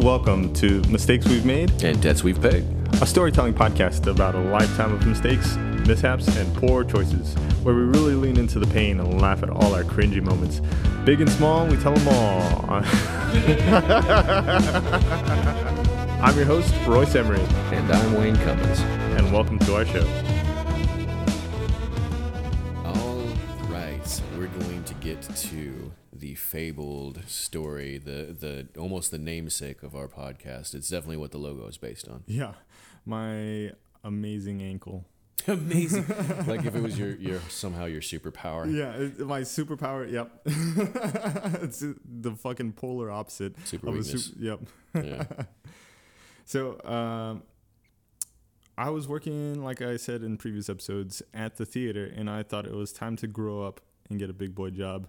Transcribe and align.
welcome 0.00 0.52
to 0.54 0.80
Mistakes 0.88 1.26
We've 1.28 1.44
Made, 1.44 1.70
And 1.84 2.00
debts 2.00 2.22
we've 2.24 2.40
paid. 2.40 2.64
a 3.02 3.06
storytelling 3.06 3.52
podcast 3.54 4.06
about 4.06 4.34
a 4.34 4.38
lifetime 4.40 4.92
of 4.92 5.06
mistakes, 5.06 5.56
mishaps, 5.86 6.26
and 6.36 6.54
poor 6.56 6.84
choices, 6.84 7.34
where 7.62 7.74
we 7.74 7.82
really 7.82 8.14
lean 8.14 8.36
into 8.38 8.58
the 8.58 8.66
pain 8.68 8.98
and 9.00 9.20
laugh 9.20 9.42
at 9.42 9.50
all 9.50 9.74
our 9.74 9.84
cringy 9.84 10.22
moments. 10.22 10.60
Big 11.04 11.20
and 11.20 11.30
small, 11.30 11.66
we 11.66 11.76
tell 11.76 11.94
them 11.94 12.08
all. 12.08 12.64
I'm 16.22 16.36
your 16.36 16.44
host, 16.46 16.74
Royce 16.86 17.14
Emery, 17.14 17.40
And 17.72 17.90
I'm 17.92 18.14
Wayne 18.14 18.36
Cummins. 18.36 18.80
and 18.80 19.30
welcome 19.32 19.58
to 19.60 19.76
our 19.76 19.84
show. 19.86 20.06
All 22.84 23.22
right, 23.68 24.22
we're 24.38 24.46
going 24.48 24.82
to 24.84 24.94
get 24.94 25.20
to 25.22 25.92
the 26.20 26.34
fabled 26.34 27.22
story, 27.26 27.98
the 27.98 28.34
the 28.38 28.68
almost 28.78 29.10
the 29.10 29.18
namesake 29.18 29.82
of 29.82 29.94
our 29.94 30.06
podcast. 30.08 30.74
It's 30.74 30.88
definitely 30.88 31.16
what 31.16 31.32
the 31.32 31.38
logo 31.38 31.66
is 31.66 31.76
based 31.76 32.08
on. 32.08 32.22
Yeah, 32.28 32.52
my 33.04 33.72
amazing 34.04 34.62
ankle. 34.62 35.04
Amazing. 35.46 36.06
like 36.46 36.66
if 36.66 36.74
it 36.74 36.82
was 36.82 36.98
your 36.98 37.16
your 37.16 37.40
somehow 37.48 37.86
your 37.86 38.02
superpower. 38.02 38.70
Yeah, 38.70 38.92
it, 38.92 39.20
my 39.20 39.40
superpower. 39.40 40.10
Yep, 40.10 40.30
it's 41.64 41.80
the 42.04 42.32
fucking 42.36 42.72
polar 42.72 43.10
opposite. 43.10 43.54
Super 43.66 43.88
of 43.88 43.94
a 43.94 43.98
weakness. 43.98 44.26
sup- 44.26 44.34
yep. 44.38 44.60
Yeah. 44.94 45.24
So, 46.44 46.78
um, 46.84 47.42
I 48.76 48.90
was 48.90 49.06
working, 49.08 49.62
like 49.62 49.80
I 49.82 49.96
said 49.96 50.22
in 50.22 50.36
previous 50.36 50.68
episodes, 50.68 51.22
at 51.32 51.56
the 51.56 51.64
theater, 51.64 52.04
and 52.14 52.28
I 52.28 52.42
thought 52.42 52.66
it 52.66 52.74
was 52.74 52.92
time 52.92 53.16
to 53.16 53.26
grow 53.26 53.62
up 53.62 53.80
and 54.08 54.18
get 54.18 54.28
a 54.30 54.32
big 54.32 54.54
boy 54.54 54.70
job, 54.70 55.06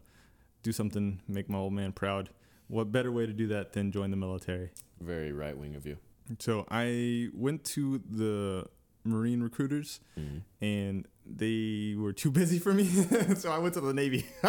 do 0.64 0.72
something, 0.72 1.22
make 1.28 1.50
my 1.50 1.58
old 1.58 1.74
man 1.74 1.92
proud. 1.92 2.30
What 2.68 2.92
better 2.92 3.12
way 3.12 3.26
to 3.26 3.34
do 3.34 3.48
that 3.48 3.74
than 3.74 3.92
join 3.92 4.12
the 4.12 4.18
military? 4.18 4.70
Very 5.00 5.32
right 5.32 5.58
wing 5.58 5.76
of 5.76 5.86
you. 5.86 5.98
So 6.40 6.66
I 6.72 7.30
went 7.34 7.63
to 7.76 8.02
the 8.10 8.68
Marine 9.04 9.41
recruiters, 9.41 10.00
Mhm. 10.18 10.41
and 10.62 11.08
they 11.26 11.96
were 11.98 12.13
too 12.13 12.30
busy 12.32 12.60
for 12.60 12.74
me, 12.74 12.85
so 13.35 13.52
I 13.52 13.58
went 13.58 13.74
to 13.74 13.82
the 13.82 13.94
Navy. 13.94 14.26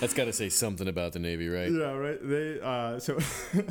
That's 0.00 0.14
got 0.14 0.24
to 0.24 0.32
say 0.32 0.48
something 0.48 0.88
about 0.88 1.12
the 1.12 1.18
Navy, 1.18 1.48
right? 1.48 1.70
Yeah, 1.70 1.92
right. 1.92 2.18
They 2.22 2.60
uh, 2.60 2.98
so 2.98 3.18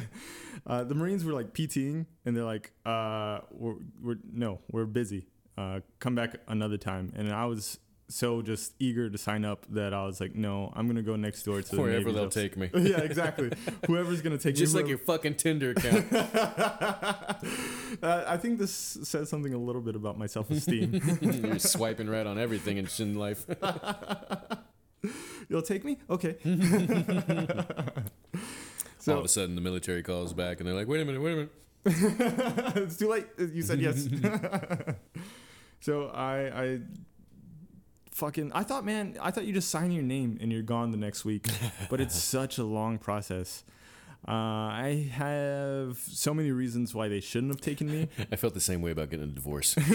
uh, 0.67 0.83
the 0.83 0.95
Marines 0.95 1.23
were 1.25 1.33
like 1.33 1.53
PTing, 1.53 2.05
and 2.25 2.35
they're 2.37 2.43
like, 2.43 2.71
uh, 2.85 3.39
we're, 3.51 3.75
we're 4.01 4.17
no, 4.31 4.59
we're 4.71 4.85
busy. 4.85 5.27
Uh, 5.57 5.79
come 5.99 6.15
back 6.15 6.35
another 6.47 6.77
time. 6.77 7.13
And 7.15 7.31
I 7.31 7.45
was 7.45 7.79
so 8.07 8.41
just 8.41 8.73
eager 8.79 9.09
to 9.09 9.17
sign 9.17 9.43
up 9.45 9.65
that 9.69 9.93
I 9.93 10.05
was 10.05 10.19
like, 10.21 10.35
no, 10.35 10.71
I'm 10.75 10.87
gonna 10.87 11.01
go 11.01 11.15
next 11.15 11.43
door 11.43 11.61
to 11.61 11.75
the 11.75 11.81
Wherever 11.81 11.99
Navy 11.99 12.11
they'll 12.13 12.25
just- 12.25 12.37
take 12.37 12.57
me. 12.57 12.69
yeah, 12.75 12.99
exactly. 12.99 13.51
Whoever's 13.87 14.21
gonna 14.21 14.37
take 14.37 14.55
me. 14.55 14.59
Just 14.59 14.75
me, 14.75 14.81
like 14.81 14.89
your 14.89 14.97
fucking 14.99 15.35
Tinder 15.35 15.71
account. 15.71 16.11
uh, 18.03 18.23
I 18.27 18.37
think 18.37 18.59
this 18.59 18.97
says 19.03 19.29
something 19.29 19.53
a 19.53 19.57
little 19.57 19.81
bit 19.81 19.95
about 19.95 20.17
my 20.17 20.27
self-esteem. 20.27 21.01
You're 21.21 21.59
swiping 21.59 22.09
right 22.09 22.27
on 22.27 22.37
everything 22.37 22.77
in 22.77 22.87
in 22.99 23.15
life. 23.15 23.45
You'll 25.49 25.61
take 25.61 25.85
me? 25.85 25.97
Okay. 26.09 26.37
so, 28.99 29.13
All 29.13 29.19
of 29.19 29.25
a 29.25 29.27
sudden, 29.27 29.55
the 29.55 29.61
military 29.61 30.03
calls 30.03 30.33
back 30.33 30.59
and 30.59 30.67
they're 30.67 30.75
like, 30.75 30.87
"Wait 30.87 31.01
a 31.01 31.05
minute, 31.05 31.21
wait 31.21 31.33
a 31.33 31.35
minute." 31.35 31.51
it's 32.77 32.97
too 32.97 33.09
late. 33.09 33.27
You 33.37 33.61
said 33.61 33.79
yes. 33.79 34.07
so 35.81 36.07
I, 36.07 36.63
I 36.63 36.79
fucking, 38.15 38.51
I 38.53 38.63
thought, 38.63 38.85
man, 38.85 39.17
I 39.21 39.29
thought 39.29 39.43
you 39.45 39.53
just 39.53 39.69
sign 39.69 39.91
your 39.91 40.03
name 40.03 40.37
and 40.41 40.51
you're 40.51 40.61
gone 40.63 40.91
the 40.91 40.97
next 40.97 41.25
week, 41.25 41.47
but 41.89 41.99
it's 41.99 42.15
such 42.23 42.57
a 42.57 42.63
long 42.63 42.97
process. 42.97 43.63
Uh, 44.27 44.31
I 44.31 45.09
have 45.13 45.99
so 45.99 46.33
many 46.33 46.49
reasons 46.51 46.95
why 46.95 47.09
they 47.09 47.19
shouldn't 47.19 47.51
have 47.53 47.61
taken 47.61 47.87
me. 47.91 48.07
I 48.31 48.37
felt 48.37 48.55
the 48.55 48.59
same 48.59 48.81
way 48.81 48.89
about 48.89 49.11
getting 49.11 49.25
a 49.25 49.27
divorce. 49.27 49.75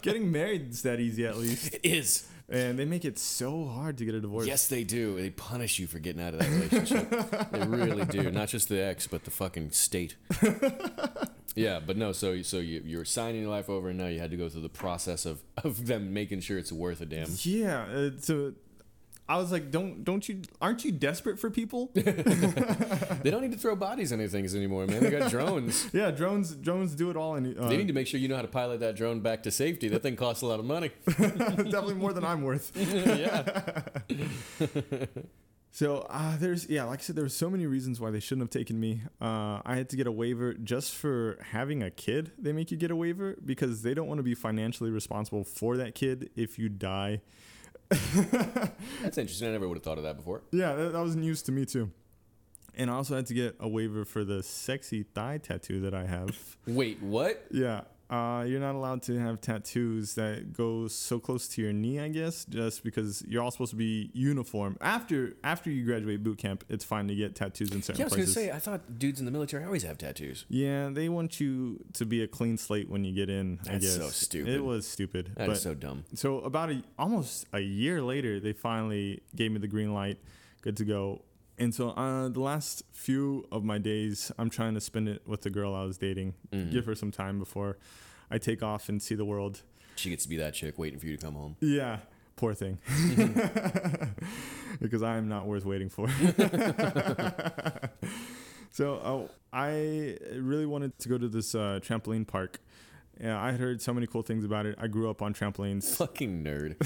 Getting 0.00 0.32
married 0.32 0.70
is 0.70 0.82
that 0.82 1.00
easy, 1.00 1.26
at 1.26 1.36
least, 1.36 1.74
it 1.74 1.80
is. 1.84 2.26
and 2.48 2.78
they 2.78 2.86
make 2.86 3.04
it 3.04 3.18
so 3.18 3.66
hard 3.66 3.98
to 3.98 4.06
get 4.06 4.14
a 4.14 4.20
divorce. 4.20 4.46
Yes, 4.46 4.68
they 4.68 4.84
do. 4.84 5.16
They 5.20 5.28
punish 5.30 5.78
you 5.78 5.86
for 5.86 5.98
getting 5.98 6.22
out 6.22 6.32
of 6.32 6.40
that 6.40 6.48
relationship. 6.48 7.50
they 7.50 7.66
really 7.66 8.06
do. 8.06 8.30
Not 8.30 8.48
just 8.48 8.70
the 8.70 8.80
ex, 8.80 9.06
but 9.06 9.24
the 9.24 9.30
fucking 9.30 9.72
state. 9.72 10.16
Yeah, 11.58 11.80
but 11.84 11.96
no. 11.96 12.12
So, 12.12 12.42
so 12.42 12.58
you 12.58 12.82
you're 12.84 13.04
signing 13.04 13.42
your 13.42 13.50
life 13.50 13.68
over, 13.68 13.88
and 13.90 13.98
now 13.98 14.06
you 14.06 14.20
had 14.20 14.30
to 14.30 14.36
go 14.36 14.48
through 14.48 14.62
the 14.62 14.68
process 14.68 15.26
of 15.26 15.42
of 15.64 15.86
them 15.86 16.12
making 16.12 16.40
sure 16.40 16.58
it's 16.58 16.72
worth 16.72 17.00
a 17.00 17.06
damn. 17.06 17.28
Yeah. 17.42 17.82
Uh, 17.82 18.10
so 18.18 18.52
I 19.30 19.36
was 19.36 19.52
like, 19.52 19.70
don't, 19.70 20.04
don't 20.04 20.26
you, 20.26 20.40
aren't 20.62 20.86
you 20.86 20.90
desperate 20.92 21.38
for 21.38 21.50
people? 21.50 21.90
They 21.94 23.30
don't 23.30 23.42
need 23.42 23.52
to 23.52 23.58
throw 23.58 23.76
bodies 23.76 24.10
on 24.12 24.26
things 24.28 24.54
anymore, 24.54 24.86
man. 24.86 25.02
They 25.02 25.10
got 25.10 25.30
drones. 25.36 25.90
yeah, 25.92 26.10
drones, 26.10 26.54
drones 26.54 26.94
do 26.94 27.10
it 27.10 27.16
all, 27.16 27.34
and 27.34 27.58
uh, 27.58 27.68
They 27.68 27.76
need 27.76 27.88
to 27.88 27.92
make 27.92 28.06
sure 28.06 28.18
you 28.18 28.28
know 28.28 28.36
how 28.36 28.42
to 28.42 28.48
pilot 28.48 28.80
that 28.80 28.96
drone 28.96 29.20
back 29.20 29.42
to 29.42 29.50
safety. 29.50 29.88
That 29.88 30.02
thing 30.02 30.16
costs 30.16 30.42
a 30.42 30.46
lot 30.46 30.60
of 30.60 30.64
money. 30.64 30.92
definitely 31.06 31.94
more 31.94 32.14
than 32.14 32.24
I'm 32.24 32.42
worth. 32.42 32.72
yeah. 32.74 33.82
So 35.70 36.06
uh, 36.10 36.36
there's 36.38 36.68
yeah, 36.68 36.84
like 36.84 37.00
I 37.00 37.02
said, 37.02 37.16
there 37.16 37.24
were 37.24 37.28
so 37.28 37.50
many 37.50 37.66
reasons 37.66 38.00
why 38.00 38.10
they 38.10 38.20
shouldn't 38.20 38.42
have 38.42 38.50
taken 38.50 38.80
me. 38.80 39.02
Uh, 39.20 39.60
I 39.64 39.76
had 39.76 39.88
to 39.90 39.96
get 39.96 40.06
a 40.06 40.12
waiver 40.12 40.54
just 40.54 40.94
for 40.94 41.38
having 41.52 41.82
a 41.82 41.90
kid. 41.90 42.32
They 42.38 42.52
make 42.52 42.70
you 42.70 42.76
get 42.76 42.90
a 42.90 42.96
waiver 42.96 43.36
because 43.44 43.82
they 43.82 43.94
don't 43.94 44.08
want 44.08 44.18
to 44.18 44.24
be 44.24 44.34
financially 44.34 44.90
responsible 44.90 45.44
for 45.44 45.76
that 45.76 45.94
kid 45.94 46.30
if 46.36 46.58
you 46.58 46.68
die. 46.68 47.20
That's 47.90 49.18
interesting. 49.18 49.48
I 49.48 49.52
never 49.52 49.68
would 49.68 49.76
have 49.76 49.84
thought 49.84 49.98
of 49.98 50.04
that 50.04 50.16
before. 50.16 50.42
Yeah, 50.52 50.74
that, 50.74 50.92
that 50.92 51.00
was 51.00 51.16
news 51.16 51.42
to 51.42 51.52
me 51.52 51.64
too. 51.64 51.90
And 52.74 52.90
I 52.90 52.94
also 52.94 53.16
had 53.16 53.26
to 53.26 53.34
get 53.34 53.56
a 53.58 53.68
waiver 53.68 54.04
for 54.04 54.24
the 54.24 54.42
sexy 54.42 55.02
thigh 55.02 55.38
tattoo 55.38 55.80
that 55.80 55.94
I 55.94 56.06
have. 56.06 56.56
Wait, 56.66 57.02
what? 57.02 57.44
yeah. 57.50 57.82
Uh, 58.10 58.42
you're 58.46 58.60
not 58.60 58.74
allowed 58.74 59.02
to 59.02 59.18
have 59.18 59.40
tattoos 59.40 60.14
that 60.14 60.54
go 60.54 60.88
so 60.88 61.18
close 61.18 61.46
to 61.46 61.60
your 61.60 61.74
knee, 61.74 62.00
I 62.00 62.08
guess, 62.08 62.46
just 62.46 62.82
because 62.82 63.22
you're 63.28 63.42
all 63.42 63.50
supposed 63.50 63.72
to 63.72 63.76
be 63.76 64.10
uniform. 64.14 64.78
After 64.80 65.36
after 65.44 65.70
you 65.70 65.84
graduate 65.84 66.22
boot 66.22 66.38
camp, 66.38 66.64
it's 66.70 66.84
fine 66.84 67.06
to 67.08 67.14
get 67.14 67.34
tattoos 67.34 67.70
in 67.70 67.82
certain 67.82 68.00
Yeah, 68.00 68.04
I 68.04 68.08
was 68.08 68.14
gonna 68.14 68.26
say. 68.26 68.50
I 68.50 68.58
thought 68.58 68.98
dudes 68.98 69.20
in 69.20 69.26
the 69.26 69.32
military 69.32 69.64
always 69.64 69.82
have 69.82 69.98
tattoos. 69.98 70.46
Yeah, 70.48 70.88
they 70.90 71.10
want 71.10 71.38
you 71.38 71.84
to 71.94 72.06
be 72.06 72.22
a 72.22 72.26
clean 72.26 72.56
slate 72.56 72.88
when 72.88 73.04
you 73.04 73.12
get 73.14 73.28
in. 73.28 73.58
I 73.66 73.72
That's 73.72 73.84
guess 73.84 73.96
so 73.96 74.08
stupid. 74.08 74.54
It 74.54 74.64
was 74.64 74.86
stupid. 74.86 75.32
That 75.36 75.48
but 75.48 75.56
is 75.56 75.62
so 75.62 75.74
dumb. 75.74 76.04
so 76.14 76.38
about 76.40 76.70
a 76.70 76.82
almost 76.98 77.46
a 77.52 77.60
year 77.60 78.00
later, 78.00 78.40
they 78.40 78.54
finally 78.54 79.20
gave 79.36 79.52
me 79.52 79.58
the 79.58 79.68
green 79.68 79.92
light, 79.92 80.18
good 80.62 80.78
to 80.78 80.84
go. 80.86 81.22
And 81.58 81.74
so 81.74 81.90
uh, 81.90 82.28
the 82.28 82.40
last 82.40 82.84
few 82.92 83.46
of 83.50 83.64
my 83.64 83.78
days, 83.78 84.30
I'm 84.38 84.50
trying 84.50 84.74
to 84.74 84.80
spend 84.80 85.08
it 85.08 85.22
with 85.26 85.42
the 85.42 85.50
girl 85.50 85.74
I 85.74 85.84
was 85.84 85.98
dating, 85.98 86.34
Mhm. 86.52 86.70
give 86.70 86.86
her 86.86 86.94
some 86.94 87.10
time 87.10 87.38
before 87.38 87.78
I 88.30 88.38
take 88.38 88.62
off 88.62 88.88
and 88.88 89.02
see 89.02 89.14
the 89.16 89.24
world. 89.24 89.62
She 89.96 90.10
gets 90.10 90.22
to 90.22 90.28
be 90.28 90.36
that 90.36 90.54
chick 90.54 90.78
waiting 90.78 90.98
for 91.00 91.06
you 91.06 91.16
to 91.16 91.22
come 91.22 91.34
home. 91.34 91.56
Yeah, 91.60 91.98
poor 92.36 92.54
thing, 92.54 92.78
because 94.80 95.02
I 95.02 95.16
am 95.16 95.28
not 95.28 95.46
worth 95.48 95.64
waiting 95.64 95.88
for. 95.88 96.08
so 98.70 98.94
uh, 98.96 99.28
I 99.52 100.18
really 100.36 100.66
wanted 100.66 100.98
to 101.00 101.08
go 101.08 101.18
to 101.18 101.28
this 101.28 101.54
uh, 101.54 101.80
trampoline 101.82 102.26
park. 102.26 102.60
Yeah, 103.20 103.40
I 103.40 103.50
had 103.50 103.58
heard 103.58 103.82
so 103.82 103.92
many 103.92 104.06
cool 104.06 104.22
things 104.22 104.44
about 104.44 104.64
it. 104.66 104.76
I 104.78 104.86
grew 104.86 105.10
up 105.10 105.22
on 105.22 105.34
trampolines. 105.34 105.84
Fucking 105.96 106.44
nerd. 106.44 106.76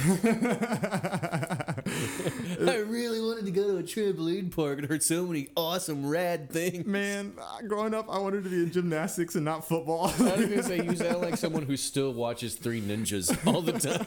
I 2.69 2.77
really 2.79 3.21
wanted 3.21 3.45
to 3.45 3.51
go 3.51 3.73
to 3.73 3.77
a 3.79 3.83
trampoline 3.83 4.55
park 4.55 4.79
and 4.79 4.89
heard 4.89 5.03
so 5.03 5.27
many 5.27 5.49
awesome, 5.57 6.07
rad 6.09 6.51
things. 6.51 6.87
Man, 6.87 7.35
uh, 7.39 7.61
growing 7.67 7.93
up, 7.93 8.07
I 8.09 8.19
wanted 8.19 8.45
to 8.45 8.51
be 8.51 8.63
in 8.63 8.73
gymnastics 8.73 9.35
and 9.35 9.45
not 9.45 9.69
football. 9.69 10.07
I 10.07 10.37
was 10.37 10.47
gonna 10.47 10.63
say 10.63 10.83
you 10.83 10.97
sound 10.97 11.21
like 11.21 11.37
someone 11.43 11.65
who 11.65 11.77
still 11.77 12.15
watches 12.15 12.55
Three 12.55 12.81
Ninjas 12.81 13.37
all 13.47 13.61
the 13.61 13.73
time. 13.73 14.07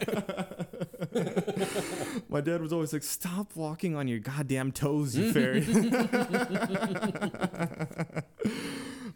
My 2.28 2.40
dad 2.40 2.60
was 2.60 2.72
always 2.72 2.92
like, 2.92 3.04
"Stop 3.04 3.54
walking 3.54 3.94
on 3.94 4.08
your 4.08 4.18
goddamn 4.18 4.72
toes, 4.72 5.16
you 5.16 5.32
fairy." 5.32 5.64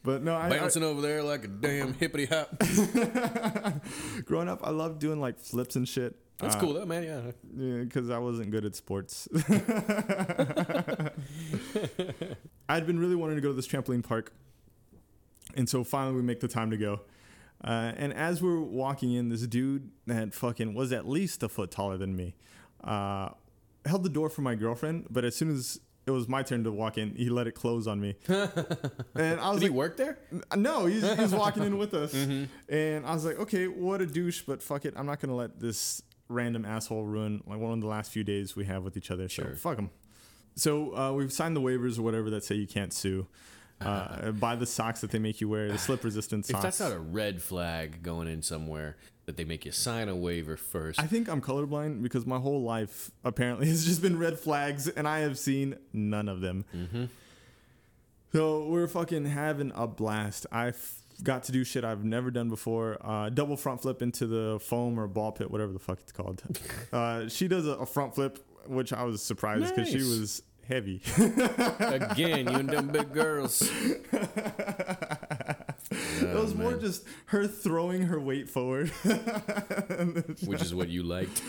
But 0.03 0.23
no, 0.23 0.35
I, 0.35 0.47
I 0.47 0.59
Bouncing 0.59 0.83
over 0.83 1.01
there 1.01 1.23
like 1.23 1.45
a 1.45 1.49
damn 1.49 1.95
hippity 1.95 2.27
hop. 2.27 2.59
growing 4.25 4.49
up, 4.49 4.61
I 4.63 4.71
loved 4.71 4.99
doing 5.01 5.21
like 5.21 5.39
flips 5.39 5.77
and 5.77 5.87
shit. 5.89 6.17
That's 6.39 6.57
Uh, 6.57 6.61
cool 6.61 6.73
though, 6.75 6.87
man. 6.87 7.03
Yeah. 7.05 7.83
because 7.85 8.09
I 8.11 8.19
wasn't 8.19 8.51
good 8.51 8.65
at 8.65 8.75
sports. 8.75 9.29
I'd 12.69 12.87
been 12.87 12.99
really 12.99 13.17
wanting 13.17 13.37
to 13.37 13.43
go 13.43 13.49
to 13.49 13.55
this 13.55 13.67
trampoline 13.69 14.03
park, 14.03 14.33
and 15.55 15.69
so 15.69 15.85
finally 15.85 16.17
we 16.17 16.23
make 16.23 16.41
the 16.41 16.49
time 16.49 16.71
to 16.71 16.77
go. 16.77 17.01
Uh, 17.63 17.93
and 17.97 18.13
as 18.15 18.43
we're 18.43 18.61
walking 18.61 19.13
in, 19.13 19.29
this 19.29 19.47
dude 19.47 19.91
that 20.07 20.33
fucking 20.33 20.73
was 20.73 20.93
at 20.93 21.07
least 21.07 21.43
a 21.43 21.49
foot 21.49 21.71
taller 21.71 21.99
than 21.99 22.17
me 22.17 22.35
uh, 22.85 23.29
held 23.85 24.03
the 24.03 24.09
door 24.09 24.31
for 24.31 24.41
my 24.41 24.55
girlfriend, 24.55 25.07
but 25.11 25.25
as 25.27 25.37
soon 25.37 25.51
as 25.51 25.79
it 26.11 26.19
was 26.19 26.29
my 26.29 26.43
turn 26.43 26.65
to 26.65 26.73
walk 26.73 26.99
in, 26.99 27.15
he 27.15 27.29
let 27.31 27.47
it 27.47 27.53
close 27.53 27.87
on 27.87 28.01
me. 28.01 28.17
and 28.29 29.41
I 29.41 29.51
was 29.51 29.61
Did 29.61 29.63
he 29.63 29.69
like, 29.69 29.71
work 29.73 29.97
there? 29.97 30.19
no, 30.57 30.87
he's, 30.87 31.03
he 31.03 31.23
was 31.23 31.35
walking 31.35 31.63
in 31.65 31.79
with 31.79 31.95
us. 31.95 32.15
And 32.69 33.07
I 33.07 33.15
was 33.15 33.25
like, 33.25 33.39
okay, 33.41 33.67
what 33.69 34.01
a 34.01 34.07
douche, 34.07 34.43
but 34.47 34.63
fuck 34.63 34.85
it. 34.85 34.95
I'm 34.97 35.07
not 35.07 35.21
going 35.21 35.31
to 35.31 35.35
let 35.35 35.59
this 35.61 36.03
random 36.29 36.65
asshole 36.65 37.05
ruin 37.05 37.43
like 37.47 37.59
one 37.59 37.73
of 37.73 37.81
the 37.81 37.87
last 37.89 38.13
few 38.13 38.23
days 38.23 38.55
we 38.55 38.65
have 38.67 38.85
with 38.85 38.97
each 38.97 39.11
other. 39.11 39.29
So 39.29 39.43
Sure. 39.43 39.57
fuck 39.57 39.79
him. 39.79 39.91
so 40.55 40.97
uh, 40.97 41.13
we've 41.13 41.33
signed 41.33 41.57
the 41.57 41.61
waivers 41.61 41.99
or 41.99 42.03
whatever 42.03 42.31
that 42.31 42.45
say 42.45 42.55
you 42.55 42.67
can't 42.69 42.93
sue. 42.93 43.27
Uh, 43.81 44.31
buy 44.47 44.55
the 44.57 44.67
socks 44.67 45.01
that 45.01 45.11
they 45.11 45.19
make 45.19 45.41
you 45.41 45.49
wear, 45.49 45.73
the 45.73 45.79
slip 45.79 46.05
resistant 46.05 46.49
If 46.51 46.61
that's 46.61 46.81
not 46.81 46.93
a 46.93 46.99
red 46.99 47.41
flag 47.43 48.03
going 48.03 48.29
in 48.29 48.43
somewhere, 48.43 48.97
that 49.31 49.37
they 49.37 49.45
make 49.45 49.65
you 49.65 49.71
sign 49.71 50.09
a 50.09 50.17
waiver 50.17 50.57
first. 50.57 50.99
I 50.99 51.07
think 51.07 51.29
I'm 51.29 51.41
colorblind 51.41 52.03
because 52.03 52.27
my 52.27 52.39
whole 52.39 52.63
life 52.63 53.13
apparently 53.23 53.69
has 53.69 53.85
just 53.85 54.03
been 54.03 54.19
red 54.19 54.41
flags, 54.41 54.89
and 54.89 55.07
I 55.07 55.21
have 55.21 55.39
seen 55.39 55.77
none 55.93 56.29
of 56.29 56.41
them. 56.41 56.65
mm-hmm. 56.77 57.05
So 58.33 58.67
we're 58.67 58.89
fucking 58.89 59.27
having 59.27 59.73
a 59.75 59.87
blast. 59.87 60.47
I 60.53 60.69
f- 60.69 61.03
got 61.23 61.45
to 61.45 61.53
do 61.53 61.65
shit 61.65 61.85
I've 61.85 62.05
never 62.05 62.31
done 62.31 62.49
before. 62.49 62.97
Uh, 63.01 63.29
double 63.29 63.57
front 63.57 63.83
flip 63.83 64.03
into 64.03 64.27
the 64.27 64.59
foam 64.61 64.99
or 64.99 65.07
ball 65.07 65.33
pit, 65.33 65.51
whatever 65.51 65.73
the 65.73 65.81
fuck 65.81 65.99
it's 66.01 66.13
called. 66.13 66.43
uh, 66.93 67.29
she 67.29 67.47
does 67.49 67.67
a, 67.67 67.73
a 67.73 67.87
front 67.87 68.15
flip, 68.15 68.39
which 68.67 68.93
I 68.93 69.05
was 69.05 69.23
surprised 69.23 69.75
because 69.75 69.89
she 69.89 69.99
was 69.99 70.43
heavy. 70.69 71.03
Again, 71.19 72.49
you 72.49 72.55
and 72.55 72.69
them 72.69 72.89
big 72.89 73.13
girls. 73.13 73.69
More 76.71 76.81
just 76.81 77.05
her 77.27 77.47
throwing 77.47 78.03
her 78.03 78.19
weight 78.21 78.49
forward. 78.49 78.89
Which 80.47 80.63
is 80.63 80.75
what 80.75 80.89
you 80.89 81.03
liked. 81.03 81.43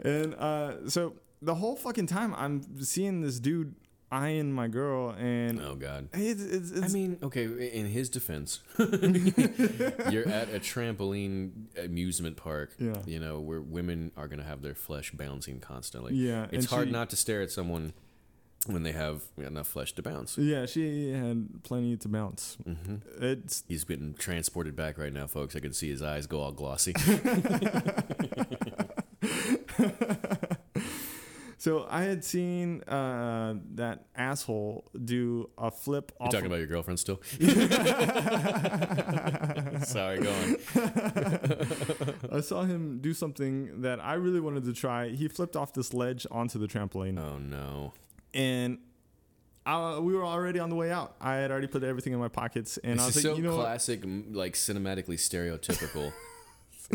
and 0.00 0.34
uh, 0.34 0.88
so 0.88 1.14
the 1.42 1.54
whole 1.54 1.76
fucking 1.76 2.06
time 2.06 2.34
I'm 2.34 2.82
seeing 2.82 3.20
this 3.20 3.38
dude 3.40 3.74
eyeing 4.10 4.50
my 4.52 4.68
girl, 4.68 5.10
and 5.18 5.60
Oh 5.60 5.74
God. 5.74 6.08
it's, 6.14 6.42
it's, 6.42 6.70
it's 6.70 6.90
I 6.90 6.94
mean, 6.94 7.18
okay. 7.22 7.44
In 7.44 7.84
his 7.86 8.08
defense, 8.08 8.60
you're 8.78 10.26
at 10.26 10.48
a 10.54 10.58
trampoline 10.60 11.50
amusement 11.84 12.36
park. 12.38 12.70
Yeah. 12.78 12.94
You 13.04 13.20
know 13.20 13.40
where 13.40 13.60
women 13.60 14.12
are 14.16 14.26
gonna 14.26 14.44
have 14.44 14.62
their 14.62 14.74
flesh 14.74 15.10
bouncing 15.12 15.60
constantly. 15.60 16.14
yeah, 16.14 16.46
It's 16.50 16.66
hard 16.66 16.88
she- 16.88 16.92
not 16.92 17.10
to 17.10 17.16
stare 17.16 17.42
at 17.42 17.50
someone 17.50 17.92
when 18.68 18.82
they 18.84 18.92
have 18.92 19.22
enough 19.36 19.66
flesh 19.66 19.92
to 19.94 20.02
bounce. 20.02 20.36
Yeah, 20.38 20.66
she 20.66 21.10
had 21.10 21.62
plenty 21.64 21.96
to 21.96 22.08
bounce. 22.08 22.56
hmm 22.64 22.96
It's 23.20 23.64
He's 23.68 23.84
getting 23.84 24.14
transported 24.14 24.76
back 24.76 24.96
right 24.98 25.12
now, 25.12 25.26
folks. 25.26 25.56
I 25.56 25.60
can 25.60 25.72
see 25.72 25.88
his 25.90 26.02
eyes 26.02 26.26
go 26.26 26.40
all 26.40 26.52
glossy. 26.52 26.94
so 31.60 31.86
I 31.90 32.02
had 32.02 32.24
seen 32.24 32.82
uh, 32.84 33.54
that 33.74 34.04
asshole 34.14 34.84
do 35.04 35.50
a 35.58 35.70
flip 35.72 36.12
You 36.20 36.26
talking 36.26 36.40
of- 36.40 36.46
about 36.46 36.58
your 36.58 36.66
girlfriend 36.68 37.00
still? 37.00 37.20
Sorry, 39.84 40.20
go 40.20 40.30
on. 40.32 40.56
I 42.32 42.40
saw 42.40 42.62
him 42.62 42.98
do 43.00 43.12
something 43.12 43.80
that 43.82 43.98
I 44.00 44.14
really 44.14 44.40
wanted 44.40 44.64
to 44.64 44.72
try. 44.72 45.08
He 45.08 45.26
flipped 45.28 45.56
off 45.56 45.72
this 45.72 45.92
ledge 45.92 46.26
onto 46.30 46.58
the 46.58 46.66
trampoline, 46.68 47.18
Oh 47.18 47.38
no. 47.38 47.92
And 48.34 48.78
I, 49.66 49.98
we 49.98 50.14
were 50.14 50.24
already 50.24 50.58
on 50.58 50.70
the 50.70 50.76
way 50.76 50.90
out. 50.90 51.14
I 51.20 51.34
had 51.36 51.50
already 51.50 51.66
put 51.66 51.82
everything 51.82 52.12
in 52.12 52.18
my 52.18 52.28
pockets, 52.28 52.78
and 52.78 52.94
this 52.98 53.02
I 53.02 53.06
was 53.06 53.16
like, 53.16 53.22
so 53.22 53.36
you 53.36 53.42
know, 53.42 53.56
classic, 53.56 54.02
m- 54.02 54.32
like 54.32 54.54
cinematically 54.54 55.16
stereotypical. 55.16 56.12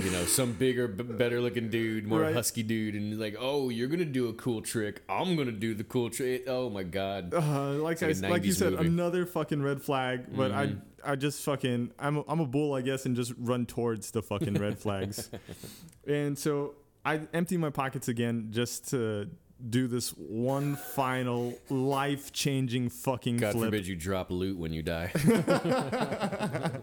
you 0.03 0.09
know, 0.09 0.25
some 0.25 0.53
bigger, 0.53 0.87
b- 0.87 1.03
better 1.03 1.39
looking 1.39 1.69
dude, 1.69 2.07
more 2.07 2.21
Right. 2.21 2.33
husky 2.33 2.63
dude, 2.63 2.95
and 2.95 3.19
like, 3.19 3.35
"Oh, 3.39 3.69
you're 3.69 3.87
gonna 3.89 4.05
do 4.05 4.29
a 4.29 4.33
cool 4.33 4.61
trick. 4.63 5.03
I'm 5.07 5.35
gonna 5.35 5.51
do 5.51 5.75
the 5.75 5.83
cool 5.83 6.09
trick." 6.09 6.45
Oh 6.47 6.67
my 6.71 6.81
god. 6.81 7.31
Uh, 7.31 7.73
like 7.73 8.01
I, 8.01 8.07
like 8.07 8.23
a 8.23 8.27
like 8.29 8.43
you 8.43 8.53
said, 8.53 8.71
movie. 8.73 8.87
another 8.87 9.27
fucking 9.27 9.61
red 9.61 9.81
flag. 9.83 10.35
But 10.35 10.51
Mhm. 10.51 10.81
I 11.05 11.11
I 11.11 11.15
just 11.15 11.43
fucking 11.43 11.91
I'm 11.99 12.17
a, 12.17 12.23
I'm 12.27 12.39
a 12.39 12.47
bull, 12.47 12.73
I 12.73 12.81
guess, 12.81 13.05
and 13.05 13.15
just 13.15 13.33
run 13.37 13.67
towards 13.67 14.09
the 14.09 14.23
fucking 14.23 14.55
red 14.55 14.79
flags. 14.79 15.29
and 16.07 16.39
so 16.39 16.73
I 17.05 17.21
empty 17.31 17.57
my 17.57 17.69
pockets 17.69 18.07
again 18.07 18.47
just 18.49 18.89
to 18.89 19.29
do 19.69 19.87
this 19.87 20.09
one 20.09 20.75
final 20.75 21.53
life 21.69 22.31
changing 22.31 22.89
fucking 22.89 23.37
God 23.37 23.53
flip. 23.53 23.65
forbid 23.67 23.87
you 23.87 23.95
drop 23.95 24.29
loot 24.31 24.57
when 24.57 24.73
you 24.73 24.81
die. 24.81 25.11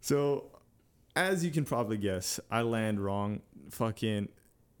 So 0.00 0.46
as 1.16 1.44
you 1.44 1.50
can 1.50 1.64
probably 1.64 1.98
guess, 1.98 2.40
I 2.50 2.62
land 2.62 2.98
wrong. 3.00 3.40
Fucking 3.70 4.28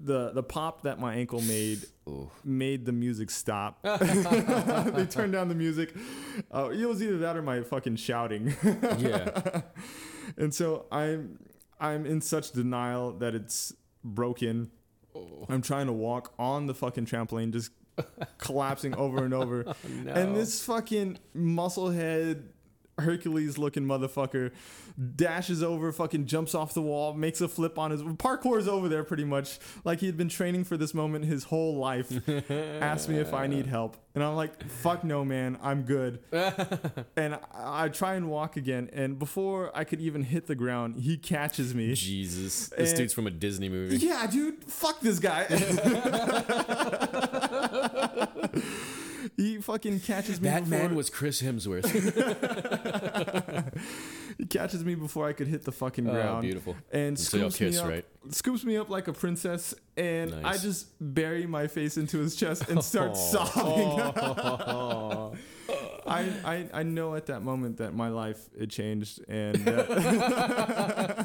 the 0.00 0.30
the 0.30 0.42
pop 0.42 0.82
that 0.82 0.98
my 0.98 1.16
ankle 1.16 1.42
made 1.42 1.80
Ooh. 2.08 2.30
made 2.44 2.86
the 2.86 2.92
music 2.92 3.30
stop. 3.30 3.82
they 3.82 5.06
turned 5.06 5.32
down 5.32 5.48
the 5.48 5.54
music. 5.54 5.94
Uh, 6.54 6.70
it 6.70 6.86
was 6.86 7.02
either 7.02 7.18
that 7.18 7.36
or 7.36 7.42
my 7.42 7.62
fucking 7.62 7.96
shouting. 7.96 8.54
Yeah. 8.98 9.62
and 10.36 10.54
so 10.54 10.86
I'm 10.90 11.38
I'm 11.80 12.06
in 12.06 12.20
such 12.20 12.52
denial 12.52 13.12
that 13.18 13.34
it's 13.34 13.74
broken. 14.02 14.70
Oh, 15.18 15.46
I'm 15.48 15.62
trying 15.62 15.86
to 15.86 15.92
walk 15.92 16.32
on 16.38 16.66
the 16.66 16.74
fucking 16.74 17.06
trampoline, 17.06 17.52
just 17.52 17.70
collapsing 18.38 18.94
over 18.94 19.24
and 19.24 19.34
over. 19.34 19.64
Oh, 19.68 19.74
no. 20.04 20.12
And 20.12 20.36
this 20.36 20.64
fucking 20.64 21.18
musclehead 21.36 22.44
Hercules 22.98 23.58
looking 23.58 23.84
motherfucker 23.84 24.52
dashes 25.16 25.62
over, 25.62 25.92
fucking 25.92 26.26
jumps 26.26 26.54
off 26.54 26.74
the 26.74 26.82
wall, 26.82 27.14
makes 27.14 27.40
a 27.40 27.48
flip 27.48 27.78
on 27.78 27.90
his 27.92 28.02
parkour's 28.02 28.66
over 28.66 28.88
there 28.88 29.04
pretty 29.04 29.24
much. 29.24 29.58
Like 29.84 30.00
he 30.00 30.06
had 30.06 30.16
been 30.16 30.28
training 30.28 30.64
for 30.64 30.76
this 30.76 30.94
moment 30.94 31.24
his 31.24 31.44
whole 31.44 31.76
life. 31.76 32.10
Asked 32.50 33.08
me 33.08 33.18
if 33.18 33.32
I 33.32 33.46
need 33.46 33.66
help. 33.66 33.96
And 34.14 34.24
I'm 34.24 34.34
like, 34.34 34.68
fuck 34.68 35.04
no, 35.04 35.24
man, 35.24 35.58
I'm 35.62 35.82
good. 35.82 36.18
and 37.16 37.34
I, 37.34 37.84
I 37.84 37.88
try 37.88 38.14
and 38.14 38.28
walk 38.28 38.56
again. 38.56 38.90
And 38.92 39.18
before 39.18 39.70
I 39.76 39.84
could 39.84 40.00
even 40.00 40.24
hit 40.24 40.48
the 40.48 40.56
ground, 40.56 40.96
he 40.96 41.16
catches 41.16 41.74
me. 41.74 41.94
Jesus, 41.94 42.68
this 42.70 42.90
And- 42.90 42.98
dude's 42.98 43.14
from 43.14 43.28
a 43.28 43.30
Disney 43.30 43.68
movie. 43.68 43.98
Yeah, 43.98 44.26
dude, 44.26 44.64
fuck 44.64 45.00
this 45.00 45.20
guy. 45.20 45.46
he 49.36 49.58
fucking 49.58 50.00
catches 50.00 50.40
me. 50.40 50.48
That 50.48 50.66
man 50.66 50.94
was 50.94 51.10
Chris 51.10 51.42
Hemsworth. 51.42 51.84
He 54.38 54.46
catches 54.46 54.84
me 54.84 54.94
before 54.94 55.26
I 55.26 55.32
could 55.32 55.48
hit 55.48 55.64
the 55.64 55.72
fucking 55.72 56.04
ground. 56.04 56.18
oh, 56.18 56.22
ground. 56.22 56.42
beautiful. 56.42 56.76
and 56.92 57.18
So 57.18 57.38
y'all 57.38 57.50
scoops 57.50 57.74
me 57.74 57.78
up, 57.78 57.88
right? 57.88 58.04
scoops 58.30 58.64
me 58.64 58.76
up 58.76 58.88
like 58.88 59.08
a 59.08 59.12
princess, 59.12 59.74
and 59.96 60.32
I 60.46 60.56
just 60.56 60.86
bury 61.00 61.44
my 61.44 61.66
face 61.66 61.96
into 61.96 62.18
his 62.18 62.36
chest 62.36 62.68
and 62.68 62.82
start 62.84 63.16
sobbing. 63.16 64.00
Oh. 64.00 65.34
I, 66.06 66.30
I 66.44 66.68
I 66.72 66.82
know 66.82 67.14
at 67.14 67.26
that 67.26 67.42
moment 67.42 67.78
that 67.78 67.94
my 67.94 68.08
life 68.08 68.38
it 68.56 68.70
changed, 68.70 69.20
and 69.28 69.68
uh, 69.68 71.24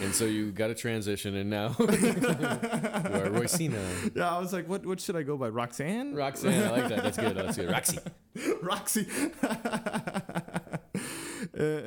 and 0.00 0.14
so 0.14 0.24
you 0.24 0.52
got 0.52 0.70
a 0.70 0.74
transition, 0.74 1.34
and 1.34 1.50
now 1.50 1.74
you 1.78 1.86
are 1.86 3.30
Roycina. 3.30 4.14
yeah, 4.14 4.34
I 4.34 4.38
was 4.38 4.52
like, 4.52 4.68
what 4.68 4.84
what 4.86 5.00
should 5.00 5.16
I 5.16 5.22
go 5.22 5.36
by, 5.36 5.48
Roxanne? 5.48 6.14
Roxanne, 6.14 6.62
I 6.64 6.70
like 6.70 6.88
that. 6.88 7.02
That's 7.02 7.16
good. 7.16 7.36
That's 7.36 7.56
good. 7.56 7.70
Roxy. 7.70 7.98
Roxy. 8.62 9.06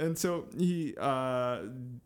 And 0.08 0.18
so 0.18 0.46
he 0.58 0.96
uh, 0.98 1.60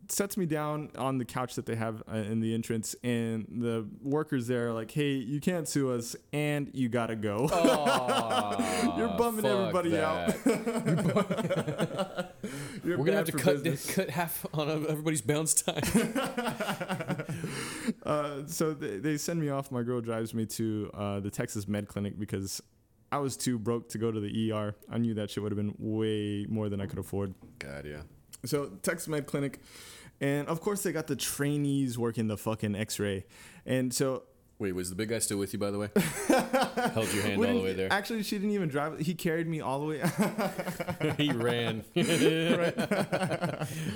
sets 0.08 0.36
me 0.36 0.48
down 0.48 0.90
on 0.98 1.20
the 1.20 1.26
couch 1.26 1.54
that 1.54 1.68
they 1.68 1.76
have 1.76 2.02
uh, 2.12 2.16
in 2.16 2.40
the 2.40 2.52
entrance, 2.52 2.96
and 3.04 3.46
the 3.48 3.88
workers 4.02 4.48
there 4.48 4.70
are 4.70 4.74
like, 4.74 4.90
"Hey, 4.90 5.12
you 5.14 5.40
can't 5.40 5.68
sue 5.68 5.92
us, 5.92 6.16
and 6.34 6.72
you 6.74 6.90
gotta 6.90 7.16
go." 7.16 7.48
Aw, 7.52 8.98
You're 8.98 9.16
bumming 9.20 9.46
everybody 9.46 10.00
out. 10.00 10.34
You're 12.84 12.98
We're 12.98 13.06
gonna 13.06 13.18
have 13.18 13.28
to 13.28 13.34
cut 13.34 13.64
business. 13.64 13.96
cut 13.96 14.10
half 14.10 14.48
on 14.52 14.68
everybody's 14.68 15.22
bounce 15.22 15.54
time. 15.62 15.84
Uh, 18.04 18.42
so 18.48 18.74
they, 18.74 18.98
they 18.98 19.16
send 19.18 19.40
me 19.40 19.50
off. 19.50 19.72
My 19.72 19.84
girl 19.84 20.02
drives 20.02 20.34
me 20.34 20.48
to 20.48 20.90
uh, 20.96 21.20
the 21.20 21.30
Texas 21.30 21.68
Med 21.68 21.88
Clinic 21.88 22.18
because 22.18 22.64
I 23.12 23.18
was 23.18 23.36
too 23.36 23.60
broke 23.60 23.90
to 23.90 23.98
go 23.98 24.12
to 24.12 24.20
the 24.20 24.52
ER. 24.52 24.76
I 24.90 24.98
knew 24.98 25.14
that 25.16 25.30
shit 25.30 25.44
would 25.44 25.52
have 25.52 25.58
been 25.58 25.76
way 25.78 26.46
more 26.48 26.70
than 26.70 26.80
I 26.80 26.86
could 26.86 27.00
afford. 27.00 27.34
God, 27.60 27.86
yeah. 27.86 28.02
So 28.46 28.72
Texas 28.82 29.08
Med 29.08 29.26
Clinic, 29.28 29.60
and 30.20 30.48
of 30.48 30.62
course 30.62 30.84
they 30.84 30.92
got 30.92 31.08
the 31.08 31.16
trainees 31.16 31.98
working 31.98 32.28
the 32.28 32.38
fucking 32.38 32.76
X-ray, 32.76 33.26
and 33.66 33.94
so 33.94 34.24
Wait, 34.62 34.76
was 34.76 34.90
the 34.92 34.96
big 34.96 35.10
guy 35.10 35.18
still 35.18 35.40
with 35.40 35.52
you, 35.54 35.58
by 35.58 35.72
the 35.72 35.80
way? 35.80 35.90
Held 35.98 37.12
your 37.16 37.24
hand 37.24 37.42
we 37.42 37.48
all 37.48 37.54
the 37.56 37.64
way 37.64 37.74
there. 37.74 37.92
Actually, 37.92 38.22
she 38.22 38.38
didn't 38.38 38.52
even 38.52 38.70
drive. 38.70 39.00
He 39.00 39.16
carried 39.16 39.48
me 39.48 39.60
all 39.60 39.80
the 39.80 39.88
way. 39.88 40.04
he 41.18 41.32
ran. 41.32 41.84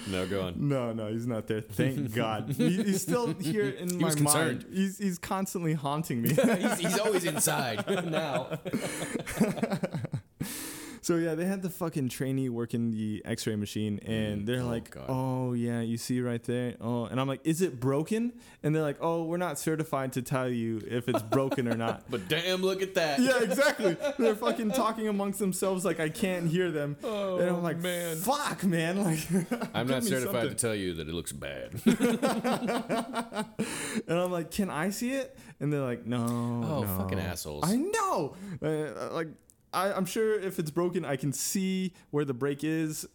no, 0.10 0.25
go 0.25 0.41
on. 0.41 0.55
no, 0.57 0.91
no, 0.91 1.12
he's 1.12 1.27
not 1.27 1.45
there. 1.45 1.62
Thank 1.62 2.15
God. 2.15 2.50
He, 2.57 2.81
he's 2.81 3.03
still 3.03 3.31
here 3.36 3.69
in 3.69 4.00
my 4.00 4.05
was 4.05 4.19
mind. 4.19 4.62
concerned. 4.62 4.65
He's 4.74 4.98
he's 4.98 5.19
constantly 5.19 5.74
haunting 5.74 6.24
me. 6.24 6.29
he's, 6.29 6.79
he's 6.79 6.98
always 6.98 7.25
inside 7.25 7.86
now. 8.10 8.57
So 11.05 11.17
yeah, 11.17 11.35
they 11.35 11.45
had 11.45 11.62
the 11.62 11.69
fucking 11.69 12.09
trainee 12.09 12.50
working 12.50 12.89
the 12.89 13.21
X-ray 13.25 13.55
machine, 13.57 14.00
and 14.07 14.47
they're 14.47 14.62
Oh, 14.62 14.65
like, 14.67 14.89
God. 14.89 15.05
"Oh 15.07 15.53
yeah, 15.53 15.81
you 15.81 15.97
see 16.00 16.19
right 16.19 16.43
there." 16.43 16.74
Oh, 16.81 17.05
and 17.05 17.21
I'm 17.21 17.27
like, 17.27 17.41
"Is 17.43 17.62
it 17.62 17.79
broken?" 17.79 18.33
And 18.63 18.74
they're 18.75 18.81
like, 18.81 18.97
"Oh, 19.01 19.25
we're 19.25 19.38
not 19.38 19.59
certified 19.59 20.13
to 20.13 20.24
tell 20.24 20.50
you 20.50 20.81
if 20.89 21.07
it's 21.07 21.21
broken 21.21 21.67
or 21.67 21.75
not." 21.77 22.05
But 22.09 22.27
damn, 22.27 22.63
look 22.63 22.81
at 22.81 22.95
that. 22.95 23.19
yeah, 23.19 23.43
exactly. 23.43 23.95
They're 24.17 24.33
fucking 24.33 24.71
talking 24.71 25.07
amongst 25.07 25.38
themselves 25.38 25.85
like 25.85 26.00
I 26.00 26.09
can't 26.09 26.47
hear 26.50 26.71
them, 26.71 26.97
Oh, 27.03 27.38
and 27.38 27.50
I'm 27.51 27.62
like, 27.62 27.77
man. 27.83 28.17
"Fuck, 28.17 28.63
man!" 28.63 28.97
Like, 29.05 29.47
I'm 29.75 29.85
not 29.85 30.03
certified 30.03 30.33
something. 30.33 30.50
to 30.50 30.55
tell 30.55 30.74
you 30.74 30.95
that 30.95 31.07
it 31.07 31.13
looks 31.13 31.31
bad. 31.33 31.69
And 34.07 34.19
I'm 34.19 34.31
like, 34.31 34.50
"Can 34.50 34.71
I 34.71 34.89
see 34.89 35.12
it?" 35.12 35.38
And 35.59 35.71
they're 35.71 35.81
like, 35.85 36.05
"No." 36.07 36.25
Oh, 36.25 36.81
no." 36.81 36.97
fucking 36.97 37.19
assholes. 37.19 37.63
I 37.63 37.75
know. 37.75 38.35
Uh, 38.62 39.13
like, 39.13 39.27
I, 39.75 39.94
I'm 39.94 40.05
sure 40.05 40.39
if 40.39 40.58
it's 40.58 40.72
broken, 40.72 41.03
I 41.05 41.17
can 41.17 41.34
see 41.34 41.94
where 42.12 42.25
the 42.25 42.34
break 42.34 42.63
is. 42.63 43.08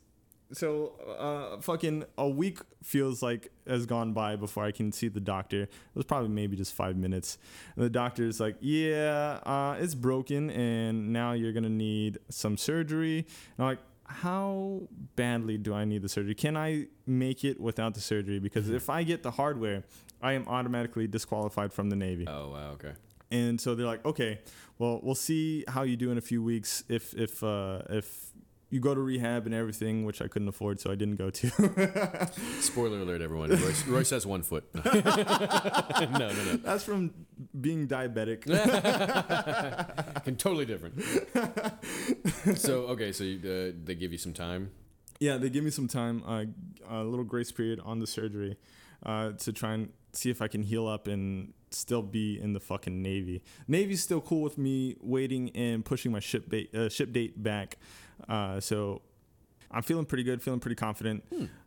So, 0.52 0.92
uh, 1.18 1.60
fucking 1.60 2.04
a 2.18 2.28
week 2.28 2.58
feels 2.82 3.22
like 3.22 3.52
has 3.68 3.86
gone 3.86 4.12
by 4.12 4.34
before 4.34 4.64
I 4.64 4.72
can 4.72 4.90
see 4.90 5.06
the 5.06 5.20
doctor. 5.20 5.62
It 5.62 5.70
was 5.94 6.04
probably 6.04 6.28
maybe 6.28 6.56
just 6.56 6.74
five 6.74 6.96
minutes. 6.96 7.38
And 7.76 7.84
the 7.84 7.90
doctor's 7.90 8.40
like, 8.40 8.56
"Yeah, 8.60 9.38
uh, 9.46 9.76
it's 9.78 9.94
broken, 9.94 10.50
and 10.50 11.12
now 11.12 11.32
you're 11.32 11.52
gonna 11.52 11.68
need 11.68 12.18
some 12.30 12.56
surgery." 12.56 13.18
And 13.18 13.26
I'm 13.60 13.66
like, 13.66 13.78
"How 14.06 14.82
badly 15.14 15.56
do 15.56 15.72
I 15.72 15.84
need 15.84 16.02
the 16.02 16.08
surgery? 16.08 16.34
Can 16.34 16.56
I 16.56 16.88
make 17.06 17.44
it 17.44 17.60
without 17.60 17.94
the 17.94 18.00
surgery? 18.00 18.40
Because 18.40 18.68
if 18.70 18.90
I 18.90 19.04
get 19.04 19.22
the 19.22 19.30
hardware, 19.30 19.84
I 20.20 20.32
am 20.32 20.48
automatically 20.48 21.06
disqualified 21.06 21.72
from 21.72 21.90
the 21.90 21.96
Navy." 21.96 22.26
oh 22.26 22.50
wow, 22.50 22.70
okay. 22.72 22.94
And 23.30 23.60
so 23.60 23.74
they're 23.74 23.86
like, 23.86 24.04
okay, 24.04 24.40
well, 24.78 25.00
we'll 25.02 25.14
see 25.14 25.64
how 25.68 25.82
you 25.82 25.96
do 25.96 26.10
in 26.10 26.18
a 26.18 26.22
few 26.22 26.42
weeks 26.42 26.84
if 26.88 27.14
if 27.14 27.42
uh, 27.44 27.82
if 27.90 28.32
you 28.70 28.78
go 28.78 28.94
to 28.94 29.00
rehab 29.00 29.46
and 29.46 29.54
everything, 29.54 30.04
which 30.04 30.22
I 30.22 30.28
couldn't 30.28 30.46
afford, 30.48 30.78
so 30.80 30.92
I 30.92 30.94
didn't 30.94 31.16
go 31.16 31.28
to. 31.28 31.50
Spoiler 32.60 33.00
alert, 33.00 33.20
everyone. 33.20 33.50
Royce, 33.50 33.86
Royce 33.88 34.10
has 34.10 34.26
one 34.26 34.42
foot. 34.42 34.64
no, 34.74 34.82
no, 34.92 36.28
no. 36.28 36.56
That's 36.56 36.84
from 36.84 37.12
being 37.60 37.88
diabetic. 37.88 38.46
And 40.24 40.38
totally 40.38 40.66
different. 40.66 41.02
so 42.56 42.82
okay, 42.88 43.10
so 43.12 43.24
you, 43.24 43.38
uh, 43.38 43.72
they 43.84 43.96
give 43.96 44.12
you 44.12 44.18
some 44.18 44.32
time. 44.32 44.70
yeah, 45.18 45.36
they 45.36 45.50
give 45.50 45.64
me 45.64 45.70
some 45.70 45.88
time, 45.88 46.22
uh, 46.26 46.44
a 46.88 47.02
little 47.02 47.24
grace 47.24 47.50
period 47.50 47.80
on 47.84 47.98
the 47.98 48.06
surgery, 48.06 48.56
uh, 49.04 49.32
to 49.32 49.52
try 49.52 49.74
and 49.74 49.90
see 50.12 50.30
if 50.30 50.40
I 50.40 50.48
can 50.48 50.62
heal 50.62 50.86
up 50.86 51.08
and 51.08 51.52
still 51.70 52.02
be 52.02 52.40
in 52.40 52.52
the 52.52 52.60
fucking 52.60 53.00
Navy. 53.02 53.42
Navy's 53.68 54.02
still 54.02 54.20
cool 54.20 54.42
with 54.42 54.58
me 54.58 54.96
waiting 55.00 55.50
and 55.56 55.84
pushing 55.84 56.10
my 56.12 56.20
ship 56.20 56.48
date 56.50 56.74
uh, 56.74 56.88
ship 56.88 57.12
date 57.12 57.42
back. 57.42 57.78
Uh, 58.28 58.60
so 58.60 59.02
I'm 59.70 59.82
feeling 59.82 60.04
pretty 60.04 60.24
good, 60.24 60.42
feeling 60.42 60.60
pretty 60.60 60.74
confident, 60.76 61.24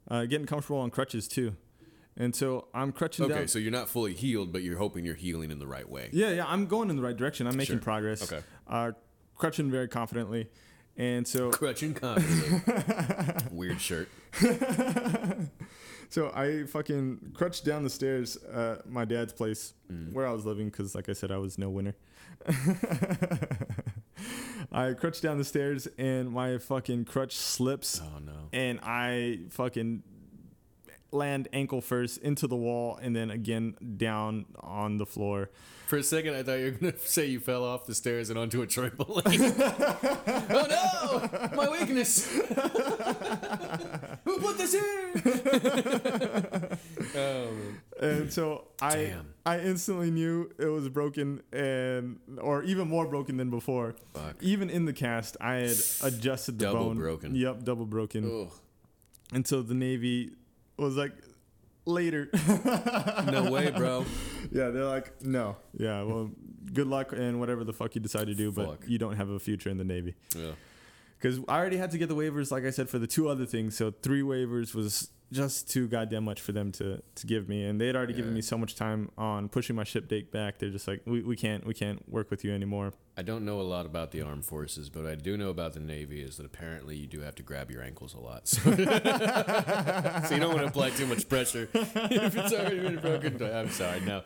uh, 0.09 0.25
getting 0.25 0.45
comfortable 0.45 0.79
on 0.79 0.89
crutches 0.89 1.27
too. 1.27 1.55
And 2.15 2.35
so 2.35 2.67
I'm 2.75 2.91
crutching 2.91 3.25
Okay, 3.25 3.33
down. 3.33 3.47
so 3.47 3.57
you're 3.57 3.71
not 3.71 3.89
fully 3.89 4.13
healed, 4.13 4.51
but 4.53 4.61
you're 4.61 4.77
hoping 4.77 5.03
you're 5.03 5.15
healing 5.15 5.49
in 5.49 5.57
the 5.57 5.65
right 5.65 5.89
way. 5.89 6.09
Yeah, 6.13 6.29
yeah, 6.31 6.45
I'm 6.47 6.67
going 6.67 6.91
in 6.91 6.95
the 6.95 7.01
right 7.01 7.17
direction. 7.17 7.47
I'm 7.47 7.57
making 7.57 7.77
Sure. 7.77 7.81
progress. 7.83 8.31
Okay. 8.31 8.43
Uh, 8.67 8.91
crutching 9.35 9.71
very 9.71 9.87
confidently. 9.87 10.47
And 10.95 11.27
so 11.27 11.49
Crutching 11.49 11.95
confidently. 11.95 13.47
Weird 13.51 13.81
shirt. 13.81 14.09
So 16.13 16.31
I 16.35 16.65
fucking 16.67 17.31
crutched 17.33 17.65
down 17.65 17.83
the 17.83 17.89
stairs 17.89 18.37
at 18.37 18.87
my 18.87 19.03
dad's 19.03 19.33
place 19.33 19.73
Mm. 19.91 20.13
where 20.13 20.27
I 20.27 20.31
was 20.31 20.45
living 20.45 20.67
because, 20.69 20.93
like 20.93 21.09
I 21.09 21.13
said, 21.13 21.31
I 21.31 21.37
was 21.37 21.57
no 21.57 21.71
winner. 21.71 21.95
I 24.71 24.93
crutched 24.93 25.23
down 25.23 25.37
the 25.39 25.43
stairs 25.43 25.87
and 25.97 26.29
my 26.31 26.57
fucking 26.59 27.05
crutch 27.05 27.35
slips 27.35 27.99
Oh 27.99 28.19
no. 28.19 28.49
and 28.53 28.79
I 28.83 29.39
fucking 29.49 30.03
land 31.13 31.47
ankle 31.53 31.79
first 31.81 32.17
into 32.19 32.47
the 32.47 32.55
wall 32.55 32.97
and 33.01 33.15
then 33.15 33.29
again 33.31 33.75
down 33.97 34.45
on 34.59 34.97
the 34.97 35.05
floor. 35.05 35.49
For 35.87 35.97
a 35.97 36.03
second, 36.03 36.33
I 36.33 36.43
thought 36.43 36.53
you 36.59 36.65
were 36.65 36.71
gonna 36.71 36.97
say 37.05 37.25
you 37.27 37.39
fell 37.39 37.63
off 37.63 37.85
the 37.85 37.93
stairs 37.93 38.29
and 38.29 38.39
onto 38.39 38.61
a 38.61 38.67
trampoline. 38.67 39.53
oh 40.49 40.65
no, 40.69 41.55
my 41.55 41.69
weakness. 41.69 42.27
Who 44.25 44.39
put 44.39 44.57
this 44.57 44.73
here? 44.73 45.11
oh 47.15 47.51
man. 47.51 47.79
And 48.01 48.33
so 48.33 48.65
I 48.81 48.95
Damn. 48.95 49.33
I 49.45 49.59
instantly 49.59 50.09
knew 50.11 50.49
it 50.57 50.65
was 50.65 50.89
broken 50.89 51.41
and 51.51 52.19
or 52.39 52.63
even 52.63 52.87
more 52.87 53.05
broken 53.07 53.37
than 53.37 53.49
before. 53.49 53.95
Fuck. 54.13 54.37
Even 54.41 54.69
in 54.69 54.85
the 54.85 54.93
cast, 54.93 55.37
I 55.39 55.55
had 55.55 55.77
adjusted 56.01 56.59
the 56.59 56.65
Double 56.65 56.85
bone. 56.85 56.97
broken. 56.97 57.35
Yep, 57.35 57.63
double 57.63 57.85
broken. 57.85 58.43
Ugh. 58.47 58.51
And 59.33 59.45
so 59.47 59.61
the 59.61 59.73
Navy 59.73 60.31
was 60.77 60.95
like, 60.95 61.13
later. 61.85 62.29
No 63.25 63.51
way, 63.51 63.71
bro. 63.71 64.05
yeah, 64.51 64.69
they're 64.69 64.85
like, 64.85 65.21
no. 65.23 65.55
Yeah, 65.77 66.03
well, 66.03 66.31
good 66.71 66.87
luck 66.87 67.13
and 67.13 67.39
whatever 67.39 67.63
the 67.63 67.73
fuck 67.73 67.95
you 67.95 68.01
decide 68.01 68.27
to 68.27 68.35
do, 68.35 68.51
Fuck. 68.51 68.81
but 68.81 68.89
you 68.89 68.97
don't 68.97 69.15
have 69.15 69.29
a 69.29 69.39
future 69.39 69.69
in 69.69 69.77
the 69.77 69.83
Navy. 69.83 70.15
Yeah. 70.35 70.51
Because 71.17 71.39
I 71.47 71.57
already 71.57 71.77
had 71.77 71.91
to 71.91 71.97
get 71.97 72.09
the 72.09 72.15
waivers, 72.15 72.51
like 72.51 72.65
I 72.65 72.69
said, 72.69 72.89
for 72.89 72.99
the 72.99 73.07
two 73.07 73.29
other 73.29 73.45
things. 73.45 73.77
So 73.77 73.91
three 73.91 74.21
waivers 74.21 74.75
was 74.75 75.09
just 75.33 75.69
too 75.69 75.87
goddamn 75.87 76.23
much 76.23 76.39
for 76.39 76.51
them 76.51 76.71
to, 76.73 77.01
to 77.15 77.27
give 77.27 77.49
me. 77.49 77.65
And 77.65 77.81
they 77.81 77.87
had 77.87 77.95
already 77.95 78.13
given 78.13 78.33
me 78.33 78.41
so 78.41 78.57
much 78.57 78.75
time 78.75 79.09
on 79.17 79.49
pushing 79.49 79.75
my 79.75 79.83
ship 79.83 80.07
date 80.07 80.31
back. 80.31 80.59
They're 80.59 80.69
just 80.69 80.87
like, 80.87 81.01
we, 81.05 81.21
we 81.21 81.35
can't 81.35 81.65
we 81.65 81.73
can't 81.73 82.07
work 82.09 82.31
with 82.31 82.43
you 82.43 82.53
anymore. 82.53 82.93
I 83.15 83.21
don't 83.21 83.45
know 83.45 83.61
a 83.61 83.63
lot 83.63 83.85
about 83.85 84.09
the 84.09 84.23
armed 84.23 84.45
forces, 84.45 84.89
but 84.89 85.05
I 85.05 85.13
do 85.13 85.37
know 85.37 85.49
about 85.49 85.73
the 85.73 85.79
Navy 85.79 86.23
is 86.23 86.37
that 86.37 86.47
apparently 86.47 86.95
you 86.95 87.05
do 87.05 87.19
have 87.21 87.35
to 87.35 87.43
grab 87.43 87.69
your 87.69 87.83
ankles 87.83 88.15
a 88.15 88.19
lot. 88.19 88.47
So, 88.47 88.59
so 88.71 88.75
you 88.75 90.39
don't 90.39 90.53
want 90.53 90.61
to 90.61 90.65
apply 90.65 90.89
too 90.91 91.05
much 91.05 91.29
pressure. 91.29 91.69
if 91.73 92.35
it's 92.35 92.53
already 92.53 92.95
broken, 92.95 93.43
I'm 93.43 93.69
sorry. 93.69 93.99
No, 94.01 94.23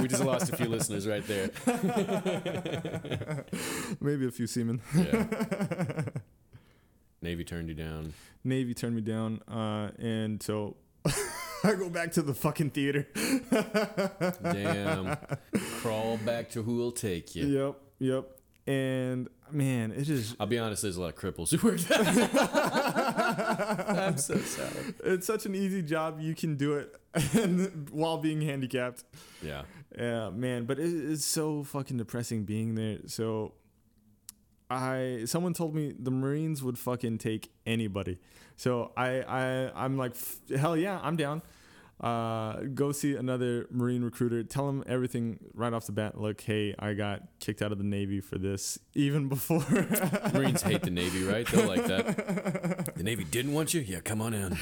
we 0.00 0.08
just 0.08 0.24
lost 0.24 0.52
a 0.52 0.56
few 0.56 0.66
listeners 0.68 1.08
right 1.08 1.26
there. 1.26 1.50
Maybe 4.00 4.26
a 4.26 4.30
few 4.30 4.46
seamen. 4.46 4.82
Yeah. 4.94 6.04
Navy 7.22 7.44
turned 7.44 7.68
you 7.68 7.74
down. 7.74 8.12
Navy 8.44 8.74
turned 8.74 8.94
me 8.94 9.02
down. 9.02 9.40
Uh, 9.48 9.90
and 9.98 10.42
so 10.42 10.76
I 11.64 11.74
go 11.74 11.88
back 11.88 12.12
to 12.12 12.22
the 12.22 12.34
fucking 12.34 12.70
theater. 12.70 13.08
Damn. 14.42 15.16
Crawl 15.80 16.18
back 16.18 16.50
to 16.50 16.62
who'll 16.62 16.92
take 16.92 17.34
you. 17.34 17.46
Yep, 17.46 17.76
yep. 17.98 18.32
And 18.66 19.28
man, 19.50 19.92
it 19.92 20.02
just 20.02 20.36
I'll 20.40 20.46
be 20.46 20.58
honest, 20.58 20.82
there's 20.82 20.96
a 20.96 21.00
lot 21.00 21.14
of 21.14 21.16
cripples 21.16 21.54
who 21.54 21.66
work 21.66 21.78
there. 21.80 22.00
I'm 24.08 24.18
so 24.18 24.36
sorry. 24.38 24.94
it's 25.04 25.26
such 25.26 25.46
an 25.46 25.54
easy 25.54 25.82
job. 25.82 26.20
You 26.20 26.34
can 26.34 26.56
do 26.56 26.74
it 26.74 26.94
and 27.34 27.88
while 27.90 28.18
being 28.18 28.40
handicapped. 28.40 29.04
Yeah. 29.42 29.62
Yeah, 29.96 30.30
man, 30.30 30.64
but 30.64 30.78
it 30.78 30.92
is 30.92 31.24
so 31.24 31.62
fucking 31.62 31.96
depressing 31.96 32.44
being 32.44 32.74
there. 32.74 32.98
So 33.06 33.54
I 34.68 35.22
someone 35.26 35.54
told 35.54 35.74
me 35.74 35.92
the 35.98 36.10
Marines 36.10 36.62
would 36.62 36.78
fucking 36.78 37.18
take 37.18 37.50
anybody. 37.64 38.18
So 38.56 38.92
I 38.96 39.20
I 39.22 39.72
I'm 39.74 39.96
like 39.96 40.16
hell 40.54 40.76
yeah, 40.76 41.00
I'm 41.02 41.16
down. 41.16 41.42
Uh, 41.98 42.60
go 42.74 42.92
see 42.92 43.16
another 43.16 43.66
Marine 43.70 44.04
recruiter. 44.04 44.42
Tell 44.42 44.68
him 44.68 44.84
everything 44.86 45.38
right 45.54 45.72
off 45.72 45.86
the 45.86 45.92
bat. 45.92 46.20
Look, 46.20 46.42
hey, 46.42 46.74
I 46.78 46.92
got 46.92 47.22
kicked 47.40 47.62
out 47.62 47.72
of 47.72 47.78
the 47.78 47.84
Navy 47.84 48.20
for 48.20 48.36
this 48.36 48.78
even 48.94 49.28
before. 49.28 49.64
Marines 50.34 50.60
hate 50.62 50.82
the 50.82 50.90
Navy, 50.90 51.24
right? 51.24 51.46
They'll 51.46 51.66
like 51.66 51.86
that. 51.86 52.92
The 52.96 53.02
Navy 53.02 53.24
didn't 53.24 53.52
want 53.52 53.74
you? 53.74 53.80
Yeah, 53.82 54.00
come 54.00 54.22
on 54.22 54.32
in. 54.34 54.56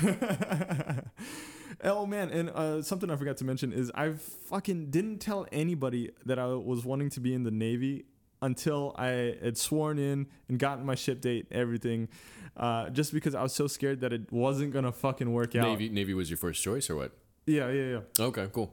Oh 1.83 2.07
man, 2.07 2.31
and 2.31 2.51
uh, 2.51 2.83
something 2.83 3.11
I 3.11 3.17
forgot 3.17 3.37
to 3.39 3.45
mention 3.45 3.73
is 3.73 3.91
I 3.95 4.13
fucking 4.13 4.91
didn't 4.91 5.19
tell 5.19 5.47
anybody 5.53 6.11
that 6.25 6.39
I 6.39 6.47
was 6.47 6.85
wanting 6.85 7.11
to 7.11 7.21
be 7.21 7.35
in 7.35 7.43
the 7.43 7.51
Navy 7.51 8.07
until 8.43 8.95
I 8.97 9.37
had 9.43 9.57
sworn 9.57 9.99
in 9.99 10.27
and 10.49 10.59
gotten 10.59 10.85
my 10.85 10.95
ship 10.95 11.21
date, 11.21 11.47
everything, 11.51 12.09
uh, 12.57 12.91
just 12.91 13.13
because 13.13 13.35
I 13.35 13.43
was 13.43 13.55
so 13.55 13.67
scared 13.67 14.01
that 14.01 14.13
it 14.13 14.31
wasn't 14.33 14.73
gonna 14.73 14.93
fucking 14.93 15.33
work 15.33 15.57
out. 15.57 15.65
Navy 15.69 15.89
Navy 15.89 16.15
was 16.15 16.31
your 16.31 16.37
first 16.37 16.63
choice 16.63 16.89
or 16.91 16.97
what? 16.97 17.13
Yeah, 17.47 17.71
yeah, 17.71 17.99
yeah. 18.19 18.25
Okay, 18.25 18.49
cool. 18.53 18.73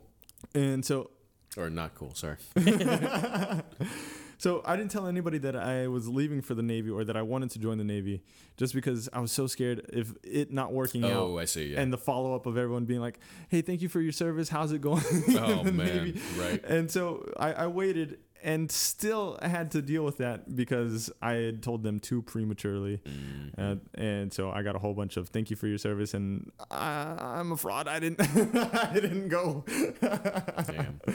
And 0.53 0.83
so, 0.85 1.11
Or 1.57 1.69
not 1.69 1.95
cool, 1.95 2.13
sorry. 2.15 2.37
so 4.37 4.61
I 4.65 4.75
didn't 4.75 4.91
tell 4.91 5.07
anybody 5.07 5.37
that 5.39 5.55
I 5.55 5.87
was 5.87 6.07
leaving 6.07 6.41
for 6.41 6.55
the 6.55 6.63
Navy 6.63 6.89
or 6.89 7.03
that 7.03 7.17
I 7.17 7.21
wanted 7.21 7.51
to 7.51 7.59
join 7.59 7.77
the 7.77 7.83
Navy, 7.83 8.23
just 8.57 8.73
because 8.73 9.09
I 9.11 9.19
was 9.19 9.31
so 9.31 9.47
scared 9.47 9.85
if 9.91 10.13
it 10.23 10.51
not 10.51 10.73
working 10.73 11.03
out. 11.03 11.11
Oh, 11.11 11.37
I 11.37 11.45
see, 11.45 11.73
yeah. 11.73 11.81
And 11.81 11.91
the 11.91 11.97
follow 11.97 12.33
up 12.33 12.45
of 12.45 12.57
everyone 12.57 12.85
being 12.85 13.01
like, 13.01 13.19
"Hey, 13.49 13.61
thank 13.61 13.81
you 13.81 13.89
for 13.89 13.99
your 13.99 14.13
service. 14.13 14.49
How's 14.49 14.71
it 14.71 14.81
going?" 14.81 15.03
oh 15.37 15.63
man, 15.63 15.75
Navy?" 15.75 16.21
right. 16.37 16.63
And 16.65 16.89
so 16.89 17.31
I, 17.37 17.53
I 17.53 17.67
waited 17.67 18.19
and 18.43 18.71
still 18.71 19.37
I 19.41 19.47
had 19.47 19.71
to 19.71 19.81
deal 19.81 20.03
with 20.03 20.17
that 20.17 20.55
because 20.55 21.11
I 21.21 21.33
had 21.33 21.63
told 21.63 21.83
them 21.83 21.99
too 21.99 22.21
prematurely. 22.21 22.99
Mm. 22.99 23.53
Uh, 23.57 23.75
and 23.95 24.33
so 24.33 24.51
I 24.51 24.61
got 24.61 24.75
a 24.75 24.79
whole 24.79 24.93
bunch 24.93 25.17
of 25.17 25.29
thank 25.29 25.49
you 25.49 25.55
for 25.55 25.67
your 25.67 25.77
service 25.77 26.13
and 26.13 26.51
I, 26.69 27.15
I'm 27.19 27.51
a 27.51 27.57
fraud. 27.57 27.87
I 27.87 27.99
didn't 27.99 28.21
I 28.75 28.93
didn't 28.93 29.29
go. 29.29 29.65
Damn. 30.01 31.01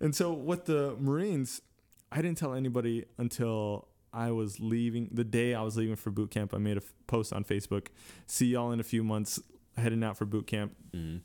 And 0.00 0.16
so 0.16 0.32
with 0.32 0.64
the 0.64 0.96
Marines, 0.98 1.60
I 2.10 2.22
didn't 2.22 2.36
tell 2.36 2.54
anybody 2.54 3.04
until 3.18 3.88
I 4.12 4.30
was 4.32 4.60
leaving, 4.60 5.08
the 5.12 5.22
day 5.24 5.54
I 5.54 5.62
was 5.62 5.76
leaving 5.76 5.96
for 5.96 6.10
boot 6.10 6.30
camp, 6.30 6.52
I 6.52 6.58
made 6.58 6.76
a 6.76 6.82
f- 6.82 6.92
post 7.06 7.32
on 7.32 7.44
Facebook. 7.44 7.86
See 8.26 8.46
y'all 8.46 8.72
in 8.72 8.80
a 8.80 8.84
few 8.84 9.04
months, 9.04 9.40
heading 9.76 10.02
out 10.02 10.16
for 10.16 10.24
boot 10.24 10.46
camp. 10.46 10.74
Mm. 10.94 11.20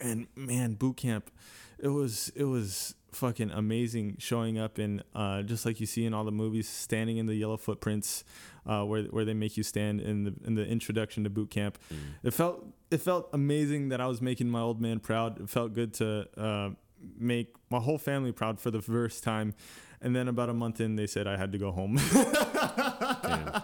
And 0.00 0.26
man, 0.36 0.74
boot 0.74 0.96
camp, 0.96 1.30
it 1.78 1.88
was 1.88 2.30
it 2.34 2.44
was 2.44 2.94
fucking 3.12 3.50
amazing 3.50 4.16
showing 4.18 4.58
up 4.58 4.78
in 4.78 5.02
uh, 5.14 5.42
just 5.42 5.64
like 5.64 5.80
you 5.80 5.86
see 5.86 6.04
in 6.04 6.14
all 6.14 6.24
the 6.24 6.32
movies, 6.32 6.68
standing 6.68 7.18
in 7.18 7.26
the 7.26 7.34
yellow 7.34 7.56
footprints, 7.56 8.24
uh, 8.66 8.82
where 8.84 9.04
where 9.04 9.24
they 9.24 9.34
make 9.34 9.56
you 9.56 9.62
stand 9.62 10.00
in 10.00 10.24
the 10.24 10.34
in 10.44 10.54
the 10.54 10.66
introduction 10.66 11.24
to 11.24 11.30
boot 11.30 11.50
camp. 11.50 11.78
Mm. 11.92 11.96
It 12.24 12.34
felt 12.34 12.66
it 12.90 12.98
felt 12.98 13.28
amazing 13.32 13.90
that 13.90 14.00
I 14.00 14.06
was 14.06 14.20
making 14.20 14.48
my 14.48 14.60
old 14.60 14.80
man 14.80 15.00
proud. 15.00 15.40
It 15.40 15.48
felt 15.48 15.72
good 15.72 15.94
to 15.94 16.28
uh, 16.36 16.70
make 17.18 17.54
my 17.70 17.78
whole 17.78 17.98
family 17.98 18.32
proud 18.32 18.60
for 18.60 18.70
the 18.70 18.82
first 18.82 19.24
time. 19.24 19.54
And 20.00 20.16
then 20.16 20.26
about 20.26 20.48
a 20.48 20.54
month 20.54 20.80
in, 20.80 20.96
they 20.96 21.06
said 21.06 21.26
I 21.28 21.36
had 21.36 21.52
to 21.52 21.58
go 21.58 21.70
home. 21.70 21.98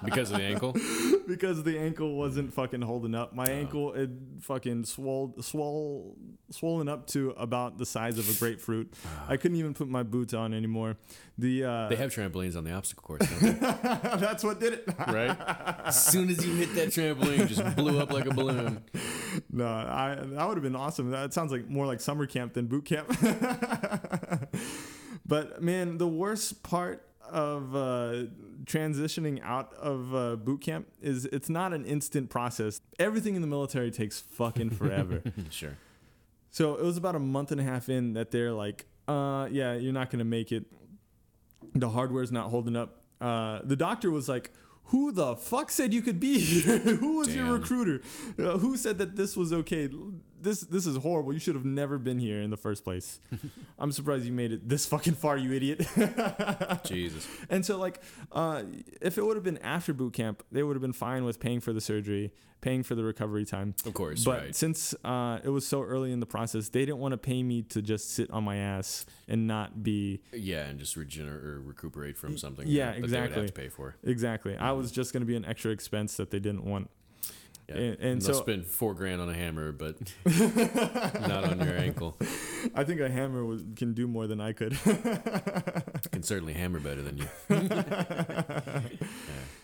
Because 0.04 0.30
of 0.30 0.38
the 0.38 0.44
ankle. 0.44 0.72
because 1.28 1.62
the 1.62 1.78
ankle 1.78 2.14
wasn't 2.14 2.52
fucking 2.52 2.82
holding 2.82 3.14
up. 3.14 3.34
My 3.34 3.46
ankle 3.46 3.92
it 3.94 4.10
fucking 4.40 4.84
swole, 4.84 5.34
swole, 5.40 6.16
swollen 6.50 6.88
up 6.88 7.06
to 7.08 7.30
about 7.30 7.78
the 7.78 7.86
size 7.86 8.18
of 8.18 8.28
a 8.28 8.38
grapefruit. 8.38 8.92
I 9.28 9.36
couldn't 9.36 9.58
even 9.58 9.74
put 9.74 9.88
my 9.88 10.02
boots 10.02 10.34
on 10.34 10.54
anymore. 10.54 10.96
The 11.36 11.64
uh, 11.64 11.88
They 11.88 11.96
have 11.96 12.12
trampolines 12.12 12.56
on 12.56 12.64
the 12.64 12.72
obstacle 12.72 13.02
course, 13.02 13.28
don't 13.28 13.40
they? 13.40 13.50
that's 14.18 14.42
what 14.42 14.58
did 14.58 14.72
it. 14.74 14.88
right? 15.08 15.36
As 15.84 16.04
soon 16.04 16.30
as 16.30 16.44
you 16.44 16.54
hit 16.54 16.74
that 16.74 16.88
trampoline, 16.88 17.46
just 17.46 17.76
blew 17.76 18.00
up 18.00 18.12
like 18.12 18.26
a 18.26 18.34
balloon. 18.34 18.82
No, 19.50 19.66
I 19.66 20.16
that 20.20 20.48
would 20.48 20.56
have 20.56 20.64
been 20.64 20.76
awesome. 20.76 21.10
That 21.10 21.32
sounds 21.32 21.52
like 21.52 21.68
more 21.68 21.86
like 21.86 22.00
summer 22.00 22.26
camp 22.26 22.54
than 22.54 22.66
boot 22.66 22.84
camp. 22.86 23.08
but 25.26 25.62
man, 25.62 25.98
the 25.98 26.08
worst 26.08 26.62
part 26.62 27.04
of 27.30 27.74
uh, 27.76 28.24
transitioning 28.68 29.42
out 29.42 29.74
of 29.74 30.14
uh, 30.14 30.36
boot 30.36 30.60
camp 30.60 30.86
is 31.00 31.24
it's 31.26 31.48
not 31.48 31.72
an 31.72 31.84
instant 31.84 32.30
process. 32.30 32.80
Everything 32.98 33.34
in 33.34 33.40
the 33.40 33.48
military 33.48 33.90
takes 33.90 34.20
fucking 34.20 34.70
forever. 34.70 35.22
sure. 35.50 35.76
so 36.50 36.74
it 36.74 36.84
was 36.84 36.96
about 36.96 37.16
a 37.16 37.18
month 37.18 37.50
and 37.50 37.60
a 37.60 37.64
half 37.64 37.88
in 37.88 38.12
that 38.12 38.30
they're 38.30 38.52
like, 38.52 38.86
uh, 39.08 39.48
yeah, 39.50 39.74
you're 39.74 39.92
not 39.92 40.10
gonna 40.10 40.24
make 40.24 40.52
it. 40.52 40.66
The 41.74 41.88
hardware's 41.88 42.30
not 42.30 42.50
holding 42.50 42.76
up. 42.76 43.02
Uh, 43.20 43.60
the 43.64 43.76
doctor 43.76 44.10
was 44.10 44.28
like, 44.28 44.52
who 44.84 45.12
the 45.12 45.36
fuck 45.36 45.70
said 45.70 45.92
you 45.92 46.02
could 46.02 46.20
be 46.20 46.38
here? 46.38 46.78
who 46.78 47.18
was 47.18 47.34
your 47.34 47.52
recruiter? 47.54 48.00
Uh, 48.38 48.58
who 48.58 48.76
said 48.76 48.98
that 48.98 49.16
this 49.16 49.36
was 49.36 49.52
okay? 49.52 49.88
This 50.40 50.60
this 50.60 50.86
is 50.86 50.96
horrible. 50.96 51.32
You 51.32 51.38
should 51.38 51.54
have 51.54 51.64
never 51.64 51.98
been 51.98 52.18
here 52.18 52.40
in 52.40 52.50
the 52.50 52.56
first 52.56 52.84
place. 52.84 53.20
I'm 53.78 53.92
surprised 53.92 54.24
you 54.24 54.32
made 54.32 54.52
it 54.52 54.68
this 54.68 54.86
fucking 54.86 55.14
far, 55.14 55.36
you 55.36 55.52
idiot. 55.52 55.86
Jesus. 56.84 57.26
And 57.50 57.64
so, 57.64 57.78
like, 57.78 58.00
uh, 58.32 58.62
if 59.00 59.18
it 59.18 59.24
would 59.24 59.36
have 59.36 59.44
been 59.44 59.58
after 59.58 59.92
boot 59.92 60.12
camp, 60.14 60.42
they 60.50 60.62
would 60.62 60.74
have 60.76 60.82
been 60.82 60.92
fine 60.92 61.24
with 61.24 61.40
paying 61.40 61.60
for 61.60 61.72
the 61.72 61.80
surgery, 61.80 62.32
paying 62.60 62.82
for 62.82 62.94
the 62.94 63.04
recovery 63.04 63.44
time. 63.44 63.74
Of 63.86 63.94
course, 63.94 64.24
But 64.24 64.38
right. 64.42 64.56
since 64.56 64.94
uh, 65.04 65.38
it 65.44 65.48
was 65.50 65.66
so 65.66 65.82
early 65.82 66.12
in 66.12 66.20
the 66.20 66.26
process, 66.26 66.68
they 66.68 66.80
didn't 66.80 66.98
want 66.98 67.12
to 67.12 67.18
pay 67.18 67.42
me 67.42 67.62
to 67.62 67.82
just 67.82 68.10
sit 68.14 68.30
on 68.30 68.44
my 68.44 68.56
ass 68.56 69.06
and 69.28 69.46
not 69.46 69.82
be 69.82 70.20
Yeah, 70.32 70.64
and 70.66 70.78
just 70.78 70.96
regenerate 70.96 71.44
or 71.44 71.60
recuperate 71.60 72.16
from 72.16 72.36
something. 72.36 72.66
yeah, 72.66 72.86
that, 72.86 72.86
that 72.86 72.94
They 72.94 73.00
would 73.00 73.04
exactly. 73.10 73.42
have 73.42 73.46
to 73.46 73.60
pay 73.60 73.68
for. 73.68 73.96
exactly. 74.04 74.56
I 74.56 74.72
was 74.72 74.90
just 74.90 75.12
going 75.12 75.22
to 75.22 75.26
be 75.26 75.36
an 75.36 75.44
extra 75.44 75.70
expense 75.70 76.16
that 76.16 76.30
they 76.30 76.38
didn't 76.40 76.64
want. 76.64 76.90
Yeah. 77.68 77.74
And- 77.76 77.98
and 78.00 78.22
so- 78.22 78.32
spend 78.32 78.64
four 78.66 78.94
grand 78.94 79.20
on 79.20 79.28
a 79.28 79.34
hammer, 79.34 79.72
but 79.72 79.96
not 80.26 81.44
on 81.44 81.58
your 81.60 81.76
ankle. 81.76 82.16
I 82.74 82.84
think 82.84 83.00
a 83.00 83.08
hammer 83.10 83.44
was, 83.44 83.62
can 83.76 83.92
do 83.94 84.06
more 84.08 84.26
than 84.26 84.40
I 84.40 84.52
could. 84.52 84.78
Can 86.12 86.22
certainly 86.22 86.52
hammer 86.54 86.80
better 86.80 87.02
than 87.02 87.18
you. 87.18 87.28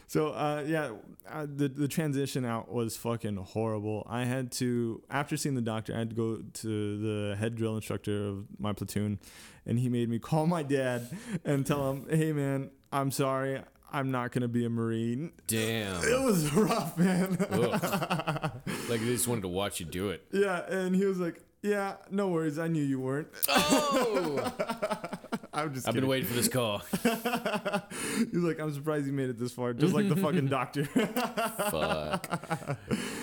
So 0.06 0.28
uh, 0.28 0.62
yeah, 0.66 0.90
uh, 1.28 1.46
the 1.52 1.66
the 1.68 1.88
transition 1.88 2.44
out 2.44 2.70
was 2.70 2.96
fucking 2.96 3.36
horrible. 3.36 4.06
I 4.08 4.24
had 4.24 4.52
to 4.52 5.02
after 5.10 5.36
seeing 5.36 5.54
the 5.56 5.62
doctor, 5.62 5.94
I 5.94 5.98
had 6.00 6.10
to 6.10 6.16
go 6.16 6.36
to 6.36 6.98
the 6.98 7.36
head 7.36 7.56
drill 7.56 7.74
instructor 7.74 8.28
of 8.28 8.44
my 8.58 8.72
platoon, 8.74 9.18
and 9.66 9.78
he 9.78 9.88
made 9.88 10.08
me 10.10 10.18
call 10.18 10.46
my 10.46 10.62
dad 10.62 11.08
and 11.44 11.66
tell 11.66 11.90
him, 11.90 12.06
"Hey 12.08 12.32
man, 12.32 12.70
I'm 12.92 13.10
sorry, 13.10 13.62
I'm 13.94 14.10
not 14.10 14.32
gonna 14.32 14.48
be 14.48 14.64
a 14.64 14.70
marine." 14.70 15.32
Damn. 15.46 16.02
It 16.04 16.20
was 16.22 16.52
rough, 16.52 16.98
man. 16.98 17.36
Like 17.50 19.00
they 19.00 19.06
just 19.06 19.28
wanted 19.28 19.42
to 19.42 19.48
watch 19.48 19.80
you 19.80 19.86
do 19.86 20.10
it. 20.10 20.24
yeah, 20.32 20.66
and 20.68 20.94
he 20.94 21.04
was 21.06 21.18
like, 21.18 21.40
"Yeah, 21.62 21.96
no 22.10 22.28
worries. 22.28 22.58
I 22.58 22.68
knew 22.68 22.82
you 22.82 23.00
weren't." 23.00 23.28
Oh! 23.48 24.52
I'm 25.54 25.72
just. 25.72 25.86
I've 25.88 25.94
been 25.94 26.08
waiting 26.08 26.26
for 26.28 26.34
this 26.34 26.48
call. 26.48 26.78
He's 27.02 28.34
like, 28.34 28.58
"I'm 28.60 28.74
surprised 28.74 29.06
you 29.06 29.12
made 29.12 29.30
it 29.30 29.38
this 29.38 29.52
far, 29.52 29.72
just 29.72 29.94
like 29.94 30.08
the 30.08 30.16
fucking 30.16 30.48
doctor." 30.48 30.84
Fuck. 31.70 32.40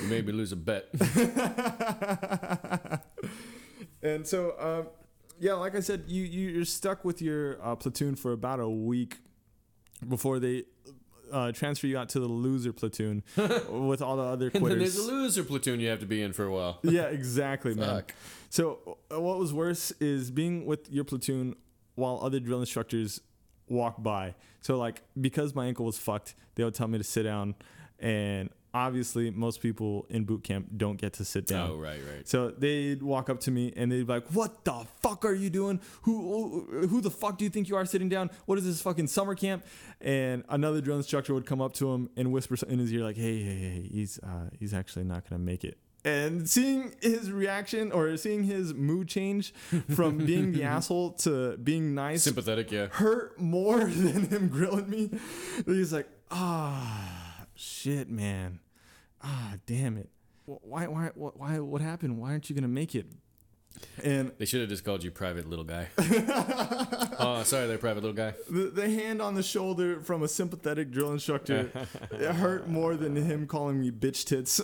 You 0.01 0.07
made 0.07 0.25
me 0.25 0.31
lose 0.31 0.51
a 0.53 0.55
bet. 0.55 0.87
and 4.01 4.25
so, 4.27 4.55
um, 4.59 4.87
yeah, 5.39 5.53
like 5.53 5.75
I 5.75 5.79
said, 5.81 6.05
you 6.07 6.23
you- 6.23 6.49
you're 6.49 6.65
stuck 6.65 7.03
with 7.05 7.21
your 7.21 7.61
uh, 7.63 7.75
platoon 7.75 8.15
for 8.15 8.31
about 8.31 8.59
a 8.59 8.69
week 8.69 9.17
before 10.07 10.39
they 10.39 10.65
uh, 11.31 11.51
transfer 11.51 11.87
you 11.87 11.97
out 11.97 12.09
to 12.09 12.19
the 12.19 12.27
loser 12.27 12.73
platoon 12.73 13.23
with 13.69 14.01
all 14.01 14.17
the 14.17 14.23
other 14.23 14.51
And 14.53 14.65
then 14.65 14.79
there's 14.79 14.97
a 14.97 15.03
loser 15.03 15.43
platoon 15.43 15.79
you 15.79 15.89
have 15.89 15.99
to 15.99 16.05
be 16.05 16.21
in 16.21 16.33
for 16.33 16.45
a 16.45 16.51
while. 16.51 16.79
yeah, 16.83 17.03
exactly, 17.03 17.73
man. 17.73 17.95
Fuck. 17.95 18.13
So, 18.49 18.97
uh, 19.11 19.19
what 19.19 19.37
was 19.37 19.53
worse 19.53 19.91
is 19.99 20.29
being 20.29 20.65
with 20.65 20.91
your 20.91 21.03
platoon 21.03 21.55
while 21.95 22.19
other 22.21 22.39
drill 22.39 22.59
instructors 22.59 23.21
walk 23.67 24.01
by. 24.03 24.35
So, 24.59 24.77
like, 24.77 25.01
because 25.19 25.55
my 25.55 25.67
ankle 25.67 25.85
was 25.85 25.97
fucked, 25.97 26.35
they 26.55 26.63
would 26.63 26.75
tell 26.75 26.87
me 26.87 26.97
to 26.97 27.03
sit 27.03 27.23
down, 27.23 27.55
and 27.99 28.49
obviously, 28.73 29.31
most 29.31 29.61
people 29.61 30.05
in 30.09 30.23
boot 30.23 30.43
camp 30.43 30.67
don't 30.75 30.97
get 30.97 31.13
to 31.13 31.25
sit 31.25 31.47
down. 31.47 31.71
Oh, 31.71 31.77
right, 31.77 31.99
right. 32.13 32.27
So 32.27 32.51
they'd 32.51 33.01
walk 33.01 33.29
up 33.29 33.39
to 33.41 33.51
me 33.51 33.73
and 33.75 33.91
they'd 33.91 34.07
be 34.07 34.13
like, 34.13 34.27
"What 34.33 34.63
the 34.65 34.85
fuck 35.01 35.25
are 35.25 35.33
you 35.33 35.49
doing? 35.49 35.79
Who 36.03 36.87
who 36.87 37.01
the 37.01 37.11
fuck 37.11 37.37
do 37.37 37.43
you 37.43 37.49
think 37.49 37.69
you 37.69 37.75
are 37.75 37.85
sitting 37.85 38.09
down? 38.09 38.29
What 38.45 38.57
is 38.57 38.65
this 38.65 38.81
fucking 38.81 39.07
summer 39.07 39.35
camp?" 39.35 39.65
And 39.99 40.43
another 40.49 40.81
drill 40.81 40.97
instructor 40.97 41.33
would 41.33 41.45
come 41.45 41.61
up 41.61 41.73
to 41.73 41.91
him 41.91 42.09
and 42.15 42.31
whisper 42.31 42.55
in 42.67 42.79
his 42.79 42.91
ear 42.93 43.03
like, 43.03 43.17
"Hey, 43.17 43.41
hey, 43.43 43.55
hey, 43.55 43.89
he's 43.91 44.19
uh, 44.19 44.49
he's 44.59 44.73
actually 44.73 45.05
not 45.05 45.29
gonna 45.29 45.41
make 45.41 45.63
it." 45.63 45.77
And 46.03 46.49
seeing 46.49 46.95
his 46.99 47.31
reaction 47.31 47.91
or 47.91 48.17
seeing 48.17 48.43
his 48.43 48.73
mood 48.73 49.07
change 49.07 49.53
from 49.93 50.17
being 50.25 50.51
the 50.51 50.63
asshole 50.63 51.11
to 51.11 51.57
being 51.57 51.93
nice 51.93 52.23
Sympathetic, 52.23 52.71
yeah. 52.71 52.87
hurt 52.87 53.39
more 53.39 53.79
than 53.85 54.27
him 54.27 54.47
grilling 54.47 54.89
me. 54.89 55.11
He's 55.65 55.93
like, 55.93 56.07
ah, 56.31 57.20
shit, 57.61 58.09
man. 58.09 58.59
Ah, 59.23 59.53
damn 59.65 59.97
it. 59.97 60.09
Wh- 60.45 60.63
Why, 60.65 60.87
why, 60.87 61.11
why, 61.15 61.59
what 61.59 61.81
happened? 61.81 62.17
Why 62.17 62.31
aren't 62.31 62.49
you 62.49 62.55
going 62.55 62.63
to 62.63 62.67
make 62.69 62.95
it? 62.95 63.05
And 64.03 64.33
They 64.37 64.43
should 64.45 64.59
have 64.59 64.69
just 64.69 64.83
called 64.83 65.01
you 65.03 65.11
private 65.11 65.47
little 65.49 65.63
guy. 65.63 65.87
oh, 67.19 67.41
sorry 67.45 67.67
there, 67.67 67.77
private 67.77 68.03
little 68.03 68.15
guy. 68.15 68.33
the, 68.49 68.63
the 68.65 68.89
hand 68.89 69.21
on 69.21 69.33
the 69.33 69.41
shoulder 69.43 70.01
from 70.01 70.23
a 70.23 70.27
sympathetic 70.27 70.91
drill 70.91 71.13
instructor 71.13 71.71
it 72.11 72.31
hurt 72.33 72.67
more 72.67 72.97
than 72.97 73.15
him 73.15 73.47
calling 73.47 73.79
me 73.79 73.89
bitch 73.89 74.25
tits. 74.25 74.59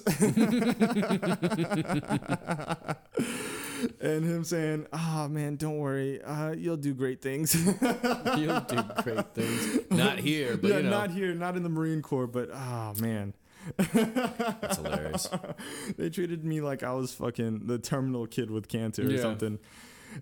and 4.01 4.23
him 4.23 4.43
saying, 4.43 4.87
ah, 4.93 5.27
man, 5.29 5.55
don't 5.55 5.77
worry. 5.77 6.21
Uh, 6.21 6.51
you'll 6.51 6.77
do 6.77 6.93
great 6.93 7.21
things. 7.21 7.55
You'll 8.37 8.61
do 8.61 8.83
great 9.03 9.33
things. 9.33 9.79
Not 9.91 10.19
here, 10.19 10.57
but 10.57 10.69
yeah, 10.69 10.77
you 10.77 10.83
know. 10.83 10.89
not 10.89 11.11
here, 11.11 11.33
not 11.33 11.55
in 11.55 11.63
the 11.63 11.69
Marine 11.69 12.01
Corps, 12.01 12.27
but 12.27 12.49
ah, 12.53 12.93
man. 12.99 13.33
That's 13.77 14.77
hilarious. 14.77 15.29
they 15.97 16.09
treated 16.09 16.43
me 16.45 16.61
like 16.61 16.83
I 16.83 16.93
was 16.93 17.13
fucking 17.13 17.67
the 17.67 17.77
terminal 17.79 18.27
kid 18.27 18.49
with 18.49 18.67
cancer 18.67 19.03
or 19.03 19.11
Yeah. 19.11 19.21
something. 19.21 19.59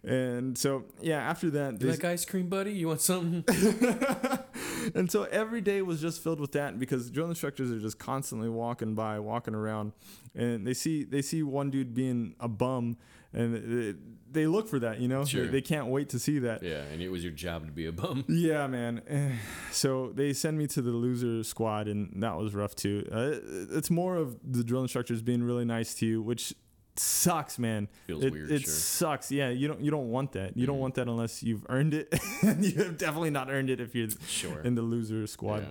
And 0.04 0.58
so, 0.58 0.86
yeah, 1.00 1.20
after 1.20 1.50
that, 1.52 1.80
You 1.82 1.90
like 1.90 2.04
ice 2.04 2.26
cream, 2.26 2.50
buddy? 2.50 2.74
You 2.74 2.88
want 2.88 3.02
something? 3.02 3.46
and 4.96 5.10
so 5.10 5.24
every 5.24 5.62
day 5.62 5.82
was 5.82 6.02
just 6.02 6.22
filled 6.24 6.40
with 6.42 6.52
that 6.54 6.80
because 6.80 7.10
drill 7.10 7.30
instructors 7.30 7.72
are 7.72 7.80
just 7.80 7.98
constantly 8.00 8.50
walking 8.50 8.96
by, 8.96 9.20
walking 9.20 9.56
around, 9.56 9.94
and 10.34 10.66
they 10.68 10.74
see 10.74 11.04
they 11.04 11.22
see 11.22 11.44
one 11.44 11.70
dude 11.70 11.94
being 11.94 12.36
a 12.40 12.48
bum, 12.48 12.98
and 13.36 13.54
they, 13.56 13.94
they 14.32 14.48
look 14.48 14.68
for 14.68 14.80
that, 14.80 15.00
you 15.00 15.08
know. 15.08 15.24
Sure. 15.26 15.46
They, 15.46 15.52
they 15.52 15.62
can't 15.62 15.88
wait 15.88 16.10
to 16.10 16.20
see 16.20 16.40
that. 16.40 16.64
Yeah, 16.64 16.82
and 16.92 17.02
it 17.02 17.10
was 17.10 17.24
your 17.24 17.32
job 17.34 17.66
to 17.68 17.72
be 17.72 17.86
a 17.86 17.92
bum. 17.92 18.26
Yeah, 18.30 18.66
man. 18.68 19.02
So 19.72 20.12
they 20.16 20.34
send 20.34 20.58
me 20.58 20.68
to 20.68 20.82
the 20.82 20.92
loser 20.92 21.44
squad, 21.44 21.88
and 21.88 22.24
that 22.24 22.36
was 22.38 22.56
rough 22.56 22.76
too. 22.76 23.08
Uh, 23.12 23.76
it's 23.78 23.92
more 23.92 24.16
of 24.16 24.38
the 24.44 24.64
drill 24.64 24.82
instructors 24.82 25.22
being 25.22 25.44
really 25.44 25.66
nice 25.66 25.94
to 25.96 26.06
you, 26.06 26.22
which 26.22 26.54
sucks, 26.98 27.60
man. 27.60 27.90
Feels 28.08 28.24
it, 28.24 28.32
weird, 28.32 28.52
It 28.52 28.62
sure. 28.62 28.72
sucks. 28.74 29.30
Yeah, 29.32 29.50
you 29.50 29.68
don't 29.68 29.82
you 29.82 29.92
don't 29.92 30.10
want 30.10 30.32
that. 30.32 30.56
You 30.56 30.66
don't 30.66 30.78
Mhm. 30.78 30.80
want 30.86 30.96
that 30.96 31.08
unless 31.10 31.44
you've 31.44 31.66
earned 31.70 31.94
it, 31.94 32.08
you 32.44 32.72
have 32.84 32.98
definitely 32.98 33.32
not 33.32 33.50
earned 33.52 33.70
it 33.70 33.80
if 33.82 33.94
you're 33.96 34.08
Sure. 34.28 34.62
in 34.62 34.76
the 34.76 34.82
loser 34.82 35.28
squad. 35.28 35.64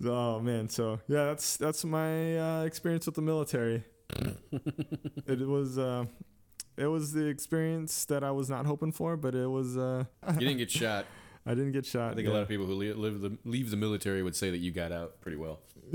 Yeah. 0.00 0.10
Oh 0.10 0.40
man, 0.40 0.68
so 0.68 0.98
yeah, 1.06 1.26
that's 1.26 1.56
that's 1.56 1.84
my 1.84 2.36
uh, 2.38 2.64
experience 2.64 3.06
with 3.06 3.14
the 3.14 3.22
military. 3.22 3.84
it 5.26 5.40
was 5.46 5.78
uh, 5.78 6.04
it 6.76 6.86
was 6.86 7.12
the 7.12 7.26
experience 7.26 8.04
that 8.06 8.22
I 8.24 8.30
was 8.30 8.48
not 8.50 8.66
hoping 8.66 8.92
for, 8.92 9.16
but 9.16 9.34
it 9.34 9.46
was. 9.48 9.76
Uh, 9.76 10.04
You 10.34 10.40
didn't 10.40 10.58
get 10.58 10.70
shot. 10.70 11.06
I 11.46 11.50
didn't 11.50 11.72
get 11.72 11.84
shot. 11.84 12.12
I 12.12 12.14
think 12.14 12.26
a 12.26 12.30
lot 12.32 12.40
of 12.42 12.48
people 12.48 12.64
who 12.64 12.72
live 12.74 13.20
the, 13.20 13.36
leave 13.44 13.70
the 13.70 13.76
military 13.76 14.22
would 14.22 14.34
say 14.34 14.50
that 14.50 14.58
you 14.58 14.70
got 14.70 14.92
out 14.92 15.20
pretty 15.20 15.36
well. 15.36 15.60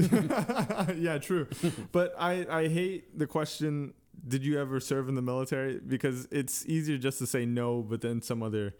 yeah, 0.95 1.17
true. 1.17 1.47
but 1.91 2.13
I, 2.19 2.45
I 2.47 2.67
hate 2.67 3.17
the 3.17 3.25
question, 3.25 3.95
did 4.27 4.45
you 4.45 4.59
ever 4.59 4.79
serve 4.79 5.09
in 5.09 5.15
the 5.15 5.23
military? 5.23 5.79
Because 5.79 6.27
it's 6.29 6.67
easier 6.67 6.99
just 6.99 7.17
to 7.17 7.25
say 7.25 7.47
no, 7.47 7.81
but 7.81 8.01
then 8.01 8.21
some 8.21 8.43
other 8.43 8.75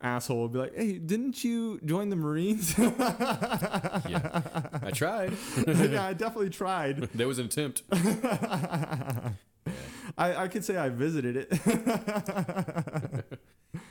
asshole 0.00 0.38
will 0.38 0.48
be 0.48 0.58
like, 0.60 0.76
hey, 0.76 0.98
didn't 0.98 1.42
you 1.42 1.80
join 1.84 2.10
the 2.10 2.16
Marines? 2.16 2.78
Yeah, 2.78 4.42
I 4.80 4.90
tried. 4.94 5.32
yeah, 5.66 6.06
I 6.06 6.12
definitely 6.12 6.50
tried. 6.50 7.08
there 7.12 7.26
was 7.26 7.40
an 7.40 7.46
attempt. 7.46 7.82
I, 10.16 10.44
I 10.44 10.48
could 10.48 10.64
say 10.64 10.76
I 10.76 10.88
visited 10.88 11.36
it. 11.50 13.24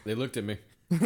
They 0.05 0.15
looked 0.15 0.37
at 0.37 0.43
me. 0.43 0.57
they 0.89 0.97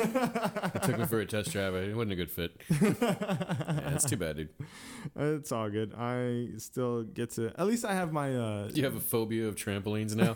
took 0.83 0.97
me 0.99 1.05
for 1.05 1.19
a 1.19 1.25
test 1.25 1.51
drive. 1.51 1.73
It 1.73 1.95
wasn't 1.95 2.13
a 2.13 2.15
good 2.15 2.31
fit. 2.31 2.51
yeah, 2.69 3.89
that's 3.89 4.09
too 4.09 4.15
bad, 4.15 4.37
dude. 4.37 4.49
it's 5.15 5.51
all 5.51 5.69
good. 5.69 5.93
I 5.97 6.49
still 6.57 7.03
get 7.03 7.31
to, 7.31 7.47
at 7.59 7.65
least 7.65 7.83
I 7.83 7.93
have 7.93 8.13
my, 8.13 8.35
uh, 8.35 8.67
Do 8.67 8.75
you 8.75 8.85
have 8.85 8.95
a 8.95 8.99
phobia 8.99 9.47
of 9.47 9.55
trampolines 9.55 10.15
now? 10.15 10.33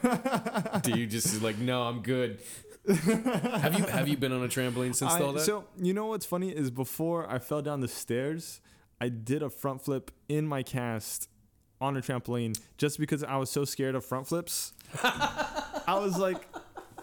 Do 0.80 1.00
you 1.00 1.06
just 1.06 1.42
like, 1.42 1.58
no, 1.60 1.84
I'm 1.84 2.02
good? 2.02 2.40
have 2.88 3.80
you 3.80 3.86
have 3.86 4.08
you 4.08 4.16
been 4.18 4.32
on 4.32 4.44
a 4.44 4.48
trampoline 4.48 4.94
since 4.94 5.12
I- 5.12 5.22
all 5.22 5.34
that? 5.34 5.42
So 5.42 5.66
you 5.82 5.94
know 5.94 6.08
what's 6.08 6.26
funny 6.26 6.50
is 6.50 6.70
before 6.70 7.28
I 7.32 7.40
fell 7.40 7.62
down 7.62 7.80
the 7.82 7.88
stairs, 7.88 8.62
I 9.02 9.10
did 9.10 9.42
a 9.42 9.50
front 9.50 9.84
flip 9.84 10.12
in 10.30 10.46
my 10.48 10.62
cast 10.64 11.28
on 11.82 11.98
a 11.98 12.02
trampoline 12.02 12.60
just 12.78 13.00
because 13.00 13.24
I 13.24 13.38
was 13.38 13.50
so 13.50 13.66
scared 13.66 13.96
of 13.96 14.06
front 14.06 14.28
flips. 14.28 14.74
I 15.04 15.98
was 16.00 16.18
like, 16.18 16.48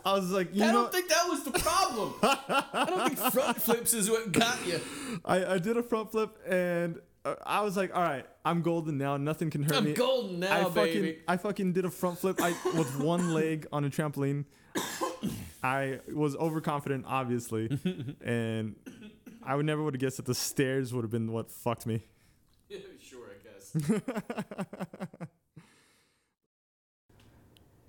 I 0.04 0.14
was 0.14 0.30
like, 0.30 0.54
you 0.54 0.64
I 0.64 0.68
know, 0.68 0.82
don't 0.82 0.92
think 0.92 1.08
that 1.08 1.28
was 1.28 1.44
the 1.44 1.52
problem. 1.52 2.14
I 2.22 2.84
don't 2.88 3.16
think 3.16 3.32
front 3.32 3.62
flips 3.62 3.94
is 3.94 4.10
what 4.10 4.32
got 4.32 4.66
you. 4.66 4.80
I, 5.24 5.54
I 5.54 5.58
did 5.58 5.76
a 5.76 5.82
front 5.82 6.10
flip 6.10 6.36
and 6.48 7.00
uh, 7.24 7.34
I 7.46 7.60
was 7.60 7.76
like, 7.76 7.94
all 7.94 8.02
right, 8.02 8.26
I'm 8.44 8.62
golden 8.62 8.98
now. 8.98 9.16
Nothing 9.16 9.50
can 9.50 9.62
hurt 9.62 9.82
me. 9.82 9.90
I'm 9.90 9.94
golden 9.94 10.40
now, 10.40 10.60
I 10.68 10.70
fucking, 10.70 11.02
baby. 11.02 11.18
I 11.28 11.36
fucking 11.36 11.72
did 11.72 11.84
a 11.84 11.90
front 11.90 12.18
flip 12.18 12.40
I, 12.40 12.50
with 12.76 12.98
one 12.98 13.32
leg 13.34 13.66
on 13.72 13.84
a 13.84 13.90
trampoline. 13.90 14.44
I 15.62 16.00
was 16.12 16.34
overconfident, 16.34 17.04
obviously, 17.06 17.68
and 18.24 18.74
I 19.44 19.54
would 19.54 19.66
never 19.66 19.82
would 19.82 19.94
have 19.94 20.00
guessed 20.00 20.16
that 20.16 20.26
the 20.26 20.34
stairs 20.34 20.92
would 20.92 21.02
have 21.04 21.10
been 21.10 21.30
what 21.30 21.50
fucked 21.50 21.86
me. 21.86 22.02
sure. 23.00 23.21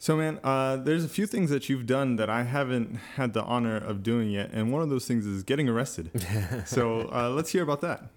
So, 0.04 0.17
man, 0.17 0.38
uh, 0.43 0.76
there's 0.76 1.06
a 1.06 1.08
few 1.08 1.26
things 1.26 1.50
that 1.50 1.69
you've 1.69 1.86
done 1.86 2.17
that 2.17 2.30
I 2.30 2.43
haven't 2.43 2.96
had 3.15 3.32
the 3.32 3.41
honor 3.41 3.78
of 3.78 4.04
doing 4.04 4.32
yet, 4.32 4.50
and 4.52 4.69
one 4.69 4.82
of 4.82 4.89
those 4.89 5.08
things 5.08 5.26
is 5.26 5.43
getting 5.43 5.69
arrested. 5.69 6.12
so, 6.65 7.10
uh, 7.10 7.30
let's 7.30 7.52
hear 7.52 7.63
about 7.63 7.80
that. 7.80 8.10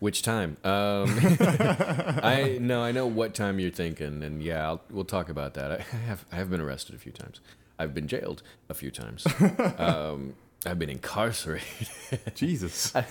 Which 0.00 0.22
time? 0.22 0.56
Um, 0.64 1.16
I 1.22 2.58
no, 2.60 2.82
I 2.82 2.90
know 2.90 3.06
what 3.06 3.34
time 3.34 3.60
you're 3.60 3.70
thinking, 3.70 4.24
and 4.24 4.42
yeah, 4.42 4.66
I'll, 4.66 4.82
we'll 4.90 5.04
talk 5.04 5.28
about 5.28 5.54
that. 5.54 5.70
I 5.70 5.76
have 6.08 6.24
I 6.32 6.34
have 6.34 6.50
been 6.50 6.60
arrested 6.60 6.96
a 6.96 6.98
few 6.98 7.12
times. 7.12 7.40
I've 7.78 7.94
been 7.94 8.08
jailed 8.08 8.42
a 8.68 8.74
few 8.74 8.90
times. 8.90 9.24
um, 9.78 10.34
I've 10.64 10.78
been 10.78 10.90
incarcerated. 10.90 11.88
Jesus, 12.34 12.94
I 12.96 13.04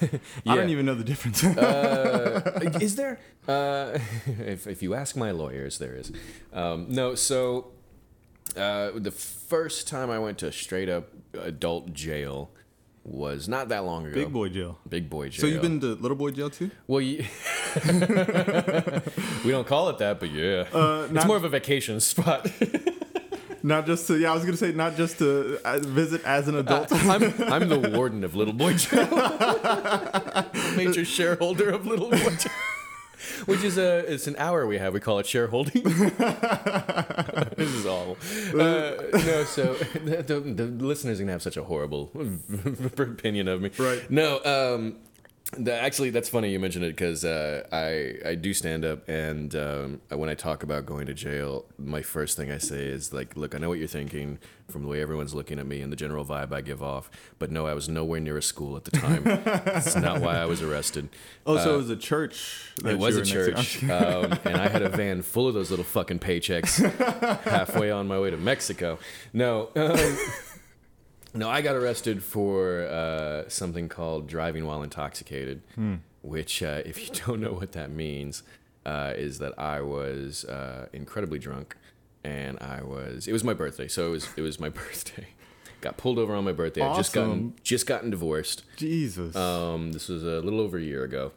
Yeah. 0.44 0.56
don't 0.56 0.70
even 0.70 0.86
know 0.86 0.96
the 0.96 1.04
difference. 1.04 1.44
uh, 1.44 2.60
is 2.82 2.96
there? 2.96 3.20
Uh, 3.48 3.98
if, 4.26 4.68
if 4.68 4.82
you 4.84 4.94
ask 4.94 5.16
my 5.16 5.32
lawyers, 5.32 5.78
there 5.78 5.96
is. 5.96 6.12
Um, 6.52 6.88
no, 6.90 7.16
so 7.16 7.72
uh, 8.58 8.92
the 8.96 9.12
first 9.12 9.88
time 9.88 10.10
I 10.10 10.20
went 10.20 10.38
to 10.40 10.52
straight 10.52 10.90
up 10.90 11.10
adult 11.34 11.94
jail 11.94 12.50
was 13.04 13.48
not 13.48 13.70
that 13.70 13.86
long 13.86 14.06
ago. 14.08 14.16
Big 14.16 14.34
boy 14.34 14.50
jail. 14.50 14.80
Big 14.90 15.10
boy 15.10 15.30
jail. 15.30 15.42
So 15.42 15.48
you've 15.48 15.62
been 15.62 15.80
to 15.82 15.94
little 15.96 16.18
boy 16.18 16.32
jail 16.32 16.50
too? 16.50 16.72
Well, 16.88 17.02
you, 17.02 17.24
we 19.46 19.52
don't 19.52 19.68
call 19.68 19.90
it 19.90 19.98
that, 20.00 20.18
but 20.20 20.32
yeah, 20.32 20.66
Uh, 20.74 21.04
it's 21.06 21.14
not, 21.14 21.28
more 21.28 21.38
of 21.38 21.44
a 21.44 21.50
vacation 21.50 22.00
spot. 22.00 22.50
Not 23.66 23.86
just 23.88 24.08
to. 24.08 24.18
Yeah, 24.18 24.32
I 24.32 24.36
was 24.36 24.46
gonna 24.46 24.58
say 24.58 24.72
not 24.72 24.96
just 24.96 25.18
to 25.18 25.60
uh, 25.66 25.80
visit 25.80 26.24
as 26.24 26.48
an 26.48 26.56
adult. 26.56 26.92
I'm, 26.92 27.24
I'm 27.52 27.68
the 27.68 27.80
warden 27.80 28.24
of 28.24 28.36
Little 28.36 28.54
Boy 28.54 28.74
Jail, 28.74 29.08
major 30.78 31.04
shareholder 31.04 31.72
of 31.72 31.86
Little 31.88 32.12
Boy 32.12 32.36
Jail. 32.36 32.52
Which 33.46 33.64
is 33.64 33.80
a 33.80 34.12
it's 34.12 34.28
an 34.28 34.36
hour 34.38 34.68
we 34.68 34.78
have. 34.78 34.94
We 34.94 35.00
call 35.00 35.18
it 35.18 35.26
shareholding. 35.26 35.82
this 35.84 36.14
is 37.74 37.86
awful. 37.88 38.18
Uh, 38.54 38.94
no, 39.14 39.44
so 39.46 39.74
the, 39.74 40.24
the, 40.26 40.40
the 40.40 40.66
listeners 40.66 41.20
are 41.20 41.24
gonna 41.24 41.32
have 41.32 41.42
such 41.42 41.58
a 41.58 41.64
horrible 41.64 42.12
opinion 42.98 43.48
of 43.48 43.62
me. 43.62 43.72
Right. 43.80 44.10
No, 44.12 44.44
um, 44.46 44.98
the, 45.54 45.80
actually, 45.80 46.10
that's 46.10 46.28
funny 46.28 46.52
you 46.52 46.60
mentioned 46.60 46.86
it 46.86 46.96
because 46.96 47.24
uh, 47.24 47.64
I 47.72 48.30
I 48.30 48.36
do 48.36 48.54
stand 48.54 48.84
up, 48.84 49.08
and 49.08 49.56
um, 49.56 50.02
when 50.10 50.28
I 50.28 50.34
talk 50.34 50.64
about 50.64 50.86
going 50.86 51.06
to 51.06 51.14
jail, 51.14 51.66
my 51.78 52.02
first 52.02 52.36
thing 52.36 52.52
I 52.52 52.58
say 52.58 52.86
is 52.86 53.14
like, 53.14 53.38
look, 53.38 53.54
I 53.54 53.60
know 53.60 53.70
what 53.70 53.78
you're 53.78 53.88
thinking 53.88 54.40
from 54.68 54.82
the 54.82 54.88
way 54.88 55.02
everyone's 55.02 55.36
looking 55.36 55.60
at 55.60 55.68
me 55.68 55.82
and 55.82 55.92
the 55.92 55.96
general 55.96 56.26
vibe 56.26 56.52
I 56.52 56.62
give 56.62 56.82
off, 56.82 57.12
but 57.38 57.52
no, 57.52 57.68
I 57.68 57.76
was 57.76 57.88
nowhere 57.88 58.20
near 58.20 58.38
a 58.38 58.42
school 58.42 58.76
at 58.76 58.86
the 58.86 58.92
time. 58.92 59.24
That's 59.24 59.96
not 59.96 60.20
why 60.22 60.38
I 60.38 60.46
was 60.46 60.64
arrested. 60.64 61.10
oh, 61.46 61.58
so 61.58 61.76
it 61.76 61.78
was 61.78 61.90
a 61.92 61.96
church. 61.96 62.72
It 62.84 62.98
was 62.98 63.16
a 63.16 63.20
were 63.20 63.26
next 63.26 63.80
to. 63.80 63.80
church, 63.80 63.84
um, 63.90 64.40
and 64.46 64.58
I 64.58 64.68
had 64.68 64.82
a 64.82 64.90
van 64.90 65.22
full 65.22 65.48
of 65.48 65.54
those 65.54 65.70
little 65.70 65.86
fucking 65.86 66.20
paychecks 66.20 66.82
halfway 67.44 67.92
on 67.92 68.08
my 68.08 68.20
way 68.20 68.32
to 68.32 68.38
Mexico. 68.38 68.98
No, 69.32 69.70
um, 69.76 70.18
no, 71.36 71.50
I 71.50 71.62
got 71.62 71.76
arrested 71.76 72.24
for 72.24 72.82
uh, 72.88 73.48
something 73.50 73.90
called 73.90 74.28
driving 74.28 74.66
while 74.66 74.84
intoxicated, 74.84 75.62
which, 76.22 76.64
uh, 76.64 76.82
if 76.86 77.02
you 77.02 77.14
don't 77.26 77.40
know 77.42 77.54
what 77.54 77.74
that 77.74 77.92
means, 77.92 78.44
uh, 78.86 79.14
is 79.16 79.40
that 79.40 79.58
I 79.60 79.82
was 79.82 80.46
uh, 80.46 80.88
incredibly 80.94 81.40
drunk, 81.40 81.76
and 82.24 82.58
I 82.60 82.82
was. 82.84 83.28
It 83.28 83.34
was 83.34 83.44
my 83.44 83.54
birthday, 83.54 83.88
so 83.88 84.08
it 84.08 84.12
was. 84.12 84.28
It 84.38 84.42
was 84.42 84.60
my 84.60 84.70
birthday. 84.82 85.28
Got 85.82 85.98
pulled 85.98 86.18
over 86.18 86.34
on 86.34 86.44
my 86.44 86.52
birthday. 86.52 86.82
I 86.82 86.96
just 86.96 87.14
gotten 87.14 87.54
just 87.64 87.86
gotten 87.86 88.10
divorced. 88.10 88.64
Jesus. 88.78 89.36
Um, 89.36 89.92
this 89.92 90.08
was 90.08 90.24
a 90.24 90.40
little 90.42 90.60
over 90.60 90.78
a 90.78 90.82
year 90.82 91.04
ago. 91.04 91.32